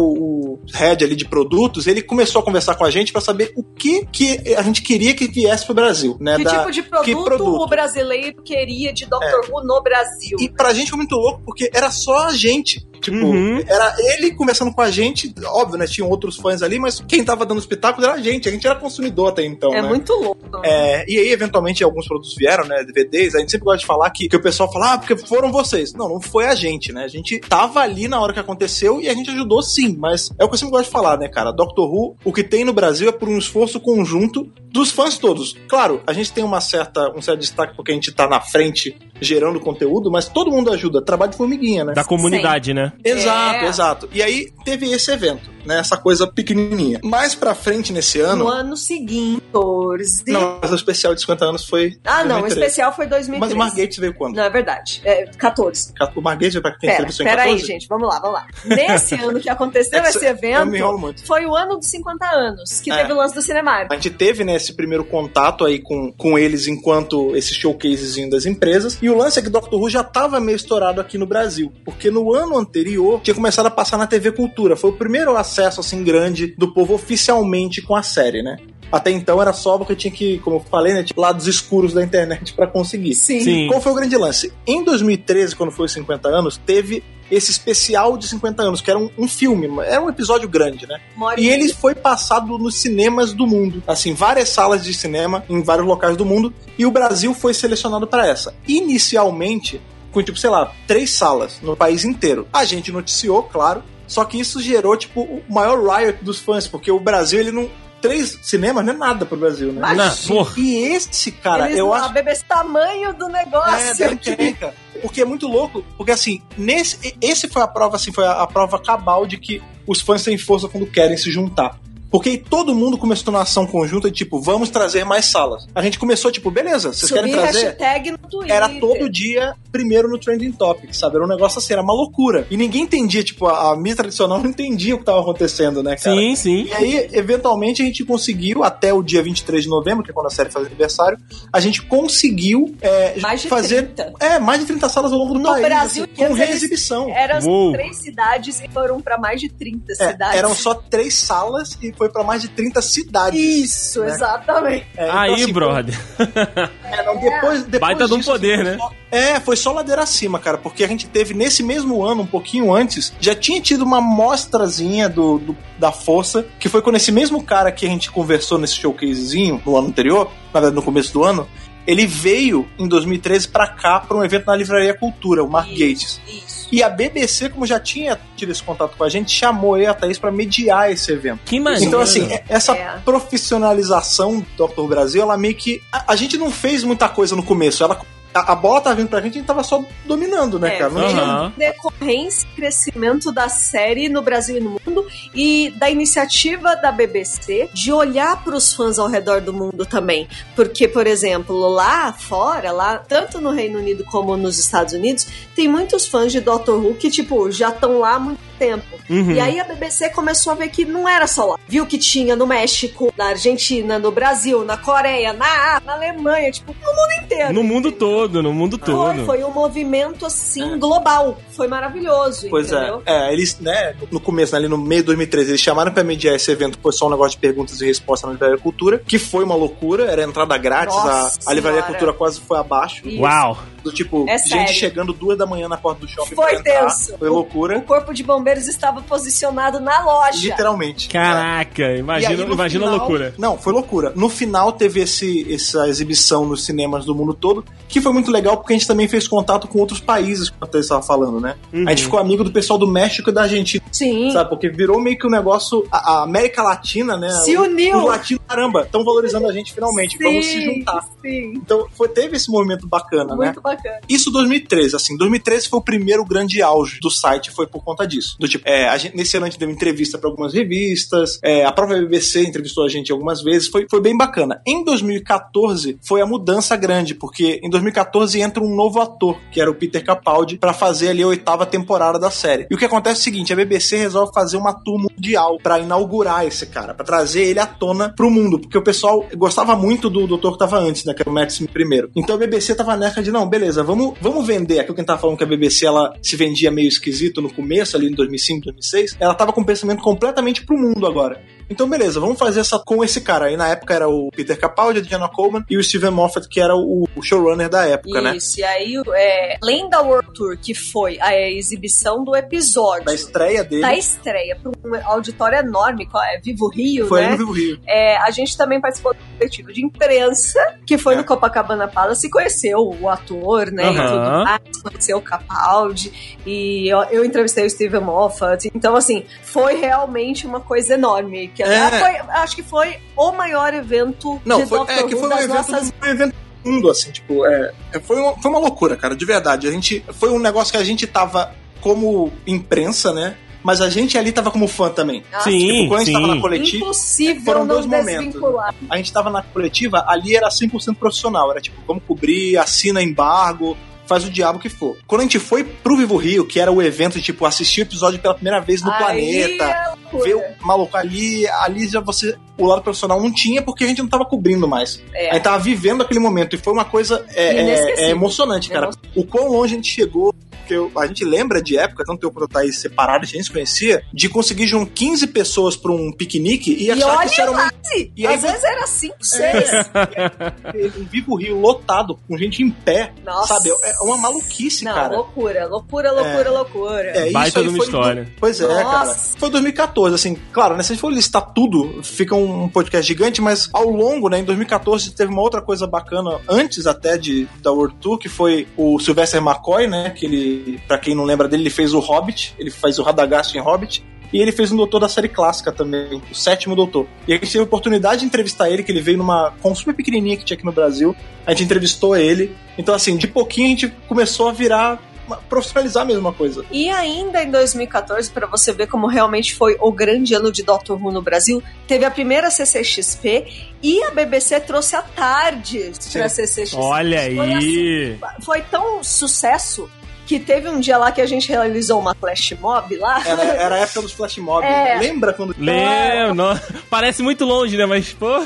o 0.56 0.60
head 0.74 1.04
ali 1.04 1.16
de 1.16 1.26
produtos, 1.26 1.88
ele 1.88 2.02
começou 2.02 2.42
a 2.42 2.44
conversar 2.46 2.76
com 2.76 2.84
a 2.86 2.90
gente 2.90 3.12
pra 3.12 3.22
saber 3.22 3.52
o 3.56 3.64
que, 3.64 4.06
que 4.08 4.56
a 4.56 4.62
gente 4.62 4.82
queria 4.82 5.14
que 5.14 5.28
viesse 5.28 5.66
pro 5.66 5.76
Brasil, 5.76 6.18
né? 6.20 6.38
Que 6.38 6.44
Da- 6.44 6.60
tipo 6.60 6.72
de 6.72 6.82
produto, 6.84 7.06
que 7.06 7.24
produto? 7.24 7.56
É. 7.56 7.64
o 7.64 7.68
brasileiro 7.68 8.42
queria 8.42 8.92
de 8.94 9.06
Doctor 9.06 9.46
Who 9.52 9.64
no 9.64 9.82
Brasil? 9.82 10.38
E 10.40 10.50
pra 10.50 10.74
gente 10.74 10.90
foi 10.90 10.98
muito 10.98 11.16
louco, 11.16 11.42
porque 11.46 11.70
era 11.74 11.92
só 11.92 12.28
a 12.28 12.34
gente. 12.34 12.86
Tipo, 13.02 13.26
Uhum. 13.26 13.60
era 13.68 13.96
ele 14.00 14.32
conversando 14.36 14.72
com 14.74 14.82
a 14.82 14.92
gente, 14.92 15.34
óbvio, 15.46 15.78
né? 15.78 15.88
Tinham 15.88 16.10
outros 16.10 16.38
fãs 16.38 16.62
ali, 16.62 16.80
mas 16.80 17.04
quem 17.08 17.24
tava 17.24 17.46
dando 17.46 17.60
espetáculo 17.60 18.06
era 18.06 18.16
a 18.16 18.22
gente. 18.22 18.48
A 18.48 18.52
gente 18.52 18.66
era 18.66 18.76
consumidor 18.76 19.30
até 19.30 19.44
então, 19.44 19.74
é 19.74 19.82
né? 19.82 19.88
muito 19.88 20.14
louco. 20.14 20.42
É, 20.64 21.04
e 21.12 21.18
aí, 21.18 21.32
eventualmente, 21.32 21.84
alguns 21.84 22.08
produtos 22.08 22.36
vieram, 22.38 22.66
né? 22.66 22.84
DVDs. 22.84 23.36
A 23.36 23.40
gente 23.40 23.52
sempre 23.52 23.66
gosta 23.66 23.80
de 23.80 23.86
falar 23.86 24.10
que, 24.12 24.30
que 24.30 24.36
o 24.36 24.42
pessoal 24.42 24.72
fala, 24.72 24.94
ah, 24.94 24.98
porque 24.98 25.18
foram 25.18 25.52
vocês. 25.52 25.94
Não, 25.94 26.08
não 26.08 26.22
foi 26.22 26.46
a 26.46 26.56
gente, 26.56 26.94
né? 26.94 27.04
A 27.04 27.08
gente 27.08 27.40
tava 27.40 27.80
ali 27.80 28.08
na 28.08 28.20
hora 28.20 28.34
que 28.34 28.40
aconteceu 28.40 29.02
e 29.02 29.10
a 29.10 29.14
gente 29.14 29.30
ajudou 29.32 29.62
sim, 29.62 29.96
mas 29.98 30.30
é 30.40 30.44
o 30.44 30.48
que 30.48 30.54
eu 30.56 30.60
sempre 30.60 30.74
gosto 30.74 30.86
de 30.86 30.92
falar, 30.92 31.18
né, 31.18 31.28
cara? 31.28 31.52
Doctor 31.52 31.90
Who, 31.90 32.16
o 32.24 32.32
que 32.32 32.44
tem 32.44 32.64
no 32.64 32.74
Brasil 32.74 33.10
é 33.10 33.12
por 33.12 33.28
um 33.28 33.38
esforço 33.38 33.80
conjunto 33.80 34.48
dos 34.72 34.92
fãs 34.92 35.18
todos. 35.18 35.56
Claro, 35.68 36.02
a 36.08 36.14
gente 36.14 36.32
tem 36.32 36.44
uma 36.44 36.62
certa, 36.62 37.12
um 37.16 37.22
certo 37.22 37.40
destaque 37.40 37.76
porque 37.76 37.92
a 37.92 37.96
gente 37.96 38.12
tá 38.12 38.28
na 38.28 38.40
frente 38.40 38.96
gerando 39.20 39.60
conteúdo, 39.60 40.10
mas 40.10 40.28
todo 40.28 40.52
mundo 40.52 40.72
ajuda. 40.72 41.02
Trabalho 41.04 41.32
de 41.32 41.38
formiguinha, 41.38 41.84
né? 41.84 41.94
Da 41.94 42.04
comunidade, 42.04 42.74
né? 42.74 42.91
Exato, 43.04 43.66
É. 43.66 43.68
exato. 43.68 44.10
E 44.14 44.22
aí 44.22 44.52
teve 44.66 44.92
esse 44.92 45.12
evento, 45.12 45.50
né? 45.66 45.80
Essa 45.80 45.98
coisa 45.98 46.28
pequenininha. 46.28 47.00
Mais 47.04 47.36
pra 47.36 47.54
frente 47.56 47.92
nesse 47.94 48.20
ano. 48.20 48.46
No 48.46 48.50
ano 48.50 48.78
seguinte, 48.78 49.42
14. 49.54 50.24
Não, 50.28 50.60
mas 50.62 50.72
o 50.72 50.76
especial 50.76 51.14
de 51.16 51.22
50 51.22 51.46
anos 51.46 51.66
foi. 51.66 51.98
ah, 52.06 52.24
não, 52.24 52.38
o 52.38 52.42
2013. 52.42 52.54
especial 52.62 52.94
foi 52.96 53.06
2013. 53.08 53.40
Mas 53.40 53.54
o 53.54 53.58
Mark 53.58 53.76
Gates 53.76 53.98
veio 53.98 54.14
quando? 54.14 54.36
Não, 54.36 54.44
é 54.44 54.50
verdade. 54.50 55.02
É 55.04 55.26
14. 55.26 55.94
O 56.16 56.22
Mark 56.22 56.40
Gates 56.40 56.54
veio 56.54 56.62
pra 56.62 56.72
quem 56.72 56.82
Pera, 56.90 56.94
entrevistou 56.94 57.26
em 57.26 57.30
pera 57.30 57.42
14? 57.44 57.62
aí, 57.62 57.68
gente. 57.68 57.88
Vamos 57.88 58.08
lá, 58.08 58.20
vamos 58.20 58.36
lá. 58.36 58.48
Nesse 58.66 59.16
ano 59.16 59.40
que 59.40 59.50
aconteceu 59.50 60.00
É 60.00 60.02
que 60.04 60.10
esse 60.10 60.20
me 60.20 60.28
enrolo 60.30 60.68
evento, 60.76 60.98
muito. 61.00 61.26
foi 61.26 61.46
o 61.46 61.56
ano 61.56 61.78
dos 61.78 61.88
50 61.88 62.26
anos, 62.26 62.80
que 62.82 62.92
É. 62.92 62.98
teve 62.98 63.14
o 63.14 63.18
lance 63.18 63.36
do 63.36 63.42
Cinemark. 63.42 63.92
A 63.92 63.96
gente 63.96 64.10
teve, 64.10 64.44
né, 64.44 64.56
esse 64.56 64.74
primeiro 64.74 65.04
contato 65.04 65.66
aí 65.66 65.80
com, 65.80 66.12
com 66.14 66.38
eles 66.38 66.68
enquanto 66.68 67.36
esse 67.36 67.54
showcasezinho 67.54 68.30
das 68.30 68.46
empresas. 68.46 68.98
E 69.02 69.10
o 69.10 69.18
lance 69.18 69.40
é 69.40 69.42
que 69.42 69.50
Doctor 69.50 69.80
Who 69.80 69.90
já 69.90 70.04
tava 70.04 70.40
meio 70.40 70.56
estourado 70.56 71.02
aqui 71.02 71.18
no 71.18 71.26
Brasil. 71.26 71.72
Porque 71.86 72.10
no 72.10 72.34
ano 72.34 72.58
anterior 72.58 73.20
tinha 73.22 73.34
começado 73.36 73.66
a 73.66 73.72
passar 73.72 73.98
na 73.98 74.08
TV 74.08 74.32
Cultura. 74.32 74.76
Foi 74.76 74.90
o 74.92 74.94
primeiro 74.94 75.32
acesso, 75.52 75.82
assim, 75.82 76.04
grande 76.04 76.48
do 76.58 76.74
povo 76.74 76.94
oficialmente 76.94 77.82
com 77.82 77.96
a 77.96 78.02
série, 78.02 78.42
né? 78.42 78.58
Até 78.92 79.10
então 79.10 79.42
era 79.42 79.54
só 79.54 79.78
porque 79.78 79.96
tinha 79.96 80.12
que, 80.12 80.40
como 80.40 80.58
eu 80.58 80.60
falei, 80.60 80.94
né, 80.94 81.04
tipo, 81.04 81.22
lados 81.22 81.48
escuros 81.48 81.94
da 81.94 82.04
internet 82.04 82.54
pra 82.54 82.68
conseguir. 82.68 83.16
Sim. 83.16 83.40
Sim. 83.40 83.68
Qual 83.68 83.80
foi 83.80 83.92
o 83.92 83.96
grande 83.96 84.18
lance? 84.18 84.52
Em 84.68 84.84
2013, 84.84 85.56
quando 85.56 85.72
foi 85.72 85.86
os 85.86 85.94
50 85.94 86.28
anos, 86.28 86.58
teve 86.58 87.02
esse 87.30 87.50
especial 87.50 88.18
de 88.18 88.28
50 88.28 88.62
anos, 88.62 88.82
que 88.82 88.90
era 88.90 89.00
um, 89.00 89.10
um 89.18 89.28
filme, 89.28 89.70
era 89.86 90.04
um 90.04 90.10
episódio 90.10 90.50
grande, 90.50 90.86
né? 90.86 91.00
E 91.38 91.48
ele 91.48 91.74
foi 91.74 91.96
passado 91.96 92.58
nos 92.58 92.76
cinemas 92.76 93.32
do 93.32 93.48
mundo. 93.48 93.82
Assim, 93.88 94.14
várias 94.14 94.50
salas 94.50 94.84
de 94.84 94.94
cinema 94.94 95.46
em 95.50 95.64
vários 95.64 95.88
locais 95.88 96.18
do 96.18 96.26
mundo. 96.26 96.54
E 96.78 96.86
o 96.86 96.92
Brasil 96.92 97.34
foi 97.34 97.54
selecionado 97.54 98.06
para 98.06 98.28
essa. 98.28 98.54
Inicialmente, 98.68 99.80
com 100.12 100.22
tipo, 100.22 100.38
sei 100.38 100.50
lá, 100.50 100.74
três 100.86 101.12
salas 101.12 101.60
no 101.62 101.78
país 101.78 102.04
inteiro. 102.04 102.46
A 102.52 102.66
gente 102.66 102.92
noticiou, 102.92 103.44
claro. 103.44 103.82
Só 104.12 104.26
que 104.26 104.38
isso 104.38 104.62
gerou, 104.62 104.98
tipo, 104.98 105.22
o 105.22 105.42
maior 105.48 105.80
riot 105.82 106.22
dos 106.22 106.38
fãs, 106.38 106.68
porque 106.68 106.92
o 106.92 107.00
Brasil, 107.00 107.40
ele 107.40 107.52
não. 107.52 107.70
Três 108.02 108.38
cinemas 108.42 108.84
não 108.84 108.94
é 108.94 108.98
nada 108.98 109.26
pro 109.26 109.38
Brasil, 109.38 109.72
né? 109.72 109.80
Mas- 109.80 110.28
Não. 110.28 110.46
E 110.58 110.76
esse, 110.94 111.32
cara, 111.32 111.68
Eles 111.68 111.78
eu 111.78 111.86
não- 111.86 111.94
acho. 111.94 112.06
A 112.06 112.10
BBC 112.10 112.44
tamanho 112.46 113.14
do 113.14 113.30
É, 113.30 113.32
negócio. 113.46 113.98
da 114.00 114.12
encrenca. 114.14 114.74
Porque 115.02 115.22
é 115.22 115.26
muito 115.26 115.48
louco, 115.48 115.82
porque 115.96 116.12
assim, 116.12 116.42
nesse, 116.58 117.16
esse 117.22 117.48
foi 117.48 117.62
a 117.62 117.68
prova, 117.68 117.96
assim, 117.96 118.12
foi 118.12 118.26
a, 118.26 118.42
a 118.42 118.48
prova 118.48 118.80
cabal 118.80 119.26
de 119.26 119.38
que 119.38 119.62
os 119.88 120.02
fãs 120.02 120.24
têm 120.24 120.38
força 120.38 120.68
quando 120.68 120.88
querem 120.88 121.16
se 121.16 121.32
juntar. 121.32 121.80
Porque 122.12 122.30
aí 122.30 122.38
todo 122.38 122.76
mundo 122.76 122.98
começou 122.98 123.32
na 123.32 123.42
ação 123.42 123.66
conjunta 123.66 124.12
de 124.12 124.18
tipo, 124.18 124.40
vamos 124.40 124.70
trazer 124.70 125.06
mais 125.06 125.26
salas. 125.32 125.66
A 125.74 125.82
gente 125.82 125.98
começou, 125.98 126.30
tipo, 126.32 126.52
beleza, 126.52 126.92
vocês 126.94 127.08
Subir 127.10 127.22
querem 127.22 127.32
trazer? 127.34 127.66
hashtag 127.68 128.12
no 128.12 128.18
Twitter. 128.18 128.56
Era 128.56 128.68
todo 128.80 129.10
dia 129.10 129.56
primeiro 129.72 130.10
no 130.10 130.18
Trending 130.18 130.52
Topic, 130.52 130.94
sabe? 130.94 131.16
Era 131.16 131.24
um 131.26 131.28
negócio 131.28 131.60
assim, 131.60 131.72
era 131.74 131.82
uma 131.82 131.94
loucura. 131.94 132.46
E 132.52 132.58
ninguém 132.58 132.82
entendia, 132.84 133.24
tipo, 133.24 133.48
a, 133.48 133.72
a 133.72 133.76
mídia 133.78 133.96
tradicional 133.98 134.40
não 134.40 134.50
entendia 134.50 134.94
o 134.96 134.98
que 135.00 135.06
tava 135.06 135.22
acontecendo, 135.22 135.82
né, 135.82 135.96
cara? 135.96 136.16
Sim, 136.16 136.36
sim. 136.36 136.66
E 136.66 136.74
aí, 136.74 137.10
eventualmente, 137.14 137.82
a 137.82 137.86
gente 137.86 138.04
conseguiu, 138.04 138.64
até 138.64 138.94
o 138.94 139.02
dia 139.02 139.24
23 139.24 139.64
de 139.64 139.70
novembro, 139.70 140.04
que 140.04 140.12
é 140.12 140.14
quando 140.14 140.28
a 140.28 140.30
série 140.30 140.50
faz 140.52 140.66
aniversário, 140.66 141.18
a 141.54 141.60
gente 141.62 141.82
conseguiu 141.84 142.76
é, 142.82 143.18
Mais 143.22 143.42
de 143.42 143.48
fazer 143.48 143.88
30. 143.94 144.14
é, 144.20 144.40
mais 144.40 144.60
de 144.60 144.66
30 144.66 144.90
salas 144.90 145.12
ao 145.14 145.18
longo 145.18 145.34
do 145.34 145.40
No 145.40 145.50
país, 145.50 145.66
Brasil, 145.66 146.04
assim, 146.04 146.14
com 146.28 146.34
reexibição. 146.34 147.10
Eram 147.10 147.72
três 147.72 147.98
cidades 147.98 148.60
e 148.62 148.68
foram 148.70 149.00
pra 149.02 149.18
mais 149.18 149.40
de 149.40 149.48
30 149.50 149.94
É, 149.94 150.12
cidades. 150.12 150.38
eram 150.38 150.54
só 150.54 150.74
três 150.74 151.14
salas 151.14 151.78
e 151.82 151.94
foi 152.02 152.10
pra 152.10 152.24
mais 152.24 152.42
de 152.42 152.48
30 152.48 152.82
cidades. 152.82 153.40
Isso, 153.40 154.00
né? 154.02 154.08
exatamente. 154.08 154.88
É, 154.98 155.06
então, 155.08 155.20
Aí, 155.20 155.34
assim, 155.36 155.54
brother. 155.54 156.00
É, 156.92 157.06
não, 157.06 157.18
depois, 157.18 157.64
depois 157.64 157.80
Baita 157.80 158.06
de 158.06 158.14
um 158.14 158.18
disso, 158.18 158.32
poder, 158.32 158.56
foi 158.58 158.64
né? 158.66 158.78
só- 158.78 158.92
é, 159.12 159.40
foi 159.40 159.56
só 159.56 159.72
ladeira 159.72 160.02
acima, 160.02 160.40
cara, 160.40 160.58
porque 160.58 160.84
a 160.84 160.88
gente 160.88 161.08
teve 161.08 161.34
nesse 161.34 161.64
mesmo 161.64 162.04
ano, 162.04 162.24
um 162.24 162.28
pouquinho 162.28 162.74
antes, 162.74 163.14
já 163.20 163.34
tinha 163.34 163.62
tido 163.62 163.84
uma 163.84 164.02
mostrazinha 164.02 165.08
do, 165.08 165.38
do- 165.40 165.58
da 165.80 165.92
força, 165.92 166.46
que 166.60 166.68
foi 166.68 166.82
quando 166.82 166.98
esse 166.98 167.10
mesmo 167.12 167.42
cara 167.44 167.72
que 167.72 167.86
a 167.86 167.90
gente 167.90 168.12
conversou 168.12 168.58
nesse 168.58 168.74
showcasezinho 168.76 169.62
no 169.66 169.78
ano 169.78 169.88
anterior, 169.88 170.30
na 170.54 170.60
verdade 170.60 170.76
no 170.76 170.82
começo 170.82 171.14
do 171.14 171.24
ano, 171.24 171.48
ele 171.88 172.06
veio 172.06 172.68
em 172.78 172.88
2013 172.88 173.48
pra 173.48 173.68
cá 173.68 174.00
pra 174.00 174.16
um 174.18 174.24
evento 174.24 174.46
na 174.48 174.56
Livraria 174.56 174.94
Cultura, 174.94 175.44
o 175.44 175.50
Mark 175.50 175.70
Isso, 175.70 175.80
Gates. 175.80 176.22
Isso. 176.28 176.62
E 176.72 176.82
a 176.82 176.90
BBC, 176.90 177.50
como 177.50 177.66
já 177.66 177.80
tinha 177.82 178.18
tido 178.38 178.52
esse 178.52 178.64
contato 178.64 178.96
com 178.98 179.04
a 179.04 179.10
gente, 179.10 179.30
chamou 179.32 179.76
eu 179.76 179.84
e 179.84 179.88
a 179.88 179.94
Thaís 179.94 180.18
pra 180.18 180.32
mediar 180.32 180.90
esse 180.90 181.12
evento. 181.12 181.42
Que 181.46 181.60
maneiro. 181.60 181.86
Então, 181.86 182.00
assim, 182.00 182.32
é- 182.32 182.44
essa 182.48 182.74
É. 182.74 182.98
profissionalização 183.04 184.46
do 184.58 184.68
Dr. 184.68 184.88
Brasil, 184.88 185.22
ela 185.22 185.38
meio 185.38 185.56
que. 185.56 185.82
A, 185.92 186.14
a 186.14 186.16
gente 186.16 186.38
não 186.38 186.50
fez 186.50 186.84
muita 186.84 187.10
coisa 187.10 187.36
no 187.36 187.44
começo. 187.44 187.84
Ela, 187.84 188.00
a, 188.34 188.52
a 188.54 188.56
bola 188.56 188.82
tava 188.82 188.96
vindo 188.96 189.10
pra 189.10 189.22
gente, 189.22 189.34
a 189.34 189.38
gente 189.40 189.48
tava 189.48 189.64
só 189.64 189.84
dominando, 190.06 190.60
né, 190.60 190.76
É, 190.76 190.78
cara? 190.80 190.90
Não 190.92 191.08
tinha. 191.08 191.22
Aham. 191.22 191.54
decorrência 191.58 192.48
e 192.52 192.56
crescimento 192.56 193.32
da 193.32 193.50
série 193.50 194.10
no 194.10 194.22
Brasil 194.22 194.58
e 194.58 194.60
no 194.60 194.72
mundo 194.72 195.06
e 195.34 195.74
da 195.78 195.90
iniciativa 195.90 196.76
da 196.76 196.92
BBC 196.92 197.70
de 197.74 197.92
olhar 197.92 198.44
para 198.44 198.56
os 198.56 198.74
fãs 198.74 198.98
ao 199.00 199.08
redor 199.08 199.42
do 199.42 199.54
mundo 199.54 199.86
também. 199.86 200.28
Porque, 200.56 200.88
por 200.88 201.08
exemplo, 201.08 201.58
lá 201.70 202.14
fora, 202.14 202.72
lá 202.72 202.98
tanto 202.98 203.40
no 203.40 203.52
Reino 203.52 203.80
Unido 203.80 204.04
como 204.06 204.36
nos 204.38 204.58
Estados 204.60 204.94
Unidos, 204.94 205.28
tem 205.56 205.68
muitos 205.68 206.08
fãs 206.08 206.32
de 206.32 206.40
Doctor 206.40 206.78
Who 206.84 206.96
que, 206.96 207.10
tipo, 207.10 207.52
já 207.52 207.70
estão 207.70 208.00
lá 208.00 208.16
há 208.16 208.20
muito 208.20 208.51
tempo. 208.62 208.86
Uhum. 209.10 209.32
E 209.32 209.40
aí 209.40 209.60
a 209.60 209.64
BBC 209.64 210.10
começou 210.12 210.54
a 210.54 210.56
ver 210.56 210.70
que 210.70 210.86
não 210.86 211.10
era 211.10 211.26
só 211.26 211.46
lá. 211.46 211.60
Viu 211.68 211.84
que 211.88 211.98
tinha 211.98 212.36
no 212.36 212.46
México, 212.46 213.12
na 213.18 213.30
Argentina, 213.30 213.98
no 213.98 214.12
Brasil, 214.12 214.64
na 214.64 214.78
Coreia, 214.78 215.34
na, 215.34 215.82
na 215.84 215.94
Alemanha, 215.94 216.52
tipo, 216.52 216.72
no 216.72 216.94
mundo 216.94 217.24
inteiro. 217.24 217.54
No 217.54 217.64
mundo 217.64 217.92
todo, 217.92 218.44
no 218.44 218.54
mundo 218.54 218.78
Foi, 218.78 218.94
todo. 218.94 219.26
foi 219.26 219.44
um 219.44 219.50
movimento 219.50 220.28
assim 220.28 220.78
global. 220.78 221.40
Foi 221.54 221.68
maravilhoso, 221.68 222.48
Pois 222.52 222.72
entendeu? 222.72 223.02
é. 223.04 223.30
É, 223.30 223.34
eles, 223.34 223.60
né, 223.60 223.96
no 224.12 224.20
começo, 224.20 224.56
ali 224.56 224.68
no 224.68 224.78
meio 224.78 225.02
de 225.02 225.08
2013, 225.08 225.52
eles 225.52 225.62
chamaram 225.62 225.92
pra 225.92 226.04
mediar 226.04 226.36
esse 226.36 226.52
evento, 226.52 226.78
foi 226.82 226.92
só 226.92 227.08
um 227.08 227.10
negócio 227.10 227.32
de 227.32 227.38
perguntas 227.38 227.82
e 227.82 227.86
respostas 227.88 228.28
na 228.28 228.34
Livraria 228.34 228.58
Cultura, 228.60 229.00
que 229.00 229.18
foi 229.18 229.44
uma 229.44 229.56
loucura, 229.56 230.06
era 230.06 230.22
entrada 230.22 230.56
grátis, 230.58 230.96
Nossa 230.96 231.40
a, 231.48 231.52
a 231.52 231.54
Livraria. 231.54 231.82
Cultura 231.82 232.14
quase 232.14 232.40
foi 232.40 232.60
abaixo. 232.60 233.08
Isso. 233.08 233.22
Uau. 233.22 233.58
Do 233.84 233.92
tipo, 233.92 234.26
É 234.30 234.38
gente 234.38 234.50
sério. 234.50 234.74
chegando 234.74 235.14
duas 235.14 235.38
da 235.38 235.46
manhã 235.46 235.68
na 235.68 235.78
porta 235.78 236.02
do 236.02 236.08
shopping 236.08 236.36
Foi 236.36 236.56
entrar. 236.56 236.82
tenso. 236.86 237.18
Foi 237.18 237.30
loucura. 237.30 237.78
O 237.78 237.82
corpo 237.82 238.14
de 238.14 238.24
bombeiros 238.24 238.68
estava 238.68 239.02
posicionado 239.02 239.80
na 239.80 240.04
loja. 240.06 240.38
Literalmente. 240.50 241.10
Caraca, 241.10 241.82
E 241.82 241.86
aí, 241.86 242.00
imagina, 242.00 242.44
imagina 242.44 242.86
a 242.86 242.90
final- 242.90 242.98
loucura. 243.00 243.34
Não, 243.38 243.58
foi 243.58 243.74
loucura. 243.74 244.14
No 244.16 244.30
final 244.30 244.72
teve 244.72 245.02
esse, 245.02 245.52
essa 245.54 245.88
exibição 245.88 246.46
nos 246.46 246.64
cinemas 246.66 247.06
do 247.06 247.16
mundo 247.16 247.34
todo, 247.34 247.64
que 247.88 248.00
foi 248.02 248.12
muito 248.14 248.32
legal 248.32 248.58
porque 248.58 248.74
a 248.74 248.78
gente 248.78 248.88
também 248.88 249.08
fez 249.08 249.28
contato 249.28 249.68
com 249.68 249.80
outros 249.80 250.00
países, 250.00 250.50
como 250.50 250.72
você 250.72 250.80
estava 250.80 251.02
falando, 251.02 251.40
né? 251.40 251.56
Uhum. 251.74 251.86
A 251.88 251.92
gente 251.92 252.04
ficou 252.04 252.20
amigo 252.20 252.44
do 252.44 252.52
pessoal 252.52 252.78
do 252.78 252.88
México 252.88 253.30
e 253.30 253.34
da 253.34 253.44
Argentina, 253.44 253.84
Sim. 253.92 254.32
sabe? 254.32 254.50
Porque 254.50 254.70
virou 254.70 255.00
meio 255.00 255.18
que 255.18 255.26
um 255.28 255.30
negócio. 255.32 255.86
A, 255.92 256.20
a 256.20 256.24
América 256.24 256.62
Latina, 256.62 257.18
né? 257.18 257.30
Se 257.44 257.58
O- 257.58 257.64
uniu. 257.64 257.98
Os 257.98 258.06
latinos, 258.06 258.44
caramba, 258.48 258.82
estão 258.84 259.04
valorizando 259.04 259.48
a 259.48 259.54
gente 259.54 259.74
finalmente. 259.74 260.18
Vamos 260.18 260.46
se 260.46 260.62
juntar. 260.64 261.02
Sim. 261.22 261.54
Então 261.56 261.88
foi, 261.98 262.08
teve 262.08 262.36
esse 262.38 262.50
movimento 262.52 262.88
bacana, 262.88 263.36
né? 263.36 263.46
Muito 263.48 263.62
bacana. 263.76 264.02
Isso 264.08 264.32
2013, 264.32 264.96
assim, 264.96 265.18
2013 265.18 265.70
foi 265.70 265.80
o 265.80 265.84
primeiro 265.84 266.26
grande 266.26 266.62
auge 266.62 267.00
do 267.00 267.10
site, 267.10 267.52
foi 267.52 267.68
por 267.68 267.84
conta 267.84 268.06
disso. 268.06 268.36
Do 268.40 268.48
tipo, 268.48 268.68
é, 268.68 268.98
gente, 268.98 269.16
nesse 269.16 269.38
ano 269.38 269.46
a 269.46 269.50
gente 269.50 269.60
deu 269.60 269.70
entrevista 269.70 270.18
para 270.18 270.30
algumas 270.30 270.54
revistas, 270.54 271.40
é, 271.44 271.66
a 271.66 271.72
própria 271.72 272.02
BBC 272.02 272.44
entrevistou 272.44 272.86
a 272.86 272.90
gente 272.90 273.12
algumas 273.12 273.42
vezes, 273.42 273.68
foi, 273.68 273.86
foi 273.90 274.02
bem 274.02 274.16
bacana. 274.16 274.62
Em 274.66 274.84
2014 274.84 275.98
foi 276.02 276.22
a 276.22 276.26
mudança 276.26 276.76
grande, 276.76 277.16
porque 277.16 277.60
em 277.64 277.70
2014 277.70 278.40
entra 278.40 278.64
um 278.64 278.76
novo 278.76 279.00
ator, 279.02 279.38
que 279.52 279.62
era 279.62 279.70
o 279.70 279.76
Peter 279.76 280.04
Capaldi, 280.04 280.58
para 280.58 280.74
fazer 280.74 281.10
ali 281.10 281.24
a 281.24 281.28
oitava 281.28 281.66
temporada 281.66 282.20
da 282.20 282.32
série. 282.32 282.68
E 282.70 282.76
o 282.76 282.78
que 282.78 282.86
acontece 282.86 283.20
é 283.20 283.22
o 283.22 283.24
seguinte, 283.24 283.54
a 283.54 283.56
BBC 283.56 283.98
resolve 283.98 284.34
fazer 284.34 284.58
uma 284.58 284.74
tour 284.74 285.00
mundial 285.00 285.58
para 285.62 285.80
inaugurar 285.80 286.46
esse 286.46 286.66
cara, 286.66 286.94
para 286.94 287.06
trazer 287.06 287.44
ele 287.44 287.60
à 287.60 287.66
tona 287.66 288.10
pro 288.10 288.30
mundo, 288.30 288.60
porque 288.60 288.78
o 288.78 288.84
pessoal 288.84 289.26
gostava 289.36 289.76
muito 289.76 290.10
do 290.10 290.28
doutor 290.28 290.54
que 290.54 290.60
tava 290.60 290.80
antes, 290.80 291.06
né, 291.06 291.14
que 291.14 291.22
era 291.22 291.30
o 291.30 291.34
Matt 291.34 291.52
Smith 291.52 291.72
primeiro. 291.72 292.10
Então 292.16 292.36
a 292.36 292.38
BBC 292.38 292.76
tava 292.76 292.96
nessa 292.96 293.22
de, 293.22 293.32
não, 293.32 293.48
beleza, 293.48 293.61
vamos, 293.84 294.18
vamos 294.22 294.46
vender, 294.46 294.80
aquilo 294.80 294.96
que 294.96 295.02
a 295.02 295.04
gente 295.04 295.08
tava 295.08 295.20
falando 295.20 295.38
que 295.38 295.44
a 295.44 295.48
BBC 295.48 295.86
ela 295.86 296.14
se 296.22 296.36
vendia 296.36 296.72
meio 296.72 296.88
esquisito 296.88 297.42
no 297.42 297.54
começo, 297.54 297.96
ali 297.96 298.08
em 298.08 298.16
2005, 298.16 298.66
2006, 298.66 299.18
ela 299.20 299.34
tava 299.34 299.54
com 299.54 299.62
um 299.62 299.66
pensamento 299.66 300.02
completamente 300.02 300.66
pro 300.66 300.78
mundo 300.78 301.06
agora. 301.06 301.42
Então, 301.72 301.90
beleza, 301.90 302.20
vamos 302.20 302.38
fazer 302.38 302.60
essa 302.60 302.78
com 302.78 303.04
esse 303.04 303.22
cara. 303.22 303.46
Aí 303.46 303.56
na 303.58 303.70
época 303.70 303.94
era 303.94 304.08
o 304.10 304.30
Peter 304.36 304.60
Capaldi, 304.60 305.00
a 305.00 305.02
Diana 305.02 305.30
Coleman 305.30 305.64
e 305.70 305.78
o 305.78 305.84
Steven 305.84 306.12
Moffat, 306.12 306.48
que 306.50 306.60
era 306.60 306.76
o, 306.76 307.08
o 307.16 307.22
showrunner 307.24 307.70
da 307.70 307.86
época, 307.86 308.20
né? 308.22 308.36
Isso, 308.36 308.60
e 308.60 308.64
aí, 308.64 309.02
é, 309.16 309.58
além 309.64 309.90
da 309.90 310.02
World 310.02 310.30
Tour, 310.34 310.58
que 310.62 310.76
foi 310.76 311.18
a 311.22 311.34
exibição 311.50 312.24
do 312.24 312.36
episódio, 312.36 313.06
Da 313.06 313.14
estreia 313.14 313.64
dele. 313.64 313.82
da 313.82 313.96
estreia 313.96 314.56
para 314.62 314.70
um 314.70 314.96
auditório 315.10 315.60
enorme, 315.60 316.06
qual 316.06 316.24
é? 316.24 316.40
Vivo 316.40 316.68
Rio, 316.70 317.08
foi 317.08 317.22
né? 317.22 317.30
no 317.32 317.38
Vivo 317.38 317.52
Rio. 317.54 317.80
É, 317.88 318.18
a 318.18 318.30
gente 318.32 318.58
também 318.58 318.82
participou 318.82 319.14
do 319.14 319.20
coletivo 319.38 319.72
de 319.72 319.84
imprensa, 319.86 320.60
que 320.86 320.98
foi 320.98 321.14
É. 321.14 321.18
no 321.18 321.24
Copacabana 321.24 321.88
Palace, 321.88 322.28
e 322.28 322.30
conheceu 322.30 322.80
o 323.00 323.08
ator, 323.10 323.72
né? 323.72 323.84
E 323.84 323.98
Aham. 323.98 324.08
tudo 324.08 324.44
mais, 324.44 324.82
conheceu 324.84 325.18
o 325.18 325.22
Capaldi, 325.22 326.38
e 326.46 326.88
eu, 326.92 327.02
eu 327.04 327.24
entrevistei 327.24 327.66
o 327.66 327.70
Steven 327.70 328.02
Moffat. 328.02 328.70
Então, 328.76 328.96
assim, 328.96 329.24
foi 329.44 329.76
realmente 329.76 330.46
uma 330.46 330.60
coisa 330.60 330.96
enorme. 330.96 331.48
Que, 331.50 331.61
É. 331.62 331.78
ah, 331.80 331.90
foi- 331.92 332.36
acho 332.36 332.56
que 332.56 332.64
foi 332.64 332.98
o 333.16 333.32
maior 333.32 333.74
evento 333.74 334.42
Não, 334.46 334.62
de 334.62 334.66
foi, 334.68 334.80
Doctor 334.80 334.98
é 334.98 335.04
que 335.04 335.16
foi 335.16 335.30
um 335.30 335.34
evento, 335.38 335.54
nossas 335.54 335.92
do- 335.92 336.06
um 336.06 336.10
evento 336.10 336.36
do 336.64 336.72
mundo, 336.72 336.90
assim, 336.90 337.12
tipo, 337.12 337.46
é, 337.46 337.72
é, 337.94 338.00
foi, 338.00 338.18
uma, 338.18 338.38
foi 338.38 338.52
uma 338.52 338.60
loucura, 338.60 338.96
cara, 338.96 339.16
de 339.16 339.26
verdade. 339.26 339.68
A 339.68 339.72
gente, 339.72 340.04
foi 340.14 340.30
um 340.32 340.40
negócio 340.40 340.72
que 340.72 340.78
a 340.78 340.84
gente 340.84 341.06
tava 341.08 341.54
como 341.82 342.32
imprensa, 342.46 343.12
né? 343.14 343.36
Mas 343.64 343.80
a 343.80 343.90
gente 343.92 344.18
ali 344.18 344.32
tava 344.32 344.50
como 344.50 344.68
fã 344.68 344.90
também. 344.90 345.24
Ah, 345.32 345.42
Sim, 345.42 345.60
Tipo, 345.60 345.88
quando 345.90 345.94
a 346.02 346.04
gente 346.04 346.08
sim. 346.16 346.22
tava 346.22 346.36
na 346.36 346.42
coletiva, 346.42 346.84
Impossível 346.84 347.44
foram 347.44 347.68
dois 347.68 347.86
momentos. 347.86 348.42
a 348.90 348.98
gente 348.98 349.14
tava 349.14 349.30
na 349.30 349.44
coletiva, 349.44 350.04
ali 350.08 350.36
era 350.36 350.50
100% 350.50 350.96
profissional. 350.98 351.52
Era 351.52 351.62
tipo, 351.62 351.80
vamos 351.88 352.02
cobrir, 352.08 352.58
assina 352.58 353.04
embargo, 353.04 353.78
faz 354.12 354.26
o 354.26 354.30
diabo 354.30 354.60
que 354.60 354.68
for. 354.68 354.98
Quando 355.08 355.22
a 355.22 355.24
gente 355.24 355.40
foi 355.40 355.64
pro 355.64 355.96
Vivo 355.96 356.18
Rio, 356.18 356.46
que 356.46 356.60
era 356.60 356.70
o 356.70 356.82
evento, 356.82 357.14
de, 357.14 357.22
tipo, 357.22 357.46
assistir 357.46 357.82
o 357.82 357.84
episódio 357.84 358.20
pela 358.20 358.34
primeira 358.34 358.60
vez 358.60 358.82
no 358.82 358.92
Aí 358.92 358.98
planeta, 358.98 359.64
é 359.64 360.18
ver 360.22 360.36
o 360.36 360.44
maluco 360.66 360.98
ali, 360.98 361.48
ali 361.48 361.88
já 361.88 362.02
você. 362.02 362.36
O 362.58 362.66
lado 362.66 362.82
profissional 362.82 363.22
não 363.22 363.34
tinha 363.34 363.62
porque 363.62 363.86
a 363.86 363.88
gente 363.88 364.02
não 364.02 364.10
tava 364.10 364.26
cobrindo 364.26 364.68
mais. 364.68 365.02
É. 365.14 365.30
A 365.30 365.34
gente 365.36 365.44
tava 365.44 365.60
vivendo 365.60 366.02
aquele 366.04 366.20
momento 366.20 366.56
e 366.56 366.60
foi 366.60 366.74
uma 366.74 366.84
coisa 366.84 367.26
é, 367.30 367.56
é- 367.56 368.02
é 368.08 368.10
emocionante, 368.10 368.70
cara. 368.70 368.90
O 369.16 369.24
quão 369.24 369.48
longe 369.50 369.74
a 369.74 369.78
gente 369.78 369.90
chegou. 369.90 370.36
Porque 370.62 370.74
eu- 370.74 370.92
a 370.98 371.06
gente 371.08 371.24
lembra 371.26 371.62
de 371.62 371.78
época, 371.78 372.04
tanto 372.06 372.26
eu 372.26 372.32
quanto 372.32 372.46
o 372.46 372.48
Thaís 372.48 372.78
separados, 372.80 373.30
a 373.30 373.32
gente 373.32 373.46
se 373.46 373.52
conhecia, 373.52 374.04
de 374.14 374.30
conseguir 374.30 374.68
juntar 374.68 374.92
15 374.94 375.28
pessoas 375.28 375.76
pra 375.76 375.92
um 375.92 376.12
piquenique 376.12 376.72
e, 376.74 376.86
E 376.86 376.92
achar 376.92 377.08
olha 377.08 377.20
que 377.20 377.26
isso 377.34 377.42
era 377.42 377.52
uma. 377.52 377.72
E 378.16 378.26
aí 378.28 378.36
às 378.36 378.42
você- 378.42 378.48
vezes 378.48 378.64
era 378.64 378.88
5, 378.88 379.16
6. 379.22 379.70
um 381.00 381.06
Vivo 381.06 381.36
Rio 381.36 381.60
lotado, 381.60 382.18
com 382.28 382.38
gente 382.38 382.64
em 382.64 382.70
pé, 382.70 383.12
Nossa. 383.26 383.56
sabe? 383.56 383.70
É 383.70 383.94
uma 384.04 384.18
maluquice, 384.18 384.84
Não, 384.86 384.94
cara. 384.94 385.16
loucura, 385.16 385.68
loucura, 385.68 386.12
loucura, 386.12 386.52
loucura. 386.52 387.12
É, 387.18 387.24
isso 387.26 387.34
Baita 387.34 387.60
aí 387.60 387.64
de 387.66 387.70
uma 387.70 387.78
foi 387.78 387.86
história. 387.86 388.28
Pois 388.40 388.60
é, 388.62 388.68
Nossa. 388.68 388.84
cara. 388.84 389.16
Foi 389.38 389.50
2014, 389.50 390.16
assim, 390.16 390.38
claro, 390.52 390.76
né? 390.76 390.84
Se 390.84 390.92
a 390.92 390.96
gente 390.96 391.02
for 391.02 391.12
listar 391.12 391.54
tudo, 391.54 392.02
fica 392.04 392.36
um 392.36 392.68
podcast 392.70 393.08
gigante, 393.08 393.42
mas 393.42 393.70
ao 393.74 393.90
longo, 393.90 394.30
né, 394.30 394.40
em 394.40 394.44
2014 394.44 395.12
teve 395.12 395.32
uma 395.32 395.42
outra 395.42 395.62
coisa 395.62 395.86
bacana, 395.88 396.40
antes 396.48 396.86
até 396.88 397.18
de, 397.18 397.48
da 397.62 397.72
World 397.72 397.96
Tour, 398.00 398.18
que 398.18 398.30
foi 398.30 398.68
o 398.78 399.00
Sylvester 399.00 399.42
McCoy, 399.42 399.88
né? 399.88 400.12
Que 400.12 400.26
ele, 400.26 400.61
pra 400.88 400.98
quem 400.98 401.16
não 401.16 401.24
lembra 401.24 401.48
dele, 401.48 401.64
ele 401.64 401.70
fez 401.70 401.94
o 401.94 402.00
Hobbit, 402.00 402.54
ele 402.58 402.72
faz 402.72 403.00
o 403.00 403.04
Radagast 403.04 403.58
em 403.58 403.62
Hobbit. 403.62 404.04
E 404.34 404.40
ele 404.42 404.54
fez 404.54 404.72
um 404.72 404.78
doutor 404.78 405.00
da 405.02 405.10
série 405.10 405.28
clássica 405.28 405.74
também, 405.74 406.22
o 406.32 406.34
sétimo 406.34 406.74
doutor. 406.74 407.06
E 407.28 407.34
a 407.34 407.36
gente 407.36 407.48
teve 407.52 407.60
a 407.60 407.64
oportunidade 407.64 408.22
de 408.22 408.28
entrevistar 408.28 408.70
ele, 408.70 408.82
que 408.82 408.90
ele 408.90 409.02
veio 409.02 409.18
numa 409.18 409.54
com 409.62 409.76
super 409.76 409.94
pequenininha 409.94 410.38
que 410.38 410.46
tinha 410.46 410.56
aqui 410.56 410.66
no 410.66 410.72
Brasil. 410.72 411.14
A 411.46 411.52
gente 411.52 411.66
entrevistou 411.66 412.16
ele. 412.16 412.56
Então, 412.78 412.96
assim, 412.96 413.18
de 413.18 413.28
pouquinho 413.28 413.68
a 413.68 413.70
gente 413.72 413.90
começou 414.08 414.48
a 414.48 414.54
virar, 414.54 415.02
uma- 415.28 415.36
profissionalizar 415.36 416.04
a 416.04 416.06
mesma 416.06 416.32
coisa. 416.32 416.64
E 416.72 416.90
ainda 416.90 417.44
em 417.44 417.52
2014, 417.52 418.32
para 418.32 418.48
você 418.48 418.72
ver 418.72 418.88
como 418.88 419.06
realmente 419.06 419.54
foi 419.54 419.76
o 419.82 419.92
grande 419.92 420.34
ano 420.34 420.50
de 420.50 420.64
Doctor 420.64 420.98
Who 420.98 421.12
no 421.12 421.22
Brasil, 421.22 421.62
teve 421.86 422.06
a 422.06 422.10
primeira 422.12 422.50
CCXP 422.50 423.48
e 423.84 424.02
a 424.04 424.12
BBC 424.12 424.62
trouxe 424.62 424.96
a 424.96 425.02
Tardes 425.02 425.98
Sim. 426.00 426.20
pra 426.20 426.30
CCXP. 426.30 426.78
Olha 426.78 427.20
Foi, 427.36 427.54
assim, 427.54 427.58
aí. 427.58 428.20
foi 428.46 428.62
tão 428.62 429.04
sucesso 429.04 429.90
que 430.32 430.40
teve 430.40 430.70
um 430.70 430.80
dia 430.80 430.98
lá 430.98 431.12
que 431.12 431.20
a 431.20 431.26
gente 431.26 431.50
realizou 431.50 432.00
uma 432.00 432.16
flash 432.16 432.54
mob 432.58 432.96
lá. 432.96 433.22
Era, 433.28 433.44
era 433.62 433.76
a 433.76 433.80
época 433.80 434.02
dos 434.04 434.14
flash 434.14 434.38
mobs. 434.38 434.66
É. 434.66 434.98
Lembra 434.98 435.34
quando. 435.34 435.54
Lembro, 435.58 436.34
não- 436.36 436.58
parece 436.90 437.22
muito 437.22 437.44
longe, 437.44 437.76
né? 437.76 437.86
Mas, 437.86 438.14
pô. 438.14 438.28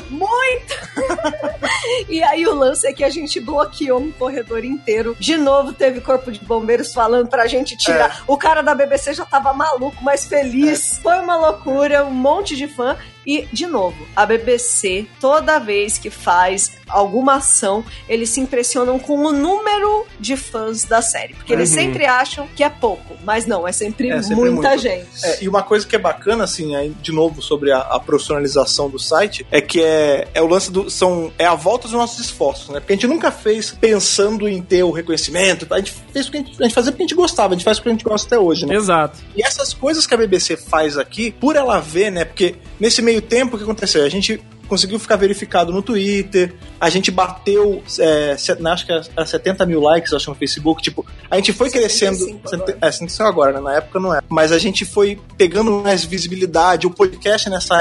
E 2.08 2.22
aí 2.22 2.44
o 2.46 2.54
lance 2.54 2.86
é 2.86 2.92
que 2.92 3.04
a 3.04 3.08
gente 3.10 3.38
bloqueou 3.40 4.00
um 4.00 4.10
corredor 4.10 4.64
inteiro. 4.64 5.16
De 5.20 5.36
novo 5.36 5.72
teve 5.72 6.00
corpo 6.00 6.32
de 6.32 6.40
bombeiros 6.40 6.92
falando 6.92 7.28
pra 7.28 7.46
gente 7.46 7.76
tirar. 7.76 8.22
O 8.26 8.36
cara 8.36 8.62
da 8.62 8.74
BBC 8.74 9.14
já 9.14 9.24
tava 9.24 9.52
maluco, 9.52 9.96
mas 10.02 10.24
feliz. 10.26 10.98
Foi 11.02 11.18
uma 11.20 11.36
loucura, 11.36 12.04
um 12.04 12.10
monte 12.10 12.56
de 12.56 12.66
fã. 12.66 12.96
E, 13.26 13.46
de 13.52 13.66
novo, 13.66 13.96
a 14.14 14.24
BBC, 14.24 15.06
toda 15.20 15.58
vez 15.58 15.98
que 15.98 16.10
faz 16.10 16.72
alguma 16.88 17.34
ação, 17.36 17.84
eles 18.08 18.30
se 18.30 18.40
impressionam 18.40 18.98
com 18.98 19.18
o 19.24 19.32
número 19.32 20.06
de 20.20 20.36
fãs 20.36 20.84
da 20.84 21.02
série. 21.02 21.34
Porque 21.34 21.52
eles 21.52 21.70
Uhum. 21.70 21.74
sempre 21.76 22.06
acham 22.06 22.46
que 22.54 22.62
é 22.62 22.68
pouco. 22.70 23.16
Mas 23.24 23.44
não, 23.44 23.66
é 23.66 23.72
sempre, 23.72 24.10
É, 24.10 24.22
sempre 24.22 24.50
muita 24.50 24.68
muito. 24.70 24.82
gente. 24.82 25.06
É, 25.24 25.42
e 25.42 25.48
uma 25.48 25.62
coisa 25.64 25.84
que 25.86 25.96
é 25.96 25.98
bacana, 25.98 26.44
assim, 26.44 26.76
aí, 26.76 26.90
de 27.02 27.10
novo, 27.10 27.42
sobre 27.42 27.72
a, 27.72 27.78
a 27.78 27.98
profissionalização 27.98 28.88
do 28.88 28.98
site, 28.98 29.44
é 29.50 29.60
que 29.60 29.82
é, 29.82 30.28
é 30.32 30.40
o 30.40 30.46
lance 30.46 30.70
do. 30.70 30.88
São, 30.88 31.32
é 31.38 31.44
a 31.44 31.54
volta 31.54 31.88
dos 31.88 31.96
nossos 31.96 32.20
esforços, 32.24 32.68
né? 32.68 32.78
Porque 32.80 32.92
a 32.92 32.96
gente 32.96 33.06
nunca 33.08 33.32
fez 33.32 33.72
pensando 33.72 34.48
em 34.48 34.62
ter 34.62 34.84
o 34.84 34.90
reconhecimento. 34.92 35.66
A 35.72 35.78
gente 35.78 35.92
fez 36.12 36.26
porque 36.26 36.38
a 36.38 36.40
gente, 36.42 36.56
a 36.60 36.64
gente 36.64 36.74
fazia 36.74 36.92
porque 36.92 37.02
a 37.02 37.06
gente 37.06 37.16
gostava, 37.16 37.54
a 37.54 37.56
gente 37.56 37.64
faz 37.64 37.78
porque 37.78 37.88
a 37.88 37.92
gente 37.92 38.04
gosta 38.04 38.26
até 38.28 38.38
hoje, 38.38 38.66
né? 38.66 38.74
Exato. 38.76 39.18
E 39.36 39.42
essas 39.44 39.74
coisas 39.74 40.06
que 40.06 40.14
a 40.14 40.16
BBC 40.16 40.56
faz 40.56 40.96
aqui, 40.96 41.32
por 41.32 41.56
ela 41.56 41.80
ver, 41.80 42.10
né? 42.10 42.24
Porque 42.24 42.54
nesse 42.78 43.02
meio 43.02 43.15
tempo, 43.22 43.54
o 43.54 43.58
que 43.58 43.64
aconteceu? 43.64 44.04
A 44.04 44.08
gente 44.08 44.40
conseguiu 44.68 44.98
ficar 44.98 45.14
verificado 45.14 45.72
no 45.72 45.80
Twitter, 45.80 46.52
a 46.80 46.90
gente 46.90 47.08
bateu, 47.10 47.82
é, 48.00 48.36
né, 48.58 48.70
acho 48.72 48.84
que 48.84 48.90
era 48.90 49.24
70 49.24 49.64
mil 49.64 49.80
likes, 49.80 50.12
acho, 50.12 50.28
no 50.28 50.34
Facebook, 50.34 50.82
tipo, 50.82 51.06
a 51.30 51.36
gente 51.36 51.52
foi 51.52 51.70
75 51.70 52.40
crescendo, 52.40 52.40
agora. 52.64 52.78
é, 52.82 52.90
75 52.92 53.28
agora, 53.28 53.52
né, 53.52 53.60
na 53.60 53.74
época 53.76 54.00
não 54.00 54.12
é, 54.12 54.20
mas 54.28 54.50
a 54.50 54.58
gente 54.58 54.84
foi 54.84 55.20
pegando 55.38 55.70
mais 55.82 56.04
visibilidade, 56.04 56.84
o 56.84 56.90
podcast 56.90 57.48
nessa 57.48 57.76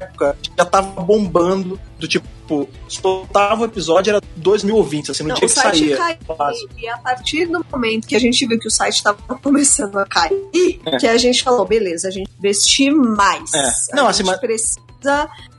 época 0.00 0.34
já 0.56 0.64
tava 0.64 1.02
bombando, 1.02 1.78
do 1.98 2.08
tipo, 2.08 2.26
soltava 2.88 3.60
o 3.60 3.64
episódio, 3.66 4.10
era 4.10 4.20
2 4.36 4.64
mil 4.64 4.76
ouvintes, 4.76 5.10
assim, 5.10 5.22
no 5.22 5.28
Não, 5.28 5.34
dia 5.36 5.46
o 5.46 5.48
que 5.50 5.54
site 5.54 5.78
saía. 5.78 5.96
caiu. 5.98 6.68
E 6.78 6.88
a 6.88 6.96
partir 6.96 7.46
do 7.46 7.64
momento 7.70 8.08
que 8.08 8.16
a 8.16 8.18
gente 8.18 8.46
viu 8.46 8.58
que 8.58 8.66
o 8.66 8.70
site 8.70 8.94
estava 8.94 9.18
começando 9.42 9.98
a 9.98 10.06
cair, 10.06 10.80
É. 10.86 10.96
que 10.96 11.06
a 11.06 11.18
gente 11.18 11.42
falou, 11.42 11.66
beleza, 11.66 12.08
a 12.08 12.10
gente 12.10 12.29
investir 12.40 12.92
mais. 12.92 13.52
É. 13.54 13.58
A 13.58 13.96
Não, 13.96 14.02
gente 14.04 14.10
assim, 14.10 14.22
mas- 14.24 14.40
precisa 14.40 14.80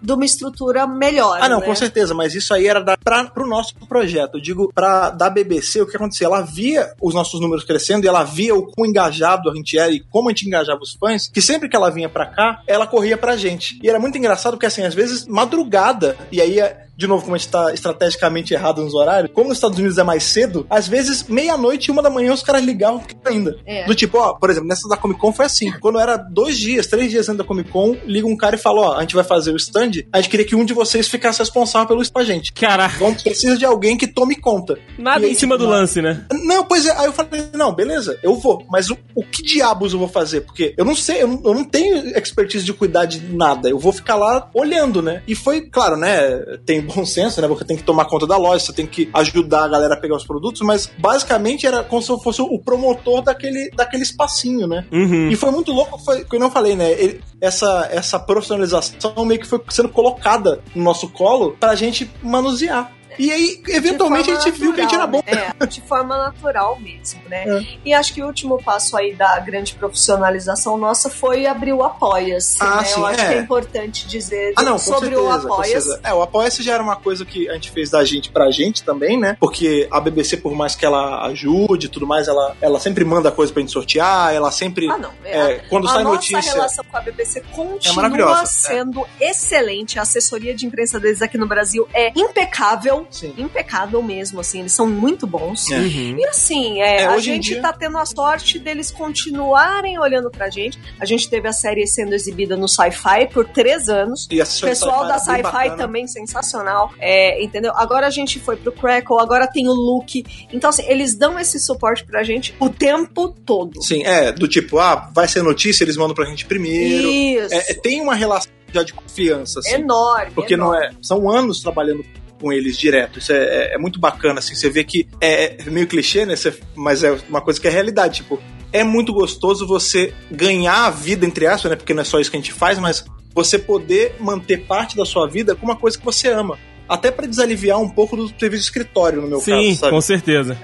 de 0.02 0.14
uma 0.14 0.24
estrutura 0.26 0.86
melhor. 0.86 1.40
Ah, 1.42 1.50
não, 1.50 1.60
né? 1.60 1.66
com 1.66 1.74
certeza, 1.76 2.14
mas 2.14 2.36
isso 2.36 2.54
aí 2.54 2.68
era 2.68 2.80
da, 2.80 2.96
pra, 2.98 3.24
pro 3.26 3.48
nosso 3.48 3.74
projeto. 3.88 4.36
Eu 4.38 4.42
digo, 4.42 4.72
pra, 4.74 5.10
da 5.10 5.30
BBC, 5.32 5.82
o 5.82 5.88
que 5.88 5.96
acontecia? 5.96 6.28
Ela 6.28 6.42
via 6.42 6.94
os 7.02 7.14
nossos 7.16 7.40
números 7.42 7.64
crescendo 7.64 8.06
e 8.06 8.08
ela 8.08 8.24
via 8.24 8.54
o 8.56 8.68
quão 8.68 8.86
engajado 8.88 9.50
a 9.50 9.56
gente 9.56 9.78
era 9.78 9.92
e 9.92 10.00
como 10.00 10.30
a 10.30 10.32
gente 10.32 10.46
engajava 10.48 10.82
os 10.82 10.94
fãs, 10.94 11.28
que 11.28 11.42
sempre 11.42 11.68
que 11.70 11.76
ela 11.76 11.90
vinha 11.90 12.08
pra 12.10 12.28
cá, 12.28 12.62
ela 12.68 12.86
corria 12.86 13.18
pra 13.18 13.36
gente. 13.36 13.80
E 13.82 13.90
era 13.90 14.00
muito 14.00 14.18
engraçado 14.18 14.54
porque, 14.54 14.66
assim, 14.68 14.84
às 14.84 14.94
vezes, 14.94 15.26
madrugada, 15.28 16.16
e 16.32 16.40
aí 16.40 16.60
é, 16.60 16.86
de 16.96 17.08
novo, 17.08 17.24
como 17.24 17.36
a 17.36 17.38
gente 17.38 17.50
tá 17.50 17.74
estrategicamente 17.74 18.54
errado 18.54 18.84
nos 18.84 18.94
horários, 18.94 19.32
como 19.34 19.50
nos 19.50 19.58
Estados 19.58 19.78
Unidos 19.78 19.98
é 19.98 20.04
mais 20.04 20.24
cedo, 20.24 20.66
às 20.70 20.88
vezes, 20.88 21.24
meia-noite 21.28 21.90
e 21.90 21.92
uma 21.92 22.02
da 22.02 22.10
manhã 22.10 22.34
os 22.34 22.44
caras 22.44 22.64
ligavam 22.64 23.02
ainda. 23.26 23.58
É. 23.66 23.86
Do 23.86 23.96
tipo, 23.96 24.18
ó, 24.18 24.34
por 24.34 24.50
exemplo, 24.50 24.68
nessa 24.68 24.88
da 24.88 24.98
Comic 24.98 25.20
Con 25.20 25.32
foi 25.32 25.46
assim. 25.46 25.72
Quando 25.80 26.00
era 26.00 26.18
dois 26.18 26.58
dias, 26.58 26.88
três 26.88 27.10
dias 27.10 27.28
antes 27.30 27.40
da 27.40 27.44
Comic 27.44 27.70
Con, 27.70 27.96
liga 28.06 28.28
um 28.28 28.36
cara 28.36 28.56
e 28.56 28.60
fala: 28.60 28.82
ó, 28.82 28.98
a 28.98 29.02
gente 29.02 29.16
vai 29.16 29.24
fazer 29.24 29.52
o 29.52 29.56
stand, 29.58 30.04
a 30.12 30.22
gente 30.22 30.30
queria 30.30 30.46
que 30.46 30.56
um 30.56 30.66
de 30.66 30.74
vocês 30.74 31.08
ficasse 31.08 31.40
responsável 31.40 31.88
pelo 31.88 32.02
isso 32.02 32.12
pra 32.12 32.24
gente. 32.24 32.52
Caraca. 32.54 32.96
Então 32.96 33.14
precisa 33.14 33.58
de 33.58 33.66
alguém 33.66 33.98
que 33.98 34.08
tome 34.08 34.36
conta. 34.36 34.78
Nada 34.98 35.26
aí, 35.26 35.32
em 35.32 35.36
cima 35.36 35.58
do 35.58 35.68
lance, 35.68 36.02
né? 36.02 36.26
Não, 36.44 36.64
pois 36.64 36.86
é. 36.86 36.92
Aí 36.92 37.06
eu 37.06 37.14
falei: 37.14 37.44
não, 37.54 37.74
beleza, 37.74 38.20
eu 38.22 38.36
vou. 38.36 38.66
Mas 38.70 38.90
o, 38.90 38.98
o 39.16 39.24
que 39.24 39.42
diabos 39.42 39.94
eu 39.94 40.00
vou 40.00 40.08
fazer? 40.08 40.42
Porque 40.42 40.74
eu 40.78 40.86
não 40.86 40.96
sei, 40.96 41.24
eu 41.24 41.28
não, 41.28 41.42
eu 41.44 41.54
não 41.54 41.64
tenho 41.64 42.18
expertise 42.18 42.66
de 42.66 42.74
cuidar 42.74 43.06
de 43.06 43.22
nada. 43.34 43.70
Eu 43.70 43.80
vou 43.80 43.92
ficar 43.92 44.16
lá 44.16 44.50
olhando, 44.54 45.02
né? 45.02 45.24
E 45.28 45.36
foi, 45.36 45.62
claro, 45.62 45.96
né? 45.96 46.58
Tem 46.66 46.81
bom 46.82 47.06
senso, 47.06 47.42
né? 47.42 47.48
Você 47.48 47.66
tem 47.66 47.78
que 47.78 47.84
tomar 47.84 48.06
conta 48.06 48.28
da 48.28 48.38
loja, 48.38 48.66
você 48.66 48.74
tem 48.74 48.86
que 48.86 49.10
ajudar 49.14 49.66
a 49.66 49.68
galera 49.68 49.94
a 49.96 49.98
pegar 49.98 50.16
os 50.16 50.26
produtos, 50.26 50.62
mas 50.62 50.90
basicamente 50.98 51.66
era 51.66 51.84
como 51.84 52.02
se 52.02 52.10
eu 52.10 52.20
fosse 52.20 52.42
o 52.42 52.60
promotor 52.60 53.22
daquele, 53.22 53.70
daquele 53.72 54.04
espacinho, 54.04 54.68
né? 54.68 54.86
Uhum. 54.92 55.30
E 55.30 55.36
foi 55.36 55.52
muito 55.52 55.72
louco, 55.72 55.98
foi, 56.00 56.24
que 56.26 56.36
eu 56.36 56.40
não 56.40 56.52
falei, 56.52 56.76
né? 56.76 56.92
Ele, 56.92 57.22
essa, 57.40 57.88
essa 57.92 58.20
profissionalização 58.20 59.26
meio 59.26 59.40
que 59.40 59.48
foi 59.48 59.62
sendo 59.70 59.90
colocada 59.90 60.62
no 60.76 60.84
nosso 60.84 61.10
colo 61.10 61.56
pra 61.60 61.76
gente 61.76 62.10
manusear. 62.22 62.92
E 63.18 63.32
aí, 63.32 63.62
eventualmente, 63.68 64.30
a 64.32 64.36
gente 64.36 64.52
natural, 64.52 64.60
viu 64.60 64.74
que 64.74 64.82
a 64.82 64.84
gente 64.84 64.96
era 64.96 65.08
bom. 65.08 65.24
É, 65.26 65.66
de 65.66 65.82
forma 65.82 66.18
natural 66.18 66.80
mesmo, 66.80 67.22
né? 67.30 67.44
É. 67.48 67.66
E 67.86 67.94
acho 67.94 68.14
que 68.14 68.22
o 68.22 68.28
último 68.28 68.62
passo 68.62 68.98
aí 68.98 69.14
da 69.14 69.40
grande 69.40 69.74
profissionalização 69.76 70.78
nossa 70.78 71.10
foi 71.10 71.46
abrir 71.46 71.74
o 71.74 71.84
Apoia-se. 71.84 72.58
Ah, 72.60 72.78
né? 72.78 72.84
sim, 72.84 73.00
Eu 73.00 73.06
acho 73.06 73.22
é. 73.22 73.28
que 73.28 73.34
é 73.34 73.40
importante 73.40 74.08
dizer 74.08 74.54
ah, 74.56 74.64
não, 74.64 74.78
sobre 74.78 75.10
certeza, 75.16 75.22
o 75.22 75.54
Apoia-se. 75.54 76.00
É, 76.04 76.14
o 76.14 76.22
Apoia-se 76.22 76.64
já 76.64 76.74
era 76.74 76.84
uma 76.84 76.96
coisa 76.96 77.26
que 77.26 77.50
a 77.50 77.54
gente 77.54 77.72
fez 77.72 77.90
da 77.90 78.04
gente 78.04 78.32
pra 78.32 78.50
gente 78.52 78.84
também, 78.84 79.20
né? 79.20 79.38
Porque 79.40 79.88
a 79.92 80.00
BBC, 80.00 80.38
por 80.38 80.54
mais 80.54 80.76
que 80.76 80.86
ela 80.86 81.26
ajude 81.28 81.88
e 81.88 81.90
tudo 81.90 82.08
mais, 82.08 82.28
ela, 82.28 82.56
ela 82.62 82.80
sempre 82.80 83.04
manda 83.04 83.32
coisa 83.32 83.52
pra 83.52 83.62
gente 83.62 83.72
sortear, 83.72 84.34
ela 84.34 84.52
sempre. 84.52 84.90
Ah, 84.90 84.98
não. 84.98 85.12
É, 85.24 85.40
é 85.40 85.60
quando 85.70 85.88
a 85.88 85.92
sai 85.92 86.04
nossa 86.04 86.16
notícia. 86.16 86.52
A 86.52 86.56
relação 86.56 86.86
com 86.86 86.98
a 86.98 87.02
BBC 87.02 87.40
é 87.40 87.42
continua 87.52 88.46
sendo 88.46 89.06
excelente. 89.20 90.00
A 90.00 90.04
assessoria 90.04 90.54
de 90.54 90.66
imprensa 90.66 91.00
deles 91.00 91.22
aqui 91.22 91.38
no 91.38 91.48
Brasil 91.48 91.88
é 91.94 92.12
impecável. 92.16 93.01
Sim. 93.10 93.34
Impecável 93.38 94.02
mesmo, 94.04 94.40
assim. 94.40 94.60
Eles 94.62 94.74
são 94.74 94.88
muito 94.88 95.26
bons. 95.26 95.70
É. 95.72 95.78
Uhum. 95.80 96.18
E 96.20 96.26
assim, 96.26 96.82
é, 96.82 97.02
É, 97.02 97.06
a 97.06 97.18
gente 97.20 97.50
dia- 97.50 97.62
tá 97.62 97.74
tendo 97.74 97.98
a 97.98 98.06
sorte 98.06 98.60
deles 98.60 98.92
continuarem 98.92 99.98
olhando 100.00 100.30
pra 100.30 100.50
gente. 100.50 100.80
A 101.00 101.06
gente 101.06 101.30
teve 101.30 101.48
a 101.48 101.54
série 101.54 101.86
sendo 101.88 102.14
exibida 102.14 102.56
no 102.58 102.68
Sci-Fi 102.68 103.28
por 103.34 103.48
três 103.48 103.90
anos. 103.90 104.28
E 104.32 104.42
a 104.42 104.44
O 104.44 104.62
pessoal 104.62 105.06
da 105.08 105.18
Sci-Fi 105.20 105.76
também 105.78 106.08
sensacional. 106.08 106.92
É, 107.00 107.44
entendeu? 107.44 107.72
Agora 107.76 108.08
a 108.08 108.10
gente 108.10 108.40
foi 108.40 108.56
pro 108.56 108.72
Crackle, 108.72 109.20
agora 109.20 109.48
tem 109.48 109.68
o 109.68 109.74
Luke. 109.74 110.24
Então, 110.52 110.70
assim, 110.70 110.84
eles 110.88 111.16
dão 111.16 111.40
esse 111.40 111.60
suporte 111.60 112.04
pra 112.06 112.24
gente 112.24 112.56
o 112.60 112.70
tempo 112.70 113.30
todo. 113.46 113.82
Sim, 113.82 114.04
é, 114.04 114.32
do 114.32 114.48
tipo, 114.48 114.80
ah, 114.80 115.10
vai 115.14 115.28
ser 115.28 115.42
notícia, 115.42 115.84
eles 115.84 115.98
mandam 115.98 116.14
pra 116.16 116.26
gente 116.26 116.46
primeiro. 116.46 117.08
Isso. 117.08 117.54
É, 117.54 117.72
é, 117.72 117.74
tem 117.74 118.02
uma 118.02 118.16
relação 118.16 118.52
já 118.74 118.84
de 118.84 118.94
confiança, 118.94 119.60
assim. 119.60 119.74
enorme. 119.74 120.32
Porque 120.34 120.56
não 120.56 120.74
enorme. 120.74 120.96
é. 120.96 120.98
São 121.02 121.30
anos 121.30 121.60
trabalhando 121.62 122.04
com 122.42 122.52
eles 122.52 122.76
direto. 122.78 123.20
Isso 123.20 123.32
é, 123.32 123.38
é- 123.38 123.76
é 123.76 123.78
muito 123.78 124.00
bacana, 124.00 124.40
assim. 124.40 124.56
Você 124.56 124.70
vê 124.70 124.84
que 124.84 125.08
é, 125.22 125.56
é 125.62 125.70
meio 125.70 125.86
clichê, 125.88 126.26
né? 126.26 126.36
Você- 126.36 126.60
mas 126.76 127.04
é 127.04 127.16
uma 127.30 127.40
coisa 127.42 127.62
que 127.62 127.68
é 127.68 127.72
realidade. 127.72 128.18
Tipo, 128.18 128.42
é 128.74 128.84
muito 128.84 129.14
gostoso 129.14 129.68
você 129.68 130.14
ganhar 130.32 130.86
a 130.88 130.90
vida, 130.90 131.26
entre 131.26 131.46
aspas, 131.46 131.70
né? 131.70 131.76
Porque 131.78 131.94
não 131.94 132.02
é 132.02 132.06
só 132.06 132.20
isso 132.20 132.32
que 132.32 132.38
a 132.38 132.40
gente 132.40 132.52
faz, 132.54 132.80
mas 132.80 133.06
você 133.34 133.60
poder 133.60 134.16
manter 134.20 134.66
parte 134.66 134.98
da 134.98 135.06
sua 135.06 135.28
vida 135.28 135.56
com 135.56 135.66
uma 135.66 135.76
coisa 135.76 135.98
que 135.98 136.04
você 136.04 136.28
ama. 136.30 136.58
Até 136.90 137.10
pra 137.12 137.26
desaliviar 137.28 137.80
um 137.80 137.88
pouco 137.90 138.18
do 138.18 138.28
serviço 138.38 138.64
escritório, 138.64 139.22
no 139.22 139.28
meu 139.28 139.40
Sim, 139.40 139.52
caso, 139.70 139.80
sabe? 139.80 139.92
com 139.94 140.02
certeza. 140.02 140.58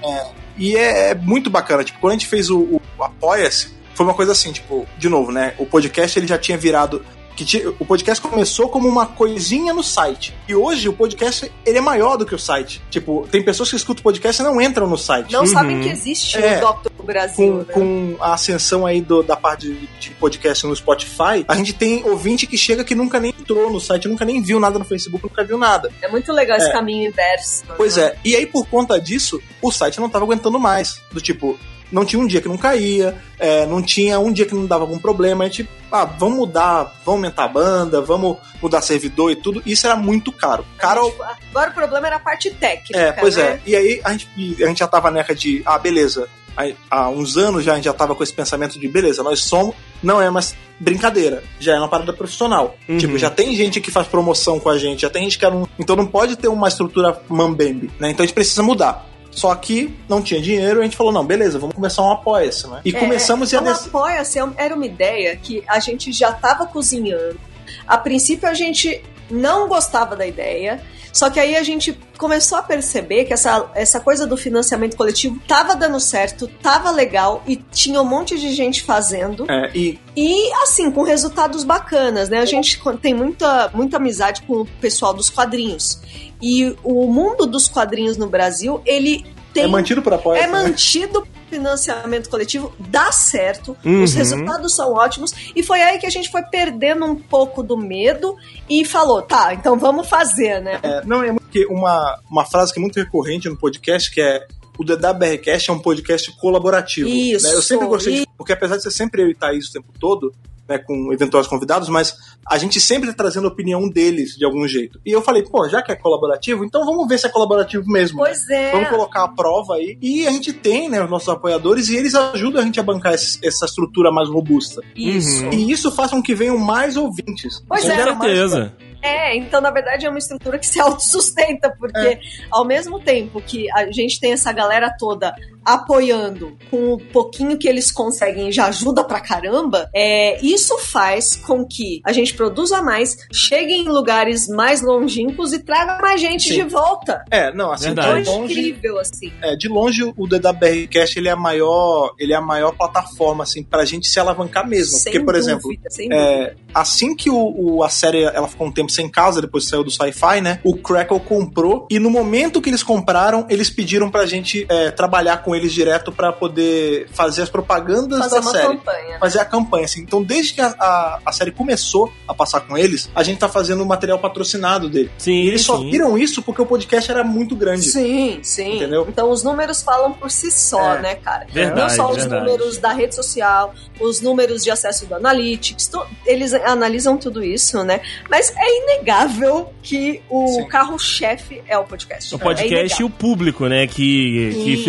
E 0.58 0.76
é, 0.76 1.10
é 1.10 1.14
muito 1.14 1.48
bacana. 1.48 1.84
Tipo, 1.84 1.98
quando 2.00 2.10
a 2.10 2.14
gente 2.16 2.26
fez 2.26 2.50
o, 2.50 2.58
o 2.98 3.02
Apoia-se, 3.02 3.68
foi 3.94 4.04
uma 4.04 4.14
coisa 4.14 4.32
assim, 4.32 4.52
tipo, 4.52 4.86
de 4.98 5.08
novo, 5.08 5.32
né? 5.32 5.54
O 5.58 5.64
podcast 5.64 6.18
ele 6.18 6.26
já 6.26 6.36
tinha 6.36 6.58
virado. 6.58 7.02
Que 7.44 7.66
o 7.78 7.84
podcast 7.84 8.20
começou 8.20 8.68
como 8.68 8.88
uma 8.88 9.06
coisinha 9.06 9.72
no 9.72 9.82
site. 9.82 10.34
E 10.48 10.54
hoje 10.54 10.88
o 10.88 10.92
podcast 10.92 11.50
ele 11.64 11.78
é 11.78 11.80
maior 11.80 12.16
do 12.16 12.26
que 12.26 12.34
o 12.34 12.38
site. 12.38 12.82
Tipo, 12.90 13.26
tem 13.30 13.42
pessoas 13.44 13.70
que 13.70 13.76
escutam 13.76 14.00
o 14.00 14.04
podcast 14.04 14.42
e 14.42 14.44
não 14.44 14.60
entram 14.60 14.86
no 14.88 14.98
site. 14.98 15.32
Não 15.32 15.40
Uhum. 15.40 15.46
sabem 15.46 15.80
que 15.80 15.88
existe 15.88 16.36
É. 16.38 16.58
o 16.58 16.60
Doctor 16.60 16.92
Brasil. 17.04 17.64
Com, 17.72 17.80
né? 17.80 18.16
com 18.16 18.16
a 18.24 18.34
ascensão 18.34 18.84
aí 18.84 19.00
do- 19.00 19.22
da 19.22 19.36
parte 19.36 19.68
de, 19.72 19.86
de 20.00 20.10
podcast 20.10 20.66
no 20.66 20.74
Spotify, 20.74 21.44
a 21.46 21.54
gente 21.54 21.72
tem 21.72 22.04
ouvinte 22.04 22.46
que 22.46 22.58
chega 22.58 22.82
que 22.84 22.94
nunca 22.94 23.18
nem 23.20 23.30
entrou 23.38 23.70
no 23.72 23.80
site, 23.80 24.08
nunca 24.08 24.24
nem 24.24 24.42
viu 24.42 24.58
nada 24.60 24.78
no 24.78 24.84
Facebook, 24.84 25.24
nunca 25.24 25.44
viu 25.44 25.56
nada. 25.56 25.92
É 26.02 26.08
muito 26.08 26.32
legal 26.32 26.56
esse 26.58 26.68
É. 26.68 26.72
caminho 26.72 27.08
inverso. 27.08 27.64
Pois 27.76 27.96
né? 27.96 28.04
é, 28.04 28.16
e 28.24 28.34
aí 28.36 28.46
por 28.46 28.66
conta 28.66 29.00
disso, 29.00 29.40
o 29.62 29.70
site 29.70 30.00
não 30.00 30.08
tava 30.10 30.24
aguentando 30.24 30.58
mais. 30.58 31.00
Do 31.12 31.20
tipo, 31.20 31.58
não 31.90 32.04
tinha 32.04 32.20
um 32.20 32.26
dia 32.26 32.40
que 32.40 32.48
não 32.48 32.56
caía, 32.56 33.16
é, 33.38 33.66
não 33.66 33.82
tinha 33.82 34.18
um 34.18 34.32
dia 34.32 34.46
que 34.46 34.54
não 34.54 34.66
dava 34.66 34.84
algum 34.84 34.98
problema. 34.98 35.44
A 35.44 35.48
gente, 35.48 35.68
ah, 35.90 36.04
vamos 36.04 36.38
mudar, 36.38 36.84
vamos 37.04 37.24
aumentar 37.24 37.44
a 37.44 37.48
banda, 37.48 38.00
vamos 38.00 38.36
mudar 38.62 38.82
servidor 38.82 39.30
e 39.30 39.36
tudo. 39.36 39.62
Isso 39.64 39.86
era 39.86 39.96
muito 39.96 40.30
caro. 40.32 40.64
Caro. 40.76 41.10
Tipo, 41.10 41.22
Agora 41.22 41.70
o 41.70 41.74
problema 41.74 42.06
era 42.06 42.16
a 42.16 42.20
parte 42.20 42.50
técnica. 42.50 42.98
É, 42.98 43.12
pois 43.12 43.36
né? 43.36 43.42
é. 43.42 43.60
E 43.66 43.76
aí 43.76 44.00
a 44.04 44.12
gente, 44.12 44.28
a 44.62 44.66
gente 44.66 44.78
já 44.78 44.86
tava 44.86 45.10
neca 45.10 45.34
de, 45.34 45.62
ah, 45.64 45.78
beleza. 45.78 46.28
Aí, 46.58 46.74
há 46.90 47.08
uns 47.08 47.36
anos 47.36 47.62
já 47.62 47.72
a 47.72 47.76
gente 47.76 47.84
já 47.84 47.92
tava 47.92 48.16
com 48.16 48.22
esse 48.24 48.32
pensamento 48.32 48.80
de, 48.80 48.88
beleza, 48.88 49.22
nós 49.22 49.44
somos, 49.44 49.76
não 50.02 50.20
é 50.20 50.28
mais 50.28 50.56
brincadeira, 50.80 51.44
já 51.60 51.76
é 51.76 51.78
uma 51.78 51.86
parada 51.86 52.12
profissional. 52.12 52.76
Uhum. 52.88 52.98
Tipo, 52.98 53.16
já 53.16 53.30
tem 53.30 53.54
gente 53.54 53.80
que 53.80 53.92
faz 53.92 54.08
promoção 54.08 54.58
com 54.58 54.68
a 54.68 54.76
gente, 54.76 55.02
já 55.02 55.10
tem 55.10 55.22
gente 55.22 55.38
que 55.38 55.44
era 55.44 55.54
um. 55.54 55.68
Então 55.78 55.94
não 55.94 56.04
pode 56.04 56.34
ter 56.34 56.48
uma 56.48 56.66
estrutura 56.66 57.22
mambembe, 57.28 57.92
né? 58.00 58.10
Então 58.10 58.24
a 58.24 58.26
gente 58.26 58.34
precisa 58.34 58.60
mudar. 58.60 59.06
Só 59.30 59.54
que 59.54 59.94
não 60.08 60.22
tinha 60.22 60.40
dinheiro, 60.40 60.80
a 60.80 60.82
gente 60.82 60.96
falou, 60.96 61.12
não, 61.12 61.24
beleza, 61.24 61.58
vamos 61.58 61.74
começar 61.74 62.02
um 62.02 62.10
apoia-se, 62.10 62.66
né? 62.66 62.80
E 62.84 62.94
É, 62.94 62.98
começamos 62.98 63.52
a 63.54 63.60
o 63.60 63.64
des... 63.64 63.86
Apoia-se 63.86 64.38
era 64.56 64.74
uma 64.74 64.86
ideia 64.86 65.36
que 65.36 65.62
a 65.66 65.78
gente 65.78 66.12
já 66.12 66.30
estava 66.30 66.66
cozinhando. 66.66 67.38
A 67.86 67.96
princípio 67.98 68.48
a 68.48 68.54
gente 68.54 69.02
não 69.30 69.68
gostava 69.68 70.16
da 70.16 70.26
ideia, 70.26 70.82
só 71.12 71.30
que 71.30 71.40
aí 71.40 71.56
a 71.56 71.62
gente 71.62 71.98
começou 72.16 72.58
a 72.58 72.62
perceber 72.62 73.24
que 73.24 73.32
essa, 73.32 73.70
essa 73.74 74.00
coisa 74.00 74.26
do 74.26 74.36
financiamento 74.36 74.96
coletivo 74.96 75.40
tava 75.46 75.74
dando 75.74 75.98
certo, 76.00 76.46
tava 76.46 76.90
legal 76.90 77.42
e 77.46 77.56
tinha 77.56 78.00
um 78.00 78.04
monte 78.04 78.38
de 78.38 78.52
gente 78.52 78.82
fazendo. 78.82 79.44
É, 79.50 79.70
e 79.74 79.98
E 80.16 80.52
assim, 80.62 80.90
com 80.90 81.02
resultados 81.02 81.64
bacanas, 81.64 82.28
né? 82.28 82.38
A 82.38 82.46
gente 82.46 82.80
tem 83.00 83.14
muita, 83.14 83.70
muita 83.74 83.96
amizade 83.96 84.42
com 84.42 84.62
o 84.62 84.66
pessoal 84.80 85.14
dos 85.14 85.30
quadrinhos. 85.30 86.00
E 86.40 86.76
o 86.84 87.06
mundo 87.12 87.46
dos 87.46 87.68
quadrinhos 87.68 88.16
no 88.16 88.28
Brasil, 88.28 88.80
ele 88.86 89.24
tem 89.52 89.64
é 89.64 89.66
mantido 89.66 90.02
por 90.02 90.12
apoia 90.12 90.38
é 90.40 90.46
mantido 90.46 91.26
financiamento 91.50 92.28
coletivo, 92.28 92.72
dá 92.78 93.10
certo, 93.10 93.74
Uhum. 93.84 94.02
os 94.02 94.12
resultados 94.14 94.74
são 94.74 94.92
ótimos, 94.92 95.32
e 95.56 95.62
foi 95.62 95.80
aí 95.80 95.98
que 95.98 96.04
a 96.06 96.10
gente 96.10 96.30
foi 96.30 96.42
perdendo 96.42 97.06
um 97.06 97.16
pouco 97.16 97.62
do 97.62 97.74
medo 97.76 98.36
e 98.68 98.84
falou, 98.84 99.22
tá, 99.22 99.54
então 99.54 99.78
vamos 99.78 100.06
fazer, 100.08 100.60
né? 100.60 100.78
É, 100.82 101.02
não, 101.06 101.22
é 101.24 101.32
porque 101.32 101.64
uma, 101.66 102.20
uma 102.30 102.44
frase 102.44 102.72
que 102.72 102.78
é 102.78 102.82
muito 102.82 102.96
recorrente 102.96 103.48
no 103.48 103.56
podcast, 103.56 104.10
que 104.12 104.20
é 104.20 104.46
o 104.78 104.84
DWRcast 104.84 105.70
é 105.70 105.72
um 105.72 105.78
podcast 105.80 106.30
colaborativo. 106.38 107.08
Isso, 107.08 107.46
né? 107.48 107.54
Eu 107.54 107.62
sempre 107.62 107.86
gostei 107.88 108.14
e- 108.14 108.20
de, 108.20 108.26
porque 108.36 108.52
apesar 108.52 108.76
de 108.76 108.82
ser 108.82 108.90
sempre 108.92 109.22
eu 109.22 109.28
e 109.28 109.34
Thaís 109.34 109.68
o 109.68 109.72
tempo 109.72 109.88
todo, 109.98 110.32
né, 110.68 110.78
com 110.78 111.12
eventuais 111.12 111.46
convidados, 111.46 111.88
mas 111.88 112.14
a 112.46 112.58
gente 112.58 112.80
sempre 112.80 113.08
tá 113.08 113.14
trazendo 113.14 113.46
a 113.46 113.50
opinião 113.50 113.88
deles 113.88 114.36
de 114.36 114.44
algum 114.44 114.66
jeito. 114.68 115.00
E 115.04 115.10
eu 115.10 115.22
falei, 115.22 115.42
pô, 115.42 115.68
já 115.68 115.80
que 115.82 115.90
é 115.90 115.96
colaborativo, 115.96 116.64
então 116.64 116.84
vamos 116.84 117.08
ver 117.08 117.18
se 117.18 117.26
é 117.26 117.30
colaborativo 117.30 117.84
mesmo. 117.86 118.18
né? 118.22 118.24
Pois 118.26 118.48
é. 118.50 118.72
Vamos 118.72 118.88
colocar 118.90 119.24
a 119.24 119.28
prova 119.28 119.74
aí. 119.76 119.96
E 120.02 120.26
a 120.26 120.30
gente 120.30 120.52
tem, 120.52 120.88
né, 120.88 121.02
os 121.02 121.10
nossos 121.10 121.28
apoiadores, 121.28 121.88
e 121.88 121.96
eles 121.96 122.14
ajudam 122.14 122.60
a 122.60 122.64
gente 122.64 122.78
a 122.78 122.82
bancar 122.82 123.14
esse- 123.14 123.38
essa 123.46 123.64
estrutura 123.66 124.10
mais 124.12 124.28
robusta. 124.28 124.82
Isso. 124.94 125.44
Uhum. 125.44 125.52
E 125.52 125.70
isso 125.70 125.90
faz 125.90 126.10
com 126.10 126.22
que 126.22 126.34
venham 126.34 126.58
mais 126.58 126.96
ouvintes. 126.96 127.62
Pois 127.66 127.82
Isso 127.82 127.92
é. 127.92 127.96
Com 128.06 128.14
mais- 128.16 128.32
certeza. 128.32 128.76
É, 129.00 129.36
então 129.36 129.60
na 129.60 129.70
verdade 129.70 130.04
é 130.06 130.08
uma 130.10 130.18
estrutura 130.18 130.58
que 130.58 130.66
se 130.66 130.80
autossustenta, 130.80 131.72
porque 131.78 131.96
É. 131.98 132.20
ao 132.50 132.64
mesmo 132.64 132.98
tempo 132.98 133.40
que 133.40 133.70
a 133.70 133.90
gente 133.92 134.18
tem 134.18 134.32
essa 134.32 134.52
galera 134.52 134.92
toda 134.98 135.32
apoiando 135.74 136.56
com 136.70 136.94
o 136.94 136.98
pouquinho 136.98 137.56
que 137.58 137.68
eles 137.68 137.90
conseguem 137.90 138.50
já 138.52 138.66
ajuda 138.66 139.04
pra 139.04 139.20
caramba, 139.20 139.88
é, 139.94 140.40
isso 140.44 140.78
faz 140.78 141.36
com 141.36 141.64
que 141.66 142.00
a 142.04 142.12
gente 142.12 142.34
produza 142.34 142.82
mais, 142.82 143.16
chegue 143.32 143.72
em 143.74 143.88
lugares 143.88 144.48
mais 144.48 144.82
longínquos 144.82 145.52
e 145.52 145.58
traga 145.60 145.98
mais 146.00 146.20
gente 146.20 146.48
Sim. 146.48 146.54
de 146.54 146.62
volta. 146.64 147.22
É, 147.30 147.52
não, 147.54 147.72
assim, 147.72 147.86
Verdade. 147.86 148.22
de 148.24 148.30
longe, 148.30 148.60
incrível 148.60 148.98
assim. 148.98 149.32
É, 149.42 149.56
de 149.56 149.68
longe 149.68 150.02
o 150.16 150.26
DWRcast 150.26 151.18
ele 151.18 151.28
é 151.28 151.32
a 151.32 151.36
maior, 151.36 152.12
ele 152.18 152.32
é 152.32 152.36
a 152.36 152.40
maior 152.40 152.72
plataforma 152.76 153.44
assim 153.44 153.62
pra 153.62 153.84
gente 153.84 154.08
se 154.08 154.18
alavancar 154.18 154.66
mesmo, 154.66 154.96
Sem 154.98 155.12
porque 155.12 155.24
por 155.24 155.34
dúvida, 155.34 155.52
exemplo, 155.88 156.12
é, 156.12 156.54
assim 156.74 157.14
que 157.14 157.30
o, 157.30 157.36
o- 157.78 157.84
a 157.84 157.88
série 157.88 158.22
ela 158.22 158.48
ficou 158.48 158.66
um 158.66 158.72
tempo 158.72 158.90
sem 158.90 159.08
casa 159.08 159.40
depois 159.40 159.64
saiu 159.68 159.84
do 159.84 159.90
Sci-Fi, 159.90 160.40
né? 160.40 160.60
O 160.64 160.76
Crackle 160.76 161.20
comprou 161.20 161.86
e 161.90 161.98
no 161.98 162.10
momento 162.10 162.60
que 162.60 162.70
eles 162.70 162.82
compraram, 162.82 163.46
eles 163.48 163.70
pediram 163.70 164.10
pra 164.10 164.26
gente 164.26 164.66
é, 164.68 164.90
trabalhar 164.90 165.38
com 165.38 165.54
eles 165.58 165.72
direto 165.72 166.10
para 166.10 166.32
poder 166.32 167.08
fazer 167.12 167.42
as 167.42 167.48
propagandas 167.48 168.18
fazer 168.18 168.36
da 168.36 168.42
série. 168.42 168.66
Campanha. 168.68 169.18
Fazer 169.18 169.38
a 169.40 169.44
campanha, 169.44 169.84
assim. 169.84 170.00
Então, 170.00 170.22
desde 170.22 170.54
que 170.54 170.60
a, 170.60 170.74
a, 170.78 171.20
a, 171.26 171.32
série 171.32 171.50
começou 171.50 172.12
a 172.26 172.34
passar 172.34 172.60
com 172.60 172.76
eles, 172.76 173.10
a 173.14 173.22
gente 173.22 173.38
tá 173.38 173.48
fazendo 173.48 173.82
o 173.82 173.86
material 173.86 174.18
patrocinado 174.18 174.88
dele. 174.88 175.10
Sim, 175.18 175.42
e 175.42 175.48
eles 175.48 175.60
sim. 175.60 175.66
só 175.66 175.78
viram 175.78 176.16
isso 176.16 176.42
porque 176.42 176.62
o 176.62 176.66
podcast 176.66 177.10
era 177.10 177.22
muito 177.24 177.54
grande. 177.54 177.82
Sim, 177.82 178.40
sim. 178.42 178.76
Entendeu? 178.76 179.06
Então 179.08 179.30
os 179.30 179.42
números 179.42 179.82
falam 179.82 180.12
por 180.12 180.30
si 180.30 180.50
só, 180.50 180.94
É. 180.94 181.02
né, 181.02 181.14
cara? 181.16 181.46
Verdade, 181.52 181.80
Não 181.80 181.88
só 181.90 182.10
os 182.10 182.16
verdade. 182.18 182.44
números 182.44 182.78
da 182.78 182.92
rede 182.92 183.14
social, 183.14 183.74
os 184.00 184.20
números 184.20 184.62
de 184.62 184.70
acesso 184.70 185.06
do 185.06 185.14
Analytics, 185.14 185.88
to- 185.88 186.06
eles 186.24 186.52
analisam 186.54 187.16
tudo 187.16 187.42
isso, 187.42 187.82
né? 187.84 188.00
Mas 188.30 188.52
é 188.56 188.82
inegável 188.82 189.72
que 189.82 190.22
o 190.28 190.66
carro-chefe 190.66 191.62
é 191.66 191.76
o 191.78 191.84
podcast. 191.84 192.34
O 192.34 192.38
podcast 192.38 193.00
e 193.00 193.04
o 193.04 193.10
público, 193.10 193.66
né, 193.66 193.86
que, 193.86 194.50
que 194.64 194.76
Sim. 194.76 194.82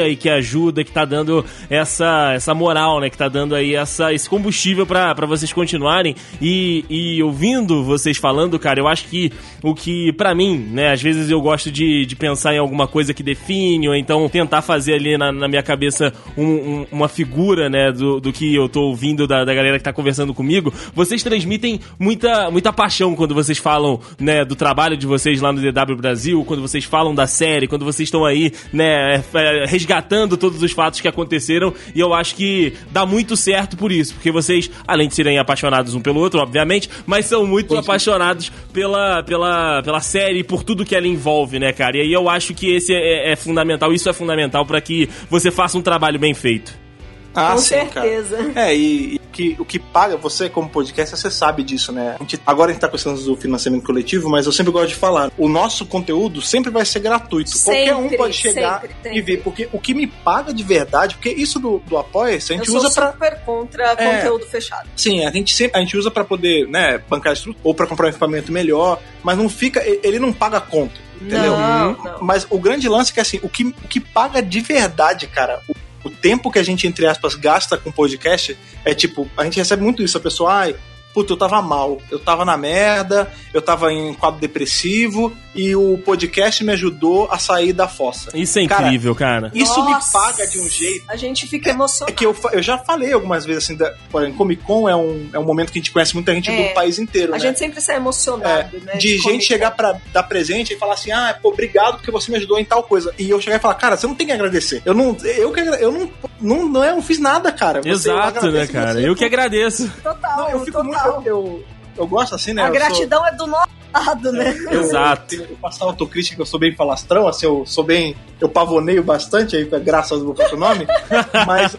Financia 0.00 0.08
e 0.08 0.16
que 0.16 0.28
ajuda, 0.28 0.82
que 0.84 0.90
tá 0.92 1.04
dando 1.04 1.44
essa, 1.68 2.32
essa 2.34 2.54
moral, 2.54 3.00
né, 3.00 3.10
que 3.10 3.16
tá 3.18 3.28
dando 3.28 3.54
aí 3.54 3.74
essa, 3.74 4.12
esse 4.12 4.28
combustível 4.28 4.86
pra 4.86 5.14
vocês 5.26 5.52
continuarem. 5.52 6.14
E, 6.40 6.84
e 6.88 7.22
ouvindo 7.22 7.84
vocês 7.84 8.16
falando, 8.16 8.58
cara, 8.58 8.80
eu 8.80 8.88
acho 8.88 9.06
que 9.08 9.32
o 9.62 9.74
que, 9.74 10.12
pra 10.12 10.34
mim, 10.34 10.56
né, 10.58 10.92
às 10.92 11.02
vezes 11.02 11.30
eu 11.30 11.40
gosto 11.40 11.70
de, 11.70 12.06
de 12.06 12.16
pensar 12.16 12.54
em 12.54 12.58
alguma 12.58 12.86
coisa 12.86 13.12
que 13.12 13.22
define, 13.22 13.88
ou 13.88 13.94
então 13.94 14.28
tentar 14.28 14.62
fazer 14.62 14.94
ali 14.94 15.16
na, 15.18 15.30
na 15.32 15.48
minha 15.48 15.62
cabeça 15.62 16.12
um- 16.36 16.44
um- 16.44 16.86
uma 16.92 17.08
figura, 17.08 17.68
né, 17.68 17.92
do, 17.92 18.20
do 18.20 18.32
que 18.32 18.54
eu 18.54 18.68
tô 18.68 18.82
ouvindo 18.82 19.26
da, 19.26 19.44
da 19.44 19.54
galera 19.54 19.78
que 19.78 19.84
tá 19.84 19.92
conversando 19.92 20.32
comigo. 20.34 20.72
Vocês 20.94 21.22
transmitem 21.22 21.80
muita, 21.98 22.50
muita 22.50 22.72
paixão 22.72 23.14
quando 23.14 23.34
vocês 23.34 23.58
falam, 23.58 24.00
né, 24.18 24.44
do 24.44 24.56
trabalho 24.56 24.96
de 24.96 25.06
vocês 25.06 25.40
lá 25.40 25.52
no 25.52 25.60
DW 25.60 25.96
Brasil, 25.96 26.44
quando 26.44 26.60
vocês 26.62 26.84
falam 26.84 27.14
da 27.14 27.26
série, 27.26 27.66
quando 27.66 27.84
vocês 27.84 28.06
estão 28.06 28.24
aí, 28.24 28.52
né, 28.72 29.22
é, 29.34 29.64
resgatando 29.80 30.36
todos 30.36 30.62
os 30.62 30.72
fatos 30.72 31.00
que 31.00 31.08
aconteceram. 31.08 31.72
E 31.94 32.00
eu 32.00 32.12
acho 32.14 32.34
que 32.34 32.74
dá 32.90 33.06
muito 33.06 33.36
certo 33.36 33.76
por 33.76 33.90
isso, 33.90 34.14
porque 34.14 34.30
vocês, 34.30 34.70
além 34.86 35.08
de 35.08 35.14
serem 35.14 35.38
apaixonados 35.38 35.94
um 35.94 36.00
pelo 36.00 36.20
outro, 36.20 36.40
obviamente, 36.40 36.88
mas 37.06 37.26
são 37.26 37.46
muito 37.46 37.76
apaixonados 37.76 38.52
pela, 38.72 39.22
pela, 39.22 39.82
pela 39.82 40.00
série 40.00 40.40
e 40.40 40.44
por 40.44 40.62
tudo 40.62 40.84
que 40.84 40.94
ela 40.94 41.06
envolve, 41.06 41.58
né, 41.58 41.72
cara? 41.72 41.96
E 41.96 42.00
aí 42.02 42.12
eu 42.12 42.28
acho 42.28 42.54
que 42.54 42.70
esse 42.70 42.92
é, 42.92 43.32
é 43.32 43.36
fundamental, 43.36 43.92
isso 43.92 44.08
é 44.08 44.12
fundamental 44.12 44.64
pra 44.66 44.80
que 44.80 45.08
você 45.28 45.50
faça 45.50 45.78
um 45.78 45.82
trabalho 45.82 46.18
bem 46.18 46.34
feito. 46.34 46.89
Ah, 47.34 47.52
Com 47.52 47.58
sim, 47.58 47.68
certeza. 47.68 48.36
cara. 48.52 48.70
É, 48.70 48.76
e, 48.76 49.14
e 49.14 49.18
que, 49.30 49.56
o 49.58 49.64
que 49.64 49.78
paga, 49.78 50.16
você 50.16 50.48
como 50.48 50.68
podcast, 50.68 51.16
você 51.16 51.30
sabe 51.30 51.62
disso, 51.62 51.92
né? 51.92 52.16
A 52.18 52.22
gente- 52.22 52.40
agora 52.44 52.70
a 52.70 52.72
gente 52.74 52.80
tá 52.80 52.88
questão 52.88 53.14
do 53.14 53.36
financiamento 53.36 53.84
coletivo, 53.84 54.28
mas 54.28 54.44
eu 54.46 54.52
sempre 54.52 54.72
gosto 54.72 54.88
de 54.88 54.96
falar. 54.96 55.30
O 55.38 55.48
nosso 55.48 55.86
conteúdo 55.86 56.42
sempre 56.42 56.70
vai 56.70 56.84
ser 56.84 56.98
gratuito. 56.98 57.52
Qualquer 57.62 57.94
um 57.94 58.02
Sempre, 58.02 58.16
pode 58.16 58.34
chegar 58.34 58.80
sempre, 58.80 58.96
e 58.98 59.02
sempre. 59.04 59.20
ver. 59.22 59.42
Porque 59.42 59.68
o 59.72 59.78
que 59.78 59.94
me 59.94 60.06
paga 60.08 60.52
de 60.52 60.62
verdade, 60.64 61.14
porque 61.14 61.30
isso 61.30 61.60
do, 61.60 61.78
do 61.86 61.96
Apoia-se, 61.96 62.52
a 62.52 62.56
gente 62.56 62.68
eu 62.68 62.74
usa 62.74 62.90
pra. 62.90 63.12
super 63.12 63.40
contra 63.44 63.84
É. 63.92 64.16
conteúdo 64.16 64.46
fechado. 64.46 64.88
Sim, 64.96 65.24
a 65.24 65.30
gente 65.30 65.54
sempre 65.54 65.78
a 65.78 65.80
gente 65.80 65.96
usa 65.96 66.10
pra 66.10 66.24
poder, 66.24 66.66
né, 66.66 67.00
bancar 67.08 67.32
estrutura 67.32 67.60
ou 67.62 67.72
pra 67.72 67.86
comprar 67.86 68.06
um 68.06 68.10
equipamento 68.10 68.50
melhor, 68.50 69.00
mas 69.22 69.38
não 69.38 69.48
fica, 69.48 69.80
ele 70.02 70.18
não 70.18 70.32
paga 70.32 70.58
a 70.58 70.60
conta, 70.60 70.94
entendeu? 71.20 71.56
Não, 71.56 71.92
não. 71.92 72.18
Mas 72.20 72.46
o 72.50 72.58
grande 72.58 72.88
lance 72.88 73.12
é 73.12 73.14
que 73.14 73.20
assim, 73.20 73.38
o 73.42 73.48
que, 73.48 73.64
o 73.64 73.88
que 73.88 74.00
paga 74.00 74.42
de 74.42 74.60
verdade, 74.60 75.26
cara, 75.28 75.60
o, 75.68 75.74
o 76.04 76.10
tempo 76.10 76.50
que 76.50 76.58
a 76.58 76.62
gente 76.62 76.86
entre 76.86 77.06
aspas 77.06 77.34
gasta 77.34 77.76
com 77.76 77.90
podcast 77.90 78.56
é 78.84 78.94
tipo, 78.94 79.28
a 79.36 79.44
gente 79.44 79.58
recebe 79.58 79.82
muito 79.82 80.02
isso, 80.02 80.16
a 80.16 80.20
pessoa, 80.20 80.52
ai, 80.52 80.76
puta, 81.12 81.32
eu 81.32 81.36
tava 81.36 81.60
mal, 81.62 81.98
eu 82.10 82.18
tava 82.18 82.44
na 82.44 82.56
merda, 82.56 83.30
eu 83.52 83.60
tava 83.60 83.92
em 83.92 84.14
quadro 84.14 84.40
depressivo 84.40 85.32
e 85.54 85.74
o 85.74 85.98
podcast 85.98 86.62
me 86.64 86.72
ajudou 86.72 87.28
a 87.30 87.38
sair 87.38 87.72
da 87.72 87.88
fossa. 87.88 88.30
Isso 88.36 88.58
é 88.58 88.66
Cara, 88.66 88.84
incrível, 88.86 89.14
cara. 89.14 89.50
Isso 89.54 89.76
Nossa, 89.80 89.96
me 90.06 90.12
paga 90.12 90.46
de 90.46 90.60
um 90.60 90.68
jeito 90.68 91.04
A 91.08 91.16
gente 91.16 91.46
fica 91.46 91.70
é 91.70 91.72
emocionado. 91.72 92.14
que 92.16 92.24
eu, 92.24 92.36
eu 92.52 92.62
já 92.62 92.78
falei 92.78 93.12
algumas 93.12 93.44
vezes 93.44 93.64
assim, 93.64 93.76
da, 93.76 93.92
por 94.10 94.22
exemplo, 94.22 94.38
Comic 94.38 94.62
Con 94.62 94.88
é 94.88 94.94
um, 94.94 95.28
é 95.32 95.38
um 95.38 95.44
momento 95.44 95.72
que 95.72 95.78
a 95.78 95.82
gente 95.82 95.90
conhece 95.90 96.14
muita 96.14 96.32
gente 96.34 96.50
É. 96.50 96.68
do 96.68 96.74
país 96.74 96.98
inteiro, 96.98 97.32
A 97.32 97.36
né? 97.38 97.40
gente 97.40 97.58
sempre 97.58 97.80
sai 97.80 97.96
emocionado, 97.96 98.78
né? 98.84 98.94
de 98.96 99.08
gente 99.16 99.22
Comic 99.22 99.44
chegar 99.44 99.72
pra 99.72 99.96
dar 100.12 100.22
presente 100.22 100.74
e 100.74 100.76
falar 100.78 100.94
assim: 100.94 101.10
ah, 101.10 101.36
pô, 101.42 101.48
obrigado 101.50 101.96
porque 101.96 102.10
você 102.10 102.30
me 102.30 102.36
ajudou 102.38 102.58
em 102.58 102.64
tal 102.64 102.82
coisa. 102.82 103.12
E 103.18 103.28
eu 103.30 103.40
chegar 103.40 103.56
e 103.56 103.60
falar, 103.60 103.74
cara, 103.74 103.96
você 103.96 104.06
não 104.06 104.14
tem 104.14 104.26
que 104.26 104.32
agradecer. 104.32 104.82
Eu 104.84 104.94
não, 104.94 105.16
eu, 105.24 105.52
que, 105.52 105.60
eu 105.60 105.90
não, 105.92 106.10
não, 106.40 106.68
não, 106.68 106.84
eu 106.84 106.94
não 106.96 107.02
fiz 107.02 107.18
nada, 107.18 107.50
cara. 107.50 107.80
Você- 107.82 107.88
Exato, 108.10 108.50
né, 108.50 108.66
cara? 108.66 108.94
você. 108.94 109.08
Eu 109.08 109.16
que 109.16 109.24
agradeço. 109.24 109.90
Total, 110.02 110.36
Não, 110.38 110.50
eu 110.50 110.64
fico 110.64 110.82
muito. 110.84 110.99
Eu, 111.06 111.22
eu, 111.24 111.64
eu 111.96 112.06
gosto 112.06 112.34
assim, 112.34 112.52
né? 112.52 112.62
A 112.62 112.68
eu 112.68 112.74
sou- 112.74 112.80
gratidão 112.80 113.26
é 113.26 113.32
do 113.32 113.46
nosso 113.46 113.68
lado, 113.92 114.32
né? 114.32 114.56
eu, 114.70 114.80
Exato. 114.80 115.34
Eu, 115.34 115.44
eu 115.46 115.56
faço 115.60 115.82
autocrítica 115.84 116.36
que 116.36 116.42
eu 116.42 116.46
sou 116.46 116.58
bem 116.60 116.74
falastrão, 116.74 117.26
assim, 117.26 117.46
eu 117.46 117.64
sou 117.66 117.84
bem. 117.84 118.14
Eu 118.40 118.48
pavoneio 118.48 119.02
bastante 119.02 119.54
aí, 119.56 119.64
graças 119.64 120.12
ao 120.12 120.24
meu 120.24 120.34
próprio 120.34 120.58
nome. 120.58 120.86
mas 121.46 121.76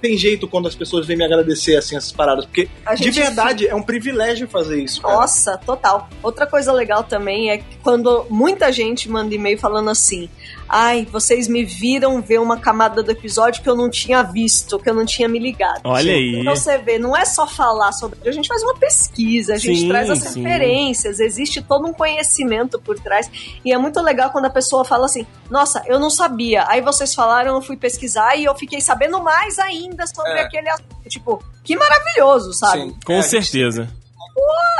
tem 0.00 0.16
jeito 0.16 0.48
quando 0.48 0.66
as 0.66 0.74
pessoas 0.74 1.06
vêm 1.06 1.16
me 1.16 1.24
agradecer, 1.24 1.76
assim, 1.76 1.96
essas 1.96 2.10
paradas. 2.10 2.44
Porque, 2.44 2.68
A 2.84 2.94
de 2.94 3.04
gente 3.04 3.20
verdade, 3.20 3.68
é 3.68 3.74
um 3.74 3.82
privilégio 3.82 4.48
fazer 4.48 4.82
isso. 4.82 5.00
Cara. 5.00 5.14
Nossa, 5.14 5.58
total. 5.58 6.08
Outra 6.22 6.46
coisa 6.46 6.72
legal 6.72 7.04
também 7.04 7.50
é 7.50 7.58
que 7.58 7.76
quando 7.82 8.26
muita 8.28 8.72
gente 8.72 9.08
manda 9.08 9.32
e-mail 9.34 9.58
falando 9.58 9.90
assim: 9.90 10.28
ai, 10.70 11.06
vocês 11.10 11.48
me 11.48 11.64
viram 11.64 12.22
ver 12.22 12.38
uma 12.40 12.58
camada 12.58 13.02
do 13.02 13.10
episódio 13.10 13.62
que 13.62 13.68
eu 13.68 13.74
não 13.76 13.90
tinha 13.90 14.22
visto, 14.22 14.78
que 14.78 14.88
eu 14.88 14.94
não 14.94 15.04
tinha 15.04 15.28
me 15.28 15.38
ligado. 15.38 15.80
Olha 15.84 16.12
aí. 16.12 16.40
Então 16.40 16.54
você 16.54 16.78
vê, 16.78 16.98
não 16.98 17.16
é 17.16 17.24
só 17.24 17.46
falar 17.46 17.92
sobre. 17.92 18.18
A 18.28 18.32
gente 18.32 18.48
faz 18.48 18.62
uma 18.62 18.74
pesquisa, 18.76 19.54
a 19.54 19.58
gente 19.58 19.80
Sim, 19.80 19.88
traz 19.88 20.08
as 20.08 20.18
sim. 20.20 20.42
referências, 20.42 21.18
existe 21.20 21.60
todo 21.60 21.86
um 21.86 21.92
conhecimento 21.92 22.80
por 22.80 22.98
trás. 22.98 23.30
E 23.64 23.72
é 23.72 23.76
muito 23.78 24.00
legal 24.00 24.30
quando 24.30 24.44
a 24.46 24.50
pessoa 24.50 24.84
fala 24.84 25.06
assim: 25.06 25.26
Nossa, 25.50 25.82
eu 25.86 25.98
não 25.98 26.08
sabia. 26.10 26.64
Aí 26.68 26.80
vocês 26.80 27.14
falaram, 27.14 27.56
eu 27.56 27.62
fui 27.62 27.76
pesquisar 27.76 28.36
e 28.36 28.44
eu 28.44 28.54
fiquei 28.54 28.80
sabendo 28.80 29.20
mais 29.22 29.58
ainda 29.58 30.06
sobre 30.06 30.32
É. 30.38 30.42
aquele 30.42 30.68
assunto. 30.68 30.90
Tipo, 31.08 31.42
que 31.64 31.76
maravilhoso, 31.76 32.52
sabe? 32.52 32.82
Sim. 32.82 32.96
Com 33.04 33.14
É, 33.14 33.18
a 33.18 33.22
gente- 33.22 33.30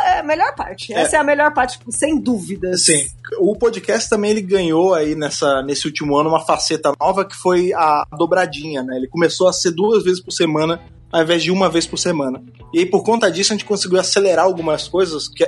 É 0.06 0.18
a 0.18 0.22
melhor 0.22 0.54
parte. 0.54 0.92
Essa 0.92 1.16
é 1.16 1.20
a 1.20 1.24
melhor 1.24 1.52
parte, 1.52 1.78
tipo, 1.78 1.92
sem 1.92 2.18
dúvidas. 2.20 2.84
Sim. 2.84 3.06
O 3.38 3.56
podcast 3.56 4.08
também 4.08 4.30
ele 4.30 4.42
ganhou 4.42 4.94
aí 4.94 5.14
nessa, 5.14 5.62
nesse 5.62 5.86
último 5.86 6.16
ano 6.16 6.28
uma 6.28 6.40
faceta 6.40 6.92
nova 7.00 7.24
que 7.24 7.36
foi 7.36 7.72
a 7.72 8.04
dobradinha, 8.16 8.82
né? 8.82 8.96
Ele 8.96 9.08
começou 9.08 9.48
a 9.48 9.52
ser 9.52 9.70
duas 9.70 10.02
vezes 10.04 10.20
por 10.20 10.32
semana 10.32 10.80
ao 11.12 11.22
invés 11.22 11.42
de 11.42 11.50
uma 11.50 11.68
vez 11.68 11.86
por 11.86 11.98
semana. 11.98 12.42
E 12.72 12.78
aí 12.78 12.86
por 12.86 13.02
conta 13.02 13.30
disso 13.30 13.52
a 13.52 13.56
gente 13.56 13.64
conseguiu 13.64 13.98
acelerar 13.98 14.44
algumas 14.44 14.86
coisas 14.86 15.28
que 15.28 15.44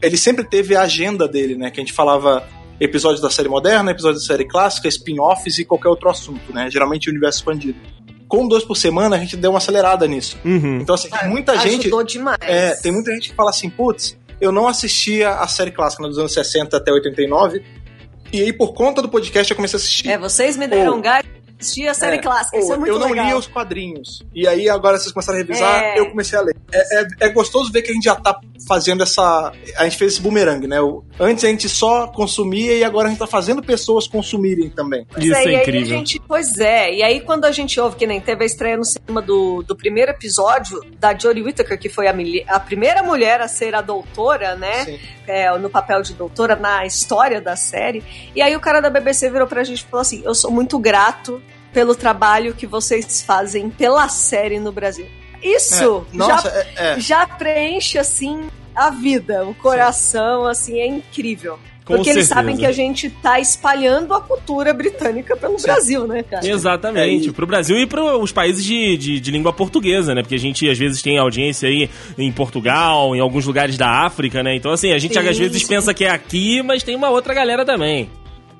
ele 0.00 0.16
sempre 0.16 0.44
teve 0.44 0.76
a 0.76 0.82
agenda 0.82 1.26
dele, 1.26 1.56
né? 1.56 1.70
Que 1.70 1.80
a 1.80 1.84
gente 1.84 1.92
falava 1.92 2.46
episódios 2.78 3.20
da 3.20 3.30
série 3.30 3.48
moderna, 3.48 3.90
episódios 3.90 4.22
da 4.22 4.26
série 4.26 4.46
clássica, 4.46 4.88
spin-offs 4.88 5.58
e 5.58 5.64
qualquer 5.64 5.88
outro 5.88 6.08
assunto, 6.08 6.52
né? 6.52 6.70
Geralmente 6.70 7.08
o 7.08 7.10
universo 7.10 7.38
expandido. 7.38 7.78
Com 8.34 8.48
dois 8.48 8.64
por 8.64 8.76
semana 8.76 9.16
a 9.16 9.18
gente 9.18 9.36
deu 9.36 9.50
uma 9.50 9.58
acelerada 9.58 10.06
nisso. 10.06 10.36
Uhum. 10.44 10.78
Então 10.80 10.94
assim, 10.94 11.08
tem 11.08 11.28
muita 11.28 11.56
gente 11.58 11.82
Ajudou 11.82 12.02
demais. 12.02 12.38
é, 12.42 12.74
tem 12.76 12.90
muita 12.92 13.12
gente 13.12 13.30
que 13.30 13.34
fala 13.36 13.50
assim, 13.50 13.68
putz, 13.70 14.16
eu 14.40 14.50
não 14.50 14.66
assistia 14.66 15.30
a 15.30 15.46
série 15.46 15.70
clássica 15.70 16.02
dos 16.04 16.18
anos 16.18 16.32
60 16.32 16.76
até 16.76 16.92
89, 16.92 17.62
e 18.32 18.40
aí 18.42 18.52
por 18.52 18.72
conta 18.74 19.00
do 19.00 19.08
podcast 19.08 19.50
eu 19.50 19.56
comecei 19.56 19.76
a 19.76 19.80
assistir. 19.80 20.08
É, 20.10 20.18
vocês 20.18 20.56
me 20.56 20.66
deram 20.66 20.94
Ou- 20.96 21.00
gás 21.00 21.24
de 21.56 21.62
assistir 21.64 21.88
a 21.88 21.94
série 21.94 22.16
É, 22.16 22.18
clássica. 22.18 22.58
Isso 22.58 22.72
é 22.72 22.76
muito 22.76 22.92
eu 22.92 22.98
não 22.98 23.08
legal. 23.10 23.26
lia 23.26 23.36
os 23.36 23.46
quadrinhos. 23.46 24.22
E 24.34 24.46
aí 24.46 24.68
agora 24.68 24.98
vocês 24.98 25.12
começaram 25.12 25.38
a 25.38 25.42
revisar, 25.42 25.82
É. 25.82 25.98
eu 25.98 26.10
comecei 26.10 26.38
a 26.38 26.42
ler. 26.42 26.54
É, 26.72 27.00
é- 27.02 27.06
é 27.20 27.28
gostoso 27.28 27.70
ver 27.70 27.82
que 27.82 27.90
a 27.90 27.94
gente 27.94 28.04
já 28.04 28.16
tá 28.16 28.38
fazendo 28.66 29.02
essa. 29.02 29.52
A 29.76 29.84
gente 29.84 29.96
fez 29.96 30.14
esse 30.14 30.22
boomerang, 30.22 30.66
né? 30.66 30.80
O- 30.80 31.04
Antes 31.20 31.44
a 31.44 31.48
gente 31.48 31.68
só 31.68 32.08
consumia 32.08 32.74
e 32.76 32.82
agora 32.82 33.06
a 33.06 33.10
gente 33.10 33.18
tá 33.20 33.26
fazendo 33.26 33.62
pessoas 33.62 34.08
consumirem 34.08 34.68
também. 34.70 35.06
Pois 35.12 35.24
Isso 35.24 35.34
é, 35.36 35.44
é 35.44 35.46
aí 35.48 35.54
incrível. 35.62 35.94
a 35.94 35.98
gente, 35.98 36.20
pois 36.26 36.58
é, 36.58 36.92
e 36.94 37.02
aí 37.02 37.20
quando 37.20 37.44
a 37.44 37.52
gente 37.52 37.78
ouve, 37.78 37.94
que 37.96 38.06
nem 38.06 38.20
teve 38.20 38.42
a 38.42 38.46
estreia 38.46 38.76
no 38.76 38.84
cinema 38.84 39.22
do, 39.22 39.62
do 39.62 39.76
primeiro 39.76 40.10
episódio 40.10 40.80
da 40.98 41.16
Jodie 41.16 41.42
Whittaker, 41.42 41.78
que 41.78 41.88
foi 41.88 42.08
a, 42.08 42.14
a 42.48 42.58
primeira 42.60 43.02
mulher 43.02 43.40
a 43.40 43.46
ser 43.48 43.74
a 43.74 43.80
doutora, 43.80 44.56
né? 44.56 44.84
Sim. 44.84 44.98
é, 45.26 45.56
no 45.56 45.70
papel 45.70 46.02
de 46.02 46.12
doutora 46.14 46.54
na 46.56 46.84
história 46.84 47.40
da 47.40 47.54
série. 47.56 48.02
E 48.34 48.42
aí 48.42 48.54
o 48.56 48.60
cara 48.60 48.80
da 48.80 48.90
BBC 48.90 49.30
virou 49.30 49.46
pra 49.46 49.62
gente 49.64 49.80
e 49.80 49.84
falou 49.84 50.02
assim: 50.02 50.20
Eu 50.24 50.34
sou 50.34 50.50
muito 50.50 50.78
grato 50.78 51.40
pelo 51.74 51.94
trabalho 51.94 52.54
que 52.54 52.66
vocês 52.66 53.20
fazem 53.22 53.68
pela 53.68 54.08
série 54.08 54.58
no 54.58 54.72
Brasil. 54.72 55.06
Isso 55.42 56.06
É, 56.12 56.16
nossa, 56.16 56.48
já, 56.50 56.56
é, 56.56 56.92
é. 56.96 57.00
já 57.00 57.26
preenche 57.26 57.98
assim 57.98 58.44
a 58.74 58.88
vida, 58.90 59.44
o 59.44 59.54
coração, 59.54 60.46
assim, 60.46 60.78
é 60.80 60.86
incrível. 60.86 61.58
Com 61.84 61.96
Porque 61.96 62.08
eles 62.08 62.28
certeza. 62.28 62.34
sabem 62.40 62.56
que 62.56 62.64
a 62.64 62.72
gente 62.72 63.10
tá 63.10 63.38
espalhando 63.38 64.14
a 64.14 64.20
cultura 64.22 64.72
britânica 64.72 65.36
pelo 65.36 65.58
Brasil, 65.60 66.06
né, 66.06 66.22
cara? 66.22 66.46
Exatamente, 66.46 67.26
É, 67.26 67.28
e- 67.28 67.32
pro 67.32 67.46
Brasil 67.46 67.76
e 67.78 67.86
para 67.86 68.16
os 68.16 68.32
países 68.32 68.64
de, 68.64 68.96
de, 68.96 69.20
de 69.20 69.30
língua 69.30 69.52
portuguesa, 69.52 70.14
né? 70.14 70.22
Porque 70.22 70.34
a 70.34 70.38
gente 70.38 70.66
às 70.70 70.78
vezes 70.78 71.02
tem 71.02 71.18
audiência 71.18 71.68
aí 71.68 71.90
em 72.16 72.32
Portugal, 72.32 73.14
em 73.14 73.20
alguns 73.20 73.44
lugares 73.44 73.76
da 73.76 74.06
África, 74.06 74.42
né? 74.42 74.56
Então, 74.56 74.72
assim, 74.72 74.92
a 74.92 74.98
gente 74.98 75.12
Sim, 75.12 75.28
às 75.28 75.36
vezes 75.36 75.60
sim. 75.60 75.68
pensa 75.68 75.92
que 75.92 76.06
é 76.06 76.10
aqui, 76.10 76.62
mas 76.62 76.82
tem 76.82 76.96
uma 76.96 77.10
outra 77.10 77.34
galera 77.34 77.66
também. 77.66 78.08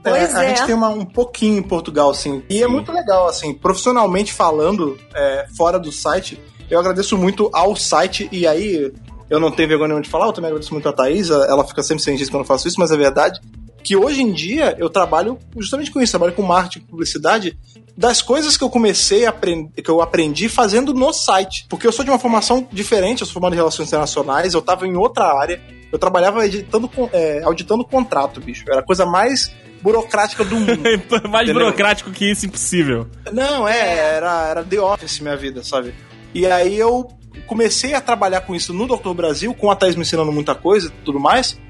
Pois 0.04 0.34
É, 0.34 0.36
a 0.36 0.44
é. 0.44 0.48
gente 0.48 0.66
tem 0.66 0.74
uma- 0.74 0.88
um 0.90 1.04
pouquinho 1.04 1.58
em 1.58 1.62
Portugal, 1.62 2.10
assim. 2.10 2.42
E 2.48 2.62
é 2.62 2.68
muito 2.68 2.92
legal, 2.92 3.26
assim, 3.26 3.54
profissionalmente 3.54 4.32
falando, 4.32 4.98
é, 5.14 5.46
fora 5.56 5.78
do 5.78 5.90
site, 5.90 6.38
eu 6.70 6.78
agradeço 6.78 7.16
muito 7.16 7.48
ao 7.52 7.74
site, 7.74 8.28
e 8.30 8.46
aí 8.46 8.92
eu 9.30 9.40
não 9.40 9.50
tenho 9.50 9.68
vergonha 9.68 9.88
nenhuma 9.88 10.02
de 10.02 10.10
falar, 10.10 10.26
eu 10.26 10.32
também 10.32 10.48
agradeço 10.48 10.72
muito 10.72 10.88
a 10.88 10.92
Thaís, 10.92 11.30
ela 11.30 11.64
fica 11.64 11.82
sempre 11.82 12.02
sem 12.04 12.16
quando 12.28 12.42
eu 12.42 12.44
faço 12.44 12.68
isso, 12.68 12.78
mas 12.78 12.90
é 12.90 12.96
verdade. 12.96 13.40
Que 13.82 13.96
hoje 13.96 14.22
em 14.22 14.32
dia 14.32 14.74
eu 14.78 14.88
trabalho 14.88 15.38
justamente 15.58 15.90
com 15.90 16.00
isso, 16.00 16.12
trabalho 16.12 16.32
com 16.32 16.42
marketing, 16.42 16.86
publicidade, 16.86 17.58
das 17.96 18.20
coisas 18.22 18.56
que 18.56 18.64
eu 18.64 18.70
comecei 18.70 19.24
a 19.26 19.30
aprender, 19.30 19.70
que 19.80 19.90
eu 19.90 20.00
aprendi 20.00 20.48
fazendo 20.48 20.92
no 20.94 21.12
site. 21.12 21.66
Porque 21.68 21.86
eu 21.86 21.92
sou 21.92 22.04
de 22.04 22.10
uma 22.10 22.18
formação 22.18 22.66
diferente, 22.72 23.20
eu 23.20 23.26
sou 23.26 23.34
formado 23.34 23.52
em 23.52 23.56
relações 23.56 23.88
internacionais, 23.88 24.52
eu 24.54 24.62
tava 24.62 24.86
em 24.86 24.96
outra 24.96 25.26
área, 25.38 25.60
eu 25.92 25.98
trabalhava 25.98 26.44
editando, 26.44 26.90
é, 27.12 27.42
auditando 27.44 27.84
contrato, 27.84 28.40
bicho. 28.40 28.64
Era 28.68 28.80
a 28.80 28.82
coisa 28.82 29.04
mais 29.06 29.54
burocrática 29.84 30.42
do 30.42 30.56
mundo. 30.56 30.82
mais 31.28 31.46
entendeu? 31.46 31.66
burocrático 31.66 32.10
que 32.10 32.30
isso, 32.30 32.46
impossível. 32.46 33.06
Não, 33.30 33.68
é, 33.68 34.16
era, 34.16 34.48
era 34.48 34.64
The 34.64 34.80
Office 34.80 35.20
minha 35.20 35.36
vida, 35.36 35.62
sabe? 35.62 35.94
E 36.32 36.46
aí 36.46 36.78
eu 36.78 37.10
comecei 37.46 37.92
a 37.92 38.00
trabalhar 38.00 38.40
com 38.40 38.54
isso 38.54 38.72
no 38.72 38.86
Doutor 38.86 39.12
Brasil, 39.12 39.52
com 39.52 39.70
a 39.70 39.76
Thais 39.76 39.94
me 39.94 40.00
ensinando 40.00 40.32
muita 40.32 40.54
coisa 40.54 40.88
e 40.88 41.04
tudo 41.04 41.20
mais. 41.20 41.60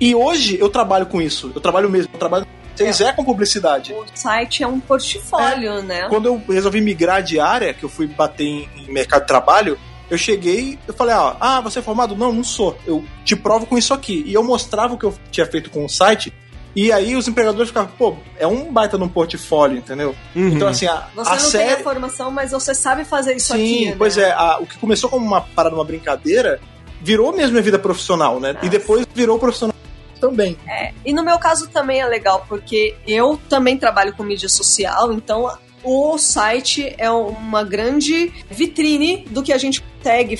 E 0.00 0.16
hoje 0.16 0.58
eu 0.58 0.68
trabalho 0.68 1.06
com 1.06 1.22
isso. 1.22 1.52
Eu 1.54 1.60
trabalho 1.60 1.88
mesmo, 1.88 2.10
eu 2.12 2.18
trabalho 2.18 2.44
vocês 2.74 3.00
é. 3.00 3.04
é 3.04 3.12
com 3.12 3.24
publicidade. 3.24 3.92
O 3.92 4.04
site 4.14 4.62
é 4.62 4.66
um 4.66 4.80
portfólio, 4.80 5.72
é. 5.72 5.82
né? 5.82 6.08
Quando 6.08 6.26
eu 6.26 6.42
resolvi 6.48 6.80
migrar 6.80 7.22
de 7.22 7.38
área, 7.38 7.74
que 7.74 7.84
eu 7.84 7.88
fui 7.88 8.06
bater 8.06 8.44
em, 8.44 8.68
em 8.76 8.92
mercado 8.92 9.22
de 9.22 9.28
trabalho, 9.28 9.78
eu 10.08 10.18
cheguei, 10.18 10.78
eu 10.88 10.94
falei, 10.94 11.14
ó, 11.14 11.36
ah, 11.38 11.60
você 11.60 11.78
é 11.78 11.82
formado? 11.82 12.16
Não, 12.16 12.32
não 12.32 12.42
sou. 12.42 12.76
Eu 12.86 13.04
te 13.24 13.36
provo 13.36 13.66
com 13.66 13.76
isso 13.76 13.92
aqui. 13.92 14.24
E 14.26 14.34
eu 14.34 14.42
mostrava 14.42 14.94
o 14.94 14.98
que 14.98 15.04
eu 15.04 15.14
tinha 15.30 15.46
feito 15.46 15.70
com 15.70 15.84
o 15.84 15.88
site. 15.88 16.32
E 16.74 16.92
aí 16.92 17.16
os 17.16 17.26
empregadores 17.26 17.68
ficavam, 17.68 17.90
pô, 17.98 18.16
é 18.38 18.46
um 18.46 18.72
baita 18.72 18.96
num 18.96 19.08
portfólio, 19.08 19.78
entendeu? 19.78 20.14
Uhum. 20.36 20.48
Então, 20.48 20.68
assim, 20.68 20.86
a, 20.86 21.08
você 21.14 21.28
a 21.28 21.32
não 21.32 21.40
série... 21.40 21.64
tem 21.64 21.74
a 21.74 21.78
formação, 21.78 22.30
mas 22.30 22.52
você 22.52 22.74
sabe 22.74 23.04
fazer 23.04 23.34
isso 23.34 23.52
Sim, 23.52 23.54
aqui. 23.54 23.86
Sim, 23.86 23.94
pois 23.98 24.16
né? 24.16 24.24
é, 24.24 24.32
a, 24.32 24.58
o 24.60 24.66
que 24.66 24.78
começou 24.78 25.10
como 25.10 25.26
uma 25.26 25.40
parada, 25.40 25.74
uma 25.74 25.84
brincadeira, 25.84 26.60
virou 27.00 27.32
mesmo 27.32 27.52
minha 27.52 27.62
vida 27.62 27.78
profissional, 27.78 28.38
né? 28.38 28.52
Nossa. 28.52 28.66
E 28.66 28.68
depois 28.68 29.06
virou 29.14 29.38
profissional 29.38 29.74
também. 30.20 30.56
É, 30.68 30.92
e 31.04 31.12
no 31.12 31.24
meu 31.24 31.38
caso 31.38 31.68
também 31.68 32.00
é 32.00 32.06
legal, 32.06 32.44
porque 32.48 32.94
eu 33.06 33.40
também 33.48 33.76
trabalho 33.78 34.12
com 34.14 34.22
mídia 34.22 34.48
social, 34.48 35.12
então 35.12 35.50
o 35.82 36.18
site 36.18 36.94
é 36.98 37.10
uma 37.10 37.64
grande 37.64 38.32
vitrine 38.50 39.24
do 39.30 39.42
que 39.42 39.52
a 39.52 39.58
gente 39.58 39.80
consegue 39.80 40.38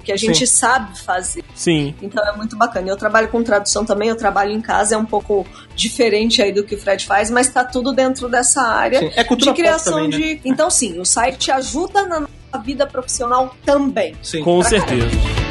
o 0.00 0.02
que 0.02 0.10
a 0.10 0.16
gente 0.16 0.46
Sim. 0.46 0.46
sabe 0.46 0.98
fazer. 0.98 1.44
Sim. 1.54 1.94
Então 2.02 2.26
é 2.26 2.36
muito 2.36 2.56
bacana. 2.56 2.88
Eu 2.88 2.96
trabalho 2.96 3.28
com 3.28 3.42
tradução 3.42 3.84
também, 3.84 4.08
eu 4.08 4.16
trabalho 4.16 4.50
em 4.50 4.60
casa, 4.60 4.94
é 4.94 4.98
um 4.98 5.04
pouco 5.04 5.46
diferente 5.76 6.42
aí 6.42 6.52
do 6.52 6.64
que 6.64 6.74
o 6.74 6.78
Fred 6.78 7.06
faz, 7.06 7.30
mas 7.30 7.48
tá 7.48 7.64
tudo 7.64 7.92
dentro 7.92 8.28
dessa 8.28 8.62
área 8.62 8.98
sim. 8.98 9.10
é 9.14 9.22
de 9.22 9.52
criação 9.52 9.94
também, 9.94 10.08
né? 10.08 10.16
de. 10.16 10.40
Então, 10.44 10.70
sim, 10.70 10.98
o 10.98 11.04
site 11.04 11.52
ajuda 11.52 12.06
na 12.06 12.20
nossa 12.20 12.64
vida 12.64 12.86
profissional 12.86 13.54
também. 13.64 14.16
Sim. 14.22 14.42
Com 14.42 14.62
certeza. 14.62 15.06
Caramba. 15.06 15.49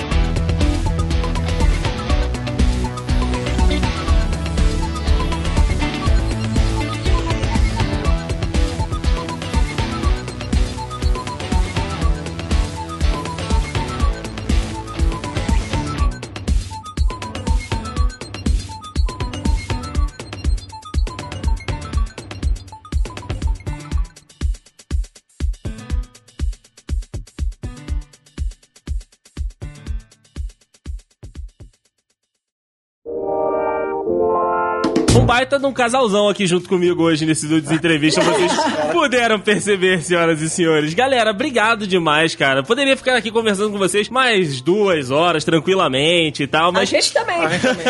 Baita 35.30 35.60
de 35.60 35.66
um 35.68 35.72
casalzão 35.72 36.28
aqui 36.28 36.48
junto 36.48 36.68
comigo 36.68 37.04
hoje 37.04 37.24
nesse 37.24 37.48
Dudes 37.48 37.70
Entrevista. 37.70 38.20
Vocês 38.20 38.52
puderam 38.92 39.40
perceber, 39.40 40.02
senhoras 40.02 40.42
e 40.42 40.50
senhores. 40.50 40.92
Galera, 40.96 41.30
obrigado 41.30 41.86
demais, 41.86 42.34
cara. 42.34 42.64
Poderia 42.64 42.98
ficar 42.98 43.16
aqui 43.16 43.30
conversando 43.30 43.72
com 43.72 43.78
vocês 43.78 44.10
mais 44.10 44.60
duas 44.60 45.12
horas, 45.12 45.44
tranquilamente 45.44 46.42
e 46.42 46.48
tal, 46.48 46.72
mas... 46.72 46.82
A 46.82 46.86
gente 46.86 47.14
também. 47.14 47.46
A 47.46 47.50
gente 47.50 47.62
também. 47.62 47.86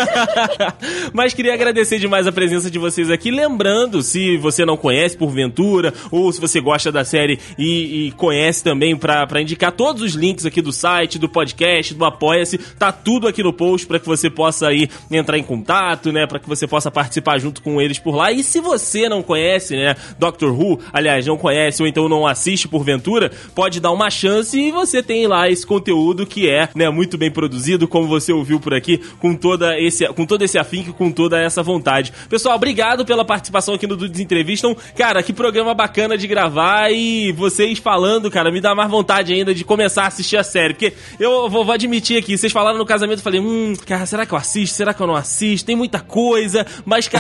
mas 1.14 1.34
queria 1.34 1.54
agradecer 1.54 1.98
demais 1.98 2.28
a 2.28 2.32
presença 2.34 2.70
de 2.70 2.78
vocês 2.78 3.10
aqui. 3.10 3.32
Lembrando, 3.32 4.02
se 4.02 4.36
você 4.36 4.66
não 4.66 4.76
conhece, 4.76 5.16
porventura, 5.16 5.94
ou 6.12 6.30
se 6.34 6.42
você 6.42 6.60
gosta 6.60 6.92
da 6.92 7.06
série 7.06 7.40
e, 7.58 8.08
e 8.08 8.12
conhece 8.18 8.62
também, 8.62 8.98
pra, 8.98 9.26
pra 9.26 9.42
indicar 9.42 9.72
todos 9.72 10.02
os 10.02 10.14
links 10.14 10.46
aqui 10.46 10.62
do 10.62 10.74
site, 10.74 11.18
do 11.18 11.30
podcast, 11.30 11.94
do 11.94 12.04
Apoia-se, 12.04 12.58
tá 12.58 12.92
tudo 12.92 13.30
aqui 13.30 13.42
no 13.42 13.54
post 13.54 13.88
para 13.88 13.98
que 13.98 14.06
você 14.06 14.30
possa 14.30 14.68
aí 14.68 14.90
entrar 15.10 15.38
em 15.38 15.44
contato, 15.44 16.12
né, 16.12 16.28
para 16.28 16.38
que 16.38 16.50
você 16.50 16.68
possa 16.68 16.92
participar 16.92 17.29
participar 17.30 17.40
junto 17.40 17.62
com 17.62 17.80
eles 17.80 18.00
por 18.00 18.16
lá. 18.16 18.32
E 18.32 18.42
se 18.42 18.60
você 18.60 19.08
não 19.08 19.22
conhece, 19.22 19.76
né, 19.76 19.96
Doctor 20.18 20.52
Who, 20.52 20.80
aliás, 20.92 21.26
não 21.26 21.38
conhece 21.38 21.82
ou 21.82 21.88
então 21.88 22.10
não 22.10 22.26
assiste 22.26 22.68
porventura, 22.68 23.32
pode 23.54 23.80
dar 23.80 23.92
uma 23.92 24.10
chance 24.10 24.60
e 24.60 24.72
você 24.72 25.04
tem 25.04 25.28
lá 25.28 25.50
esse 25.50 25.66
conteúdo 25.66 26.26
que 26.26 26.50
é, 26.50 26.70
né, 26.74 26.90
muito 26.90 27.18
bem 27.18 27.30
produzido, 27.30 27.88
como 27.88 28.08
você 28.08 28.34
ouviu 28.34 28.60
por 28.60 28.74
aqui, 28.74 28.98
com 29.20 29.36
toda 29.36 29.80
esse, 29.80 30.08
com 30.08 30.26
todo 30.26 30.42
esse 30.42 30.58
afinco, 30.58 30.94
com 30.94 31.12
toda 31.12 31.40
essa 31.40 31.62
vontade. 31.62 32.12
Pessoal, 32.30 32.56
obrigado 32.56 33.06
pela 33.06 33.24
participação 33.24 33.76
aqui 33.76 33.86
no 33.86 33.96
Dudes 33.96 34.20
Entrevistam. 34.20 34.76
Cara, 34.96 35.22
que 35.22 35.34
programa 35.34 35.74
bacana 35.74 36.18
de 36.18 36.28
gravar 36.28 36.92
e 36.92 37.32
vocês 37.34 37.80
falando, 37.80 38.32
cara, 38.32 38.52
me 38.52 38.62
dá 38.62 38.74
mais 38.74 38.90
vontade 38.90 39.34
ainda 39.34 39.54
de 39.54 39.64
começar 39.64 40.04
a 40.04 40.08
assistir 40.08 40.38
a 40.38 40.44
série, 40.44 40.74
porque 40.74 40.94
eu 41.20 41.50
vou, 41.50 41.66
vou 41.66 41.74
admitir 41.74 42.18
aqui, 42.18 42.38
vocês 42.38 42.52
falaram 42.52 42.78
no 42.78 42.86
casamento, 42.86 43.20
eu 43.20 43.24
falei, 43.24 43.40
hum, 43.40 43.74
cara, 43.86 44.06
será 44.06 44.26
que 44.26 44.34
eu 44.34 44.38
assisto? 44.38 44.76
Será 44.76 44.94
que 44.94 45.02
eu 45.02 45.08
não 45.08 45.16
assisto? 45.16 45.66
Tem 45.66 45.76
muita 45.76 46.00
coisa, 46.00 46.66
mas, 46.86 47.08
cara, 47.08 47.19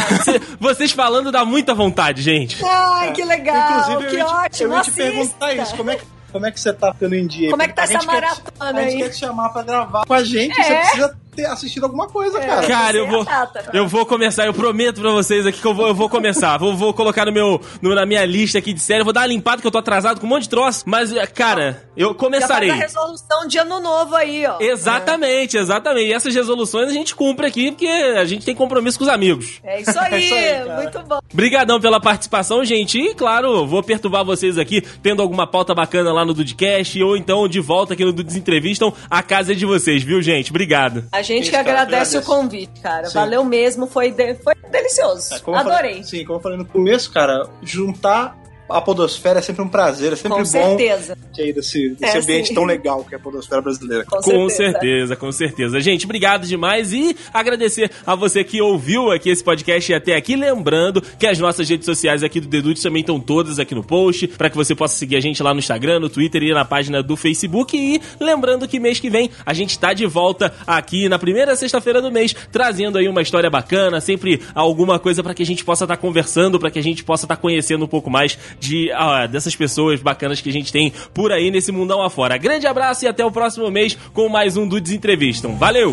vocês 0.59 0.91
falando 0.91 1.31
dá 1.31 1.45
muita 1.45 1.73
vontade, 1.73 2.21
gente. 2.21 2.63
Ai, 2.63 3.11
que 3.13 3.23
legal, 3.23 3.81
Inclusive, 3.81 4.09
que 4.09 4.15
eu 4.21 4.25
ótimo. 4.25 4.73
Eu 4.73 4.77
ia 4.77 4.83
te 4.83 4.91
perguntar 4.91 5.53
isso, 5.55 5.75
como 5.75 5.91
é 5.91 5.95
que 5.95 6.05
como 6.31 6.45
é 6.45 6.51
que 6.51 6.59
você 6.59 6.71
tá 6.71 6.93
ficando 6.93 7.15
em 7.15 7.25
dia? 7.25 7.49
Como 7.49 7.61
é 7.61 7.67
que 7.67 7.73
tá 7.73 7.83
essa 7.83 8.03
maratona 8.03 8.79
aí? 8.79 8.85
A 8.85 8.89
gente 8.89 9.03
quer 9.03 9.09
te 9.09 9.17
chamar 9.17 9.49
pra 9.49 9.63
gravar 9.63 10.05
com 10.05 10.13
a 10.13 10.23
gente, 10.23 10.59
é. 10.59 10.63
você 10.63 10.75
precisa 10.75 11.17
ter 11.39 11.45
assistido 11.45 11.85
alguma 11.85 12.07
coisa, 12.07 12.37
é, 12.39 12.45
cara. 12.45 12.67
Cara, 12.67 12.97
eu 12.97 13.07
vou, 13.07 13.25
eu 13.73 13.87
vou 13.87 14.05
começar, 14.05 14.45
eu 14.45 14.53
prometo 14.53 15.01
pra 15.01 15.11
vocês 15.11 15.45
aqui 15.45 15.61
que 15.61 15.65
eu 15.65 15.73
vou, 15.73 15.87
eu 15.87 15.95
vou 15.95 16.09
começar. 16.09 16.57
vou, 16.57 16.75
vou 16.75 16.93
colocar 16.93 17.25
no 17.25 17.31
meu, 17.31 17.61
no, 17.81 17.95
na 17.95 18.05
minha 18.05 18.25
lista 18.25 18.57
aqui 18.59 18.73
de 18.73 18.81
série, 18.81 19.03
vou 19.03 19.13
dar 19.13 19.21
uma 19.21 19.27
limpada 19.27 19.61
que 19.61 19.67
eu 19.67 19.71
tô 19.71 19.77
atrasado 19.77 20.19
com 20.19 20.25
um 20.25 20.29
monte 20.29 20.43
de 20.43 20.49
troço, 20.49 20.83
mas, 20.85 21.13
cara, 21.33 21.87
eu 21.95 22.13
começarei. 22.13 22.69
Já 22.69 22.75
faz 22.75 22.95
a 22.95 22.99
resolução 22.99 23.47
de 23.47 23.57
ano 23.57 23.79
novo 23.79 24.15
aí, 24.15 24.45
ó. 24.45 24.57
Exatamente, 24.59 25.57
é. 25.57 25.61
exatamente. 25.61 26.09
E 26.09 26.13
essas 26.13 26.33
resoluções 26.35 26.89
a 26.89 26.93
gente 26.93 27.15
cumpre 27.15 27.45
aqui, 27.45 27.71
porque 27.71 27.87
a 27.87 28.25
gente 28.25 28.45
tem 28.45 28.55
compromisso 28.55 28.97
com 28.97 29.05
os 29.05 29.09
amigos. 29.09 29.59
É 29.63 29.81
isso 29.81 29.97
aí, 29.97 30.13
é 30.13 30.19
isso 30.19 30.33
aí 30.33 30.83
muito 30.83 30.99
bom. 31.07 31.19
Obrigadão 31.31 31.79
pela 31.79 31.99
participação, 31.99 32.63
gente. 32.65 32.99
E, 32.99 33.13
claro, 33.15 33.65
vou 33.65 33.81
perturbar 33.81 34.25
vocês 34.25 34.57
aqui, 34.57 34.81
tendo 35.01 35.21
alguma 35.21 35.47
pauta 35.47 35.73
bacana 35.73 36.11
lá 36.11 36.25
no 36.25 36.33
Dudcast, 36.33 37.01
ou 37.01 37.15
então 37.15 37.47
de 37.47 37.59
volta 37.59 37.93
aqui 37.93 38.03
no 38.03 38.11
Dudes 38.11 38.35
Entrevistam. 38.35 38.93
A 39.09 39.23
casa 39.23 39.53
é 39.53 39.55
de 39.55 39.65
vocês, 39.65 40.03
viu, 40.03 40.21
gente? 40.21 40.49
Obrigado. 40.49 41.05
A 41.11 41.21
gente 41.35 41.49
que 41.49 41.55
agradece 41.55 42.17
o 42.17 42.23
convite, 42.23 42.79
cara. 42.81 43.07
Sim. 43.07 43.13
Valeu 43.13 43.43
mesmo, 43.43 43.87
foi, 43.87 44.11
de, 44.11 44.35
foi 44.35 44.55
delicioso. 44.69 45.33
É, 45.33 45.37
Adorei. 45.37 45.63
Falei, 45.63 46.03
sim, 46.03 46.25
como 46.25 46.39
eu 46.39 46.43
falei 46.43 46.57
no 46.57 46.65
começo, 46.65 47.11
cara, 47.11 47.47
juntar 47.61 48.37
a 48.69 48.81
podosfera 48.81 49.39
é 49.39 49.41
sempre 49.41 49.61
um 49.61 49.67
prazer, 49.67 50.13
é 50.13 50.15
sempre 50.15 50.31
com 50.31 50.37
bom 50.39 50.45
certeza. 50.45 51.17
ter 51.35 51.53
desse, 51.53 51.89
desse 51.89 52.17
é, 52.17 52.19
ambiente 52.19 52.47
sim. 52.49 52.53
tão 52.53 52.63
legal 52.65 53.03
que 53.03 53.15
é 53.15 53.17
a 53.17 53.21
podosfera 53.21 53.61
brasileira. 53.61 54.05
Com, 54.05 54.17
com 54.17 54.49
certeza. 54.49 54.71
certeza. 54.71 55.15
com 55.15 55.31
certeza. 55.31 55.79
Gente, 55.79 56.05
obrigado 56.05 56.45
demais 56.45 56.93
e 56.93 57.15
agradecer 57.33 57.91
a 58.05 58.15
você 58.15 58.43
que 58.43 58.61
ouviu 58.61 59.11
aqui 59.11 59.29
esse 59.29 59.43
podcast 59.43 59.93
até 59.93 60.15
aqui. 60.15 60.35
Lembrando 60.35 61.01
que 61.01 61.25
as 61.25 61.39
nossas 61.39 61.67
redes 61.69 61.85
sociais 61.85 62.23
aqui 62.23 62.39
do 62.39 62.47
Dedute 62.47 62.81
também 62.81 63.01
estão 63.01 63.19
todas 63.19 63.59
aqui 63.59 63.73
no 63.73 63.83
post, 63.83 64.27
para 64.27 64.49
que 64.49 64.55
você 64.55 64.75
possa 64.75 64.95
seguir 64.95 65.15
a 65.15 65.19
gente 65.19 65.41
lá 65.41 65.53
no 65.53 65.59
Instagram, 65.59 65.99
no 65.99 66.09
Twitter 66.09 66.43
e 66.43 66.53
na 66.53 66.65
página 66.65 67.01
do 67.01 67.15
Facebook. 67.15 67.77
E 67.77 68.01
lembrando 68.19 68.67
que 68.67 68.79
mês 68.79 68.99
que 68.99 69.09
vem 69.09 69.29
a 69.45 69.53
gente 69.53 69.71
está 69.71 69.93
de 69.93 70.05
volta 70.05 70.53
aqui 70.65 71.09
na 71.09 71.17
primeira 71.17 71.55
sexta-feira 71.55 72.01
do 72.01 72.11
mês, 72.11 72.35
trazendo 72.51 72.97
aí 72.97 73.07
uma 73.07 73.21
história 73.21 73.49
bacana, 73.49 73.99
sempre 73.99 74.41
alguma 74.53 74.99
coisa 74.99 75.23
para 75.23 75.33
que 75.33 75.43
a 75.43 75.45
gente 75.45 75.63
possa 75.63 75.85
estar 75.85 75.95
tá 75.95 76.01
conversando, 76.01 76.59
para 76.59 76.71
que 76.71 76.79
a 76.79 76.83
gente 76.83 77.03
possa 77.03 77.25
estar 77.25 77.35
tá 77.35 77.41
conhecendo 77.41 77.85
um 77.85 77.87
pouco 77.87 78.09
mais 78.09 78.37
de 78.59 78.91
ah, 78.91 79.25
dessas 79.27 79.55
pessoas 79.55 80.01
bacanas 80.01 80.41
que 80.41 80.49
a 80.49 80.53
gente 80.53 80.71
tem 80.71 80.91
por 81.13 81.31
aí 81.31 81.49
nesse 81.51 81.71
mundão 81.71 82.01
afora. 82.01 82.37
Grande 82.37 82.67
abraço 82.67 83.05
e 83.05 83.07
até 83.07 83.25
o 83.25 83.31
próximo 83.31 83.69
mês 83.71 83.97
com 84.13 84.29
mais 84.29 84.57
um 84.57 84.67
Dudes 84.67 84.91
Entrevistam. 84.91 85.55
Valeu! 85.55 85.91